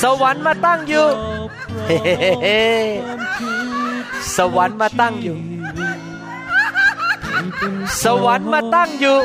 [0.00, 1.08] สวรรค์มาตั้งอยู่
[1.86, 2.64] เฮ้
[8.02, 9.18] สวรรค์มาตั้งอยู่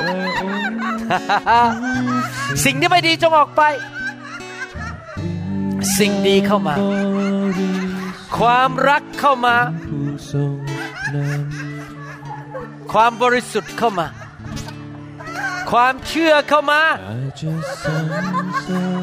[2.65, 3.61] สิ่งที่ไม่ดีจงออกไป
[5.97, 6.75] สิ่งดีเข้ามา
[8.37, 9.55] ความรักเข้ามา
[12.91, 14.07] ความบริสุทธิ์เข้ามา
[15.71, 16.81] ความเชื่อเข้ามา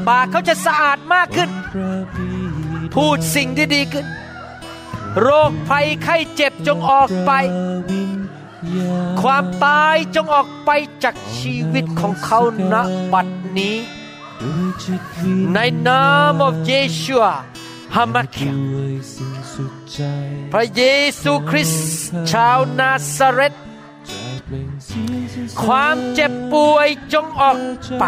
[0.08, 1.50] ปากเขาจะสะอาดมากขึ้น
[2.94, 4.06] พูดสิ่งที่ดีขึ้น
[5.20, 7.32] โรคภัยไข้เจ็บจงออกไป
[9.20, 10.70] ความตายจงออกไป
[11.02, 12.40] จากชีวิตของเขา
[12.72, 12.74] ณ
[13.12, 13.26] บัด
[13.58, 13.76] นี้
[15.54, 15.58] ใน
[15.88, 16.04] นา
[16.38, 17.16] มของเยชู
[17.94, 18.52] ฮามาเคีย
[20.52, 20.82] พระเย
[21.22, 21.86] ซูคริสต์
[22.30, 23.54] ชาวนาซาเรต
[25.62, 27.58] ความเจ็บป่วยจงออก
[27.98, 28.04] ไป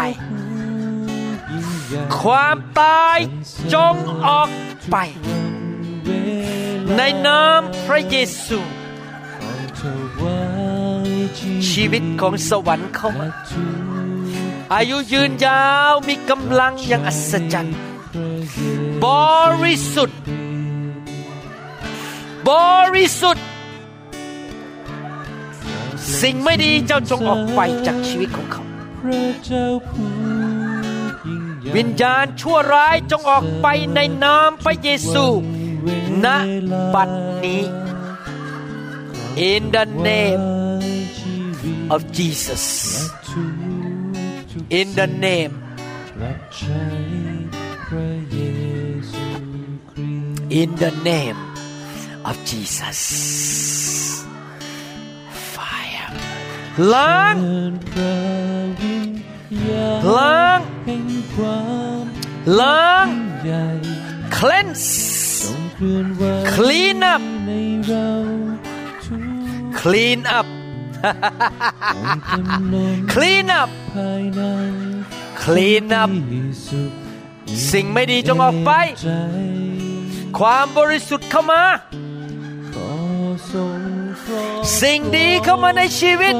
[2.19, 3.17] ความตาย
[3.73, 3.95] จง
[4.27, 4.49] ออก
[4.89, 4.95] ไป
[6.95, 8.59] ในนามพระเยซู
[11.69, 13.27] ชีวิตของสวรรค์เข้ามา
[14.73, 17.77] อายุยืนยาวมีกำลังอย่างอัศจรรย์
[19.05, 19.07] บ
[19.63, 20.19] ริสุทธิ์
[22.49, 22.51] บ
[22.95, 23.45] ริสุทธิ์
[26.21, 28.63] สิ่งไม่ดีเจ้าจงออกไปจากชีวิตของเขา
[31.75, 35.25] วิญญาณชั่วร้ายจงออกไปในนามพระเยซู
[36.25, 36.27] ณ
[36.93, 37.09] บัด
[37.43, 37.63] นี้
[39.51, 40.43] in the name
[41.89, 43.09] of Jesus.
[44.69, 45.57] In the name.
[50.49, 51.37] In the name
[52.25, 54.23] of Jesus.
[55.31, 56.13] Fire.
[56.77, 57.79] Learn.
[60.03, 60.61] Learn.
[62.45, 63.11] Learn.
[64.29, 65.51] Cleanse.
[66.53, 67.21] Clean up.
[69.73, 70.58] Clean up
[73.13, 73.69] clean up
[75.43, 76.11] clean up
[77.71, 78.71] สิ่งไม่ดีจงออกไป
[80.39, 81.63] ความบริสุทธิ์เข้ามา
[84.81, 86.33] สิ่งดีเข้ามาในชีวิต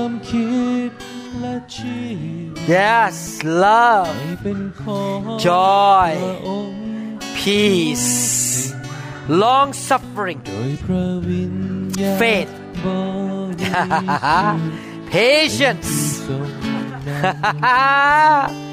[2.75, 3.15] yes
[3.63, 4.09] love
[5.47, 6.09] joy
[7.39, 8.09] peace
[9.43, 10.39] long suffering
[12.21, 12.51] faith
[15.09, 16.19] patience.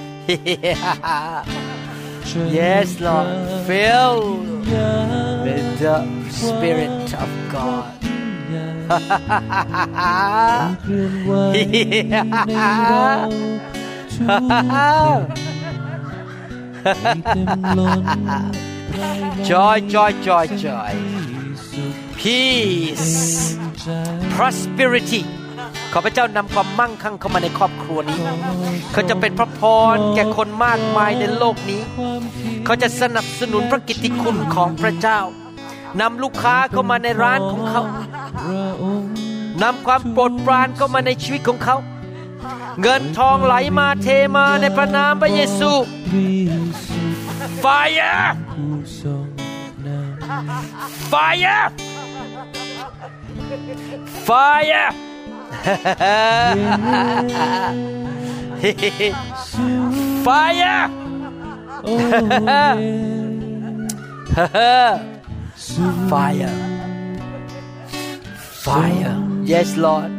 [2.37, 3.65] Yes Lord.
[3.67, 7.93] Fill with the Spirit of God.
[19.47, 21.36] Joy joy joy joy
[22.27, 23.17] peace
[24.35, 25.23] prosperity
[25.93, 28.21] ขอพระเจ้านำความมั่งคั่งเข้ามาในครอบครัวนี้
[28.93, 29.61] เขาจะเป็นพระพ
[29.95, 31.83] รแก่คนมากมายในโลกนี้
[32.65, 35.21] เขาจะสนับสนุนพระกิตติคุณของพระเจ้า
[36.01, 37.83] นำลูกค้าเข้ามาในร้านของเขา
[39.63, 41.77] นำความโปรดปรานเข้ามาในชีวิตของเขา
[42.81, 45.71] เงินทองไหลมาเทมาในพระนามพระเยซู
[47.65, 48.25] Fire
[51.13, 51.65] Fire
[54.25, 54.91] Fire!
[60.25, 60.91] Fire!
[66.09, 66.51] Fire.
[68.37, 69.15] Fire.
[69.45, 70.11] Yes, Lord.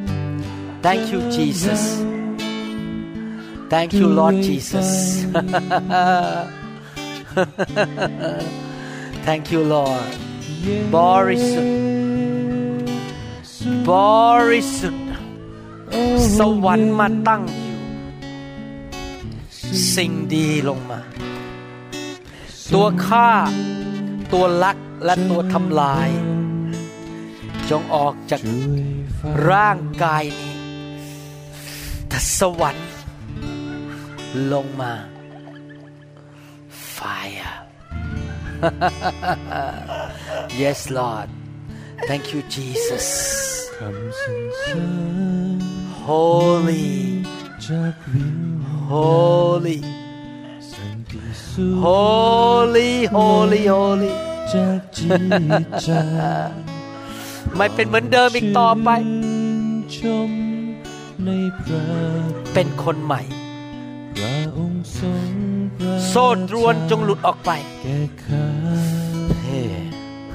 [0.82, 1.98] Thank you, Jesus.
[3.70, 5.24] Thank you, Lord Jesus.
[9.26, 10.16] Thank you, Lord.
[10.90, 12.07] Boris.
[13.90, 13.92] บ
[14.50, 15.08] ริสุทธิ์
[16.38, 17.82] สวรรค์มาตั้งอยู่
[19.96, 21.00] สิ่งดีลงมา
[22.74, 23.30] ตัวฆ่า
[24.34, 26.10] ตัวลักและตัวทำลาย
[27.70, 28.42] จงออกจาก
[29.50, 30.56] ร่างกายนี้
[32.08, 32.90] แต่สวรรค์
[34.54, 34.94] ลงมา
[36.96, 37.56] fire
[40.62, 41.30] yes Lord
[42.06, 43.08] thank you Jesus
[46.06, 47.24] holy
[48.88, 49.80] holy
[51.82, 54.12] holy holy holy
[57.58, 58.90] ไม่เป็นเหมือนเดิมอีกต่อไป
[62.54, 63.22] เป็นคนใหม่
[66.10, 67.52] โซ่ตรวนจงหลุดออกไป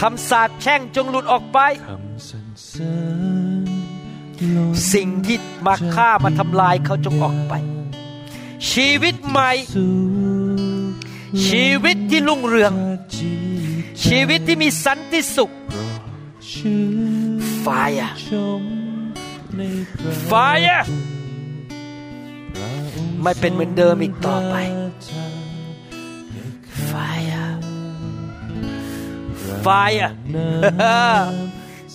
[0.00, 1.58] คำสาปแช่งจงหลุดออกไป
[4.92, 7.54] สิ่งที่มาฆ่ามาทำลายเขาจงออกไป
[8.72, 9.50] ชีวิตใหม่
[11.48, 12.72] ชีวิตที่รุ่งเรือง
[14.04, 15.50] ชีวิตที่มีสันติสุข
[17.64, 18.10] Fire
[20.30, 20.82] Fire
[23.22, 24.54] ไม่เป็นเหมือนเดิมอีกต่อไป
[29.66, 30.10] Fire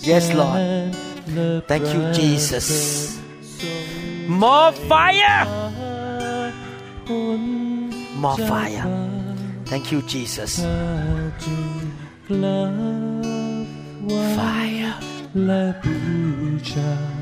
[0.08, 0.58] Yes Lord
[1.70, 2.68] Thank you Jesus
[4.42, 5.40] More fire
[8.22, 8.84] More fire
[9.70, 10.52] Thank you Jesus
[14.38, 14.94] Fire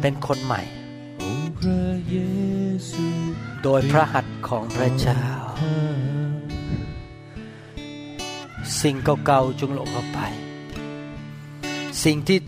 [0.02, 0.62] เป็นคนใหม่
[3.64, 5.22] โดยพระหัตถ์ของพระเจ้า
[8.80, 8.96] สิ่ง
[9.26, 10.18] เก่าๆจงหลงออกไป
[12.04, 12.38] สิ่งที่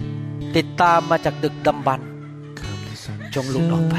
[0.56, 2.08] ติดตามมาจากดึกดำบรรพ์
[3.34, 3.96] จงหลุดออกไป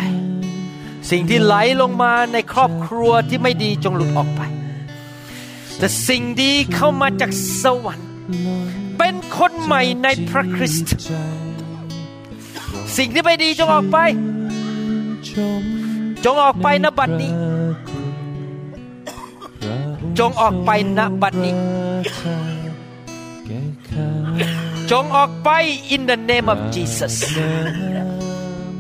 [1.12, 4.42] สิ่งที่ไหลลงมาในครอบครัวที่ไม่ดีจงหลุดออกไป
[5.78, 7.32] แต่สิ่งดีเข้ามาจาก
[7.64, 8.10] สวรรค์
[8.98, 10.94] เป็นคนใหม่ในพระคริสต์
[12.98, 13.98] สิ่งที่ไม่ดีจงออกไป
[16.26, 17.34] จงออกไปณบัดนี้
[20.20, 21.56] จงออกไปณบัดนี้
[24.92, 25.50] จงออกไป
[25.94, 27.16] in the name of Jesus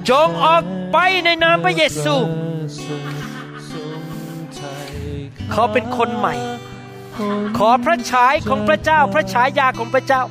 [0.10, 2.16] จงออกไปในนามพระเยซู
[5.52, 6.36] เขาเป็นคนใหม่
[7.58, 10.22] ขอพระฉายของพระเจ้า พระฉายาของพระเจ้า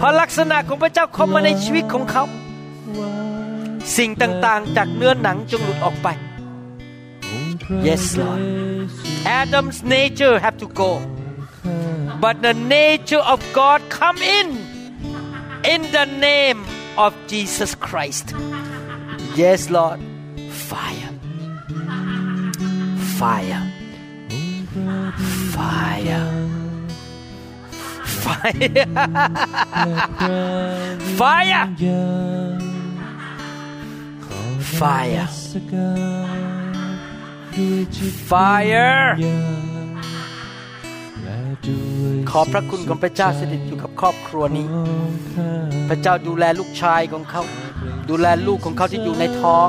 [0.00, 2.24] พระลักษณะของพระเจ้าเข้ามาในชีวิตของเขา
[3.96, 6.08] สิ่งต่างๆ จากเนื้อหนังจงหลุดออกไป
[7.86, 8.40] Yes Lord
[9.26, 11.00] Adam's nature have to go.
[12.20, 14.56] But the nature of God come in.
[15.64, 16.64] In the name
[16.98, 18.34] of Jesus Christ.
[19.34, 20.00] Yes Lord.
[20.50, 21.10] Fire.
[23.18, 23.72] Fire.
[25.50, 26.26] Fire.
[28.02, 28.86] Fire.
[31.16, 31.68] Fire.
[34.60, 35.28] Fire
[38.28, 39.00] fire
[42.30, 44.66] ขอพระคุณของพระเจ้าสถิตอยู่กับครอบครัวนี้
[45.88, 47.42] พระเจ้าดูแลลูกชายของเขา
[48.08, 49.68] ดูแลลูกของเขาที่อยู่ในท้อง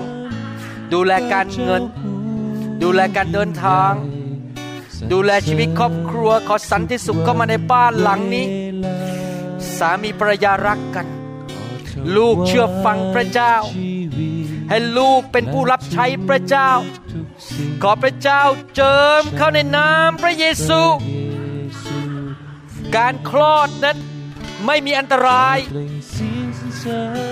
[0.94, 1.84] ดูแลการเงิน
[2.84, 3.92] ดูแลการเดินทาง
[5.12, 8.46] ดูแลชีวิตครอบครัว ขอสันติสุขเข้ามาในบ้านหลังนี้
[9.78, 11.08] สามีภรรยารักกัน
[12.16, 13.54] ลูกเชื่อฟังพระเจ้า
[14.74, 16.72] ให้ลูกเป็นผู้รับใช้พระเจ้า
[17.84, 18.42] ขอพระเจ้า
[18.76, 20.82] เจิมเข้าในนามพระเยซู
[22.96, 23.98] การคลอดนั้น
[24.66, 25.58] ไม่มีอันตราย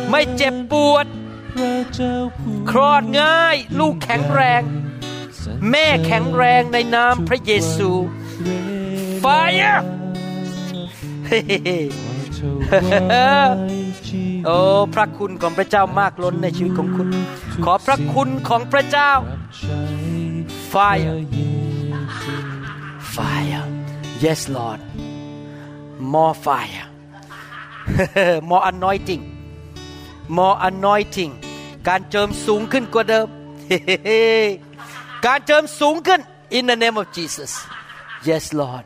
[0.09, 1.05] ไม่เจ็บปวด
[2.71, 4.61] คลอดง่าย ลูกแข็งแรง
[5.69, 7.89] แม่แข็งแรงในนามพระเยซู
[9.23, 9.79] Fire
[14.45, 14.57] โอ้
[14.93, 17.09] พระคุณของพระเจ้ามากล้นในชีวิตของคุณ
[17.65, 19.11] ขอพระคุณของพระเจ้า
[20.73, 21.17] Fire
[23.15, 23.65] Fire
[24.23, 24.79] Yes Lord
[26.13, 26.85] More fire
[28.49, 29.23] More anointing
[30.37, 31.31] More anointing
[31.87, 33.27] การเจิมสูงขึ้นกว่าเดิม
[35.25, 36.19] การเจิมสูงขึ้น
[36.57, 37.51] In the name of Jesus
[38.29, 38.85] Yes Lord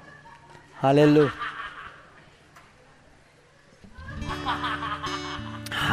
[0.84, 1.34] Hallelujah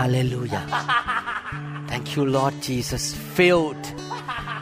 [0.03, 0.66] Hallelujah.
[1.87, 3.15] Thank you, Lord Jesus.
[3.15, 3.87] Filled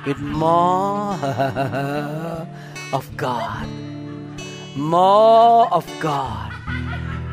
[0.04, 1.14] with more
[2.92, 3.66] of God.
[4.76, 6.52] More of God.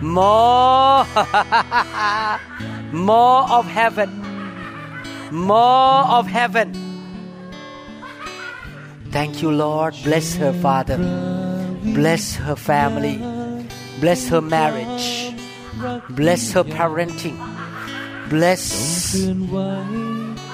[0.02, 1.04] More.
[2.94, 4.10] more of heaven.
[5.32, 6.72] More of heaven.
[9.12, 9.94] Thank you, Lord.
[10.06, 10.96] Bless her, Father.
[11.84, 13.18] Bless her family.
[14.00, 15.36] Bless her marriage.
[16.12, 17.67] Bless her parenting.
[18.30, 19.14] Bless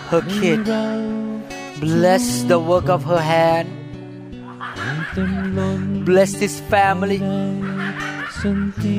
[0.09, 0.65] her kid.
[1.79, 3.69] Bless the work of her hand.
[6.05, 7.17] Bless this family.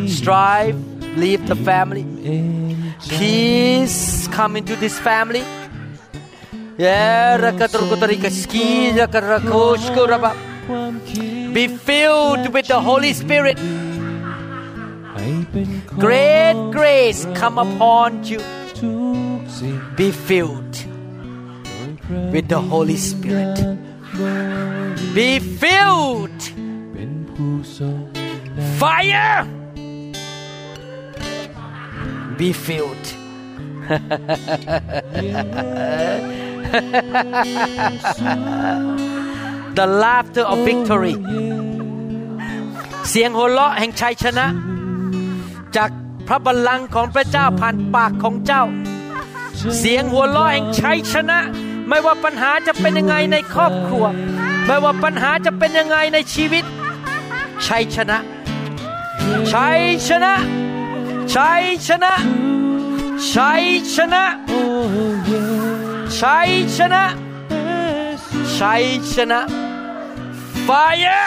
[0.08, 0.76] Strive,
[1.16, 2.04] leave the family.
[3.08, 5.44] Peace come into this family.
[11.54, 13.58] Be filled with the Holy Spirit.
[15.98, 18.40] Great grace come upon you.
[19.95, 20.75] Be filled
[22.33, 23.57] with the Holy Spirit.
[25.13, 26.41] Be filled.
[28.79, 29.47] Fire.
[32.37, 33.05] Be filled.
[39.79, 41.15] the laughter of victory
[43.09, 44.45] เสียงหัวเราะแห่งชัยชนะ
[45.75, 45.89] จาก
[46.27, 48.63] พระบัลลังก์ของพระเจ้าผ่านปากของเจ้า
[49.78, 51.38] เสียงหัวเราะแห่งชัยชนะ
[51.88, 54.04] ไม่ว่าปัญหาจะเป็นยังไงในครอบครัว
[54.66, 56.64] ไม่ว่าปัญหาจะเป็นยังไงในชีวิต
[57.66, 58.18] ชัยชนะ
[59.52, 60.34] ชัยชนะ
[61.34, 62.12] ชัยชนะ
[63.32, 63.62] ชัย
[63.94, 64.24] ชนะ
[66.18, 67.04] ชัยชนะ
[68.56, 68.84] ชัย
[69.14, 69.40] ชนะ
[70.66, 71.26] Fire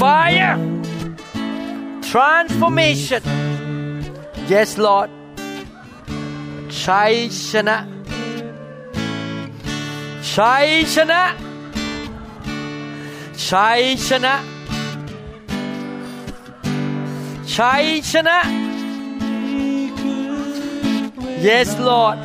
[0.00, 0.56] Fire
[2.10, 3.22] Transformation
[4.52, 5.17] Yes Lord
[6.82, 7.14] ชัย
[7.50, 7.76] ชนะ
[10.32, 11.22] ชัยชนะ
[13.46, 14.34] ชัยชนะ
[17.54, 18.38] ชัยชนะ
[21.46, 22.18] Yes Lord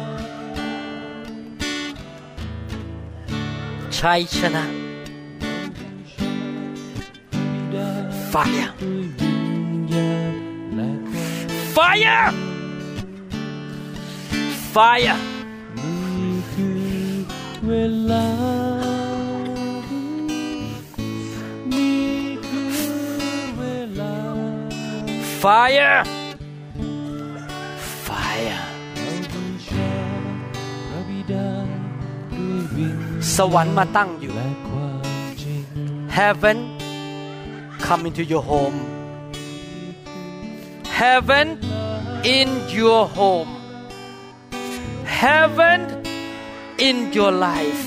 [3.97, 4.63] ชัยชนะ
[8.31, 8.71] Fire
[11.75, 12.52] Fire
[14.74, 15.18] Fire
[17.66, 17.72] เว
[18.10, 18.28] ลา
[21.72, 22.12] นี่
[22.46, 22.76] คือ
[23.58, 23.64] เว
[24.00, 24.14] ลา
[25.42, 25.98] Fire
[28.06, 28.60] Fire
[29.32, 29.92] บูชา
[30.88, 31.48] พระบิดา
[32.32, 32.98] ด้วยวิญ
[33.36, 35.04] สวรรค์มาตั้งอยู่ และความ
[35.42, 35.62] จริง
[36.18, 36.58] Heaven
[37.84, 38.78] come into your home
[41.00, 41.46] Heaven
[42.36, 42.48] in
[42.78, 43.50] your home
[45.22, 45.78] Heaven
[46.78, 47.84] in your life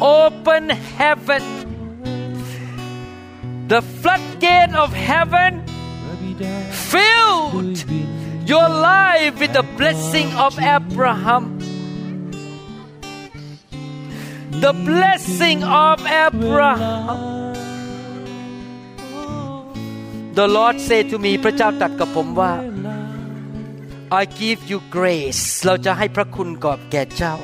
[0.00, 1.42] Open heaven
[3.72, 5.52] The floodgate of heaven
[6.04, 6.54] พระบิดา
[6.90, 7.78] filled
[8.52, 11.44] your life with the blessing of Abraham.
[14.64, 17.54] The blessing of Abraham.
[20.38, 22.52] The Lord said to me พระเจ้าตรัสกับผมว่า
[24.11, 27.35] I give you grace เราจะให้พระคุณกับแก่เจ้า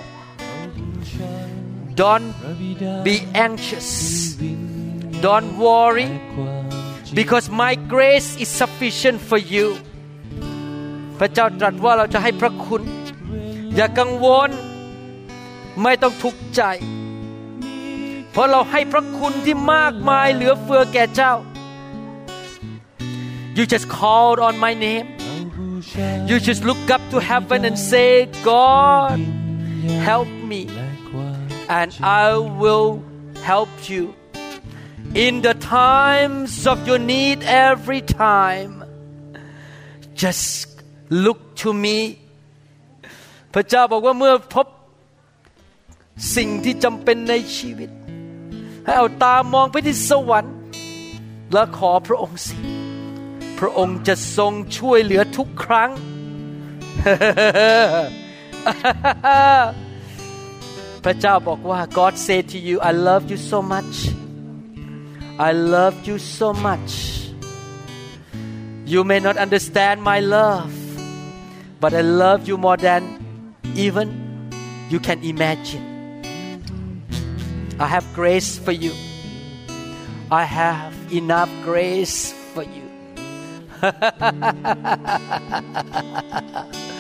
[2.02, 2.30] Don't
[3.08, 3.16] be
[3.46, 3.90] anxious
[5.26, 6.10] don't worry
[7.20, 9.68] because my grace is sufficient for you
[11.20, 12.82] พระเจ้าตรัสว่าเราจะให้พระคุณ
[13.76, 14.50] อย่ากังวล
[15.84, 16.62] ไม่ต้องทุกข์ใจ
[18.32, 21.34] เพราะเราให้พระคุณที่มากมายเหลือเฟือแก่เจ้า
[23.58, 25.08] You just called on my name
[26.32, 29.20] You just look up to heaven and say God
[30.10, 30.62] help me
[31.68, 33.04] and I will
[33.44, 34.16] help you
[35.14, 38.86] in the times of your need every time
[40.16, 41.98] just look to me
[43.54, 44.68] พระเจ้าบอกว่าเมื่อพบ
[46.36, 47.90] สิ่งที่จำเป็นในชีวิต
[48.86, 50.56] ให้เอาตามองไปที่สวรรค์
[51.54, 52.56] และขอพระองค์สิ
[53.60, 55.92] พระองค์จะทรงช่วยเหลือทุกครั้ง
[61.05, 63.95] พระเจ้าบอกว่า God say to you I love you so much
[65.49, 66.93] I love you so much
[68.93, 70.73] you may not understand my love
[71.83, 73.03] but I love you more than
[73.85, 74.07] even
[74.93, 75.85] you can imagine
[77.85, 78.93] I have grace for you
[80.41, 82.19] I have enough grace
[82.55, 82.87] for you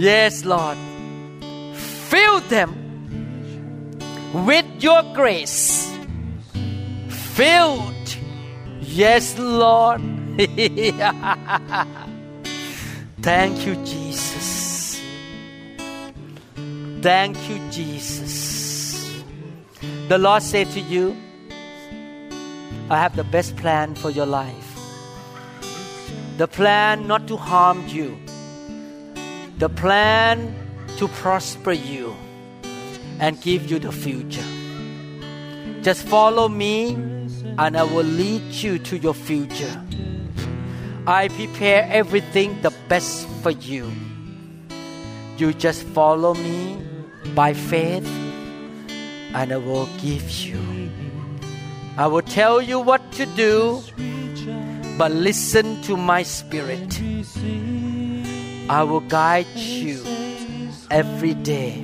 [0.00, 0.78] yes Lord.
[1.76, 2.74] Fill them
[4.32, 5.92] with your grace.
[7.08, 8.16] Filled.
[8.80, 10.00] Yes Lord.
[13.20, 15.00] Thank you Jesus.
[17.02, 19.22] Thank you Jesus.
[20.08, 21.16] The Lord said to you
[22.90, 24.76] I have the best plan for your life.
[26.38, 28.18] The plan not to harm you,
[29.60, 30.54] the plan
[30.96, 32.16] to prosper you
[33.18, 34.50] and give you the future.
[35.82, 36.94] Just follow me
[37.58, 39.84] and I will lead you to your future.
[41.06, 43.92] I prepare everything the best for you.
[45.36, 46.78] You just follow me
[47.34, 48.08] by faith
[49.34, 50.58] and I will give you.
[51.98, 53.82] I will tell you what to do
[54.96, 56.98] but listen to my spirit.
[58.70, 60.00] I will guide you
[60.92, 61.82] every day.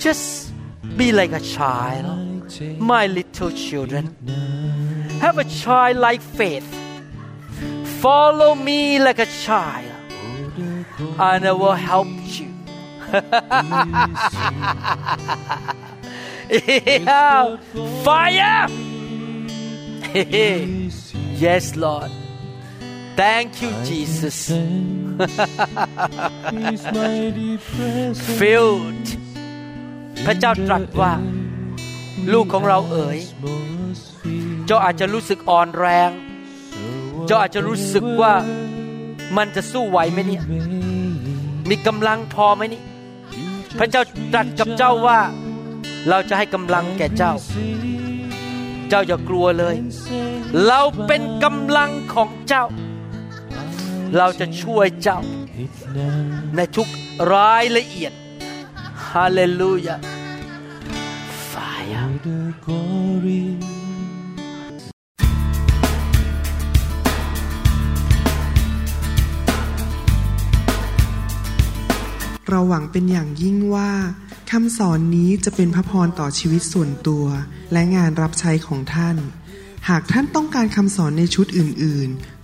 [0.00, 0.52] Just
[0.96, 2.50] be like a child,
[2.80, 4.16] my little children.
[5.20, 6.66] Have a childlike faith.
[8.00, 9.92] Follow me like a child,
[10.98, 12.50] and I will help you.
[17.06, 17.56] yeah.
[18.02, 18.66] Fire!
[21.40, 22.10] Yes, Lord.
[23.20, 24.36] Thank you, Jesus.
[28.38, 29.06] Filled
[30.26, 31.12] พระเจ้าตรัสว่า
[32.32, 33.18] ลูกของเราเอ๋ย
[34.66, 36.10] เจ้าอาจจะรู้สึกอ่อนแรง
[37.26, 38.34] เจ้าอาจจะรู้สึกว่า
[39.36, 40.42] มันจะสู้ไหวไหมเนี่ย
[41.70, 42.82] มีกำลังพอไหมนี่
[43.78, 44.02] พระเจ้า
[44.32, 45.18] ตรัสกับเจ้าว่า
[46.08, 47.32] เราจะให้กำลังแก่เจ้า
[48.88, 49.76] เจ้าอย่ากลัวเลย
[50.66, 52.64] เราเป็นกำลังของเจ้า
[54.18, 55.20] เราจะช่วยเจ้า
[56.56, 56.88] ในทุก
[57.34, 58.12] รายละเอียด
[59.08, 59.96] ฮาเลลูยา
[61.52, 62.10] Fire
[72.48, 73.92] เราหวังเป็นอย่างยิ่งว่า
[74.50, 77.26] คำสอนนี้จะเป็นพระพรต่อชีวิตส่วนตัว
[77.72, 79.16] และงานรับใช้ของท่าน
[79.88, 82.39] หากท่านต้องการคำสอนในชุดอื่น ๆ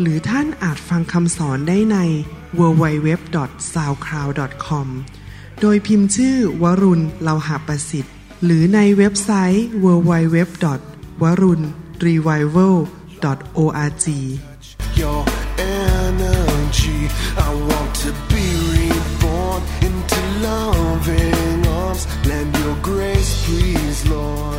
[0.00, 1.98] หรือท่านอาจฟังคำสอนได้ใน
[2.58, 4.86] www.soundcloud.com
[5.60, 8.14] โดยพิมพ์ชื่อวรุณเลาหาประสิทธิ์
[8.44, 10.36] หรือในเว็บไซต์ www.
[11.22, 11.62] วรุณ
[12.06, 12.76] revival
[13.58, 14.06] org
[15.00, 15.20] Your
[15.82, 17.00] energy
[17.48, 24.49] I want to be reborn into loving arms Lend your grace please Lord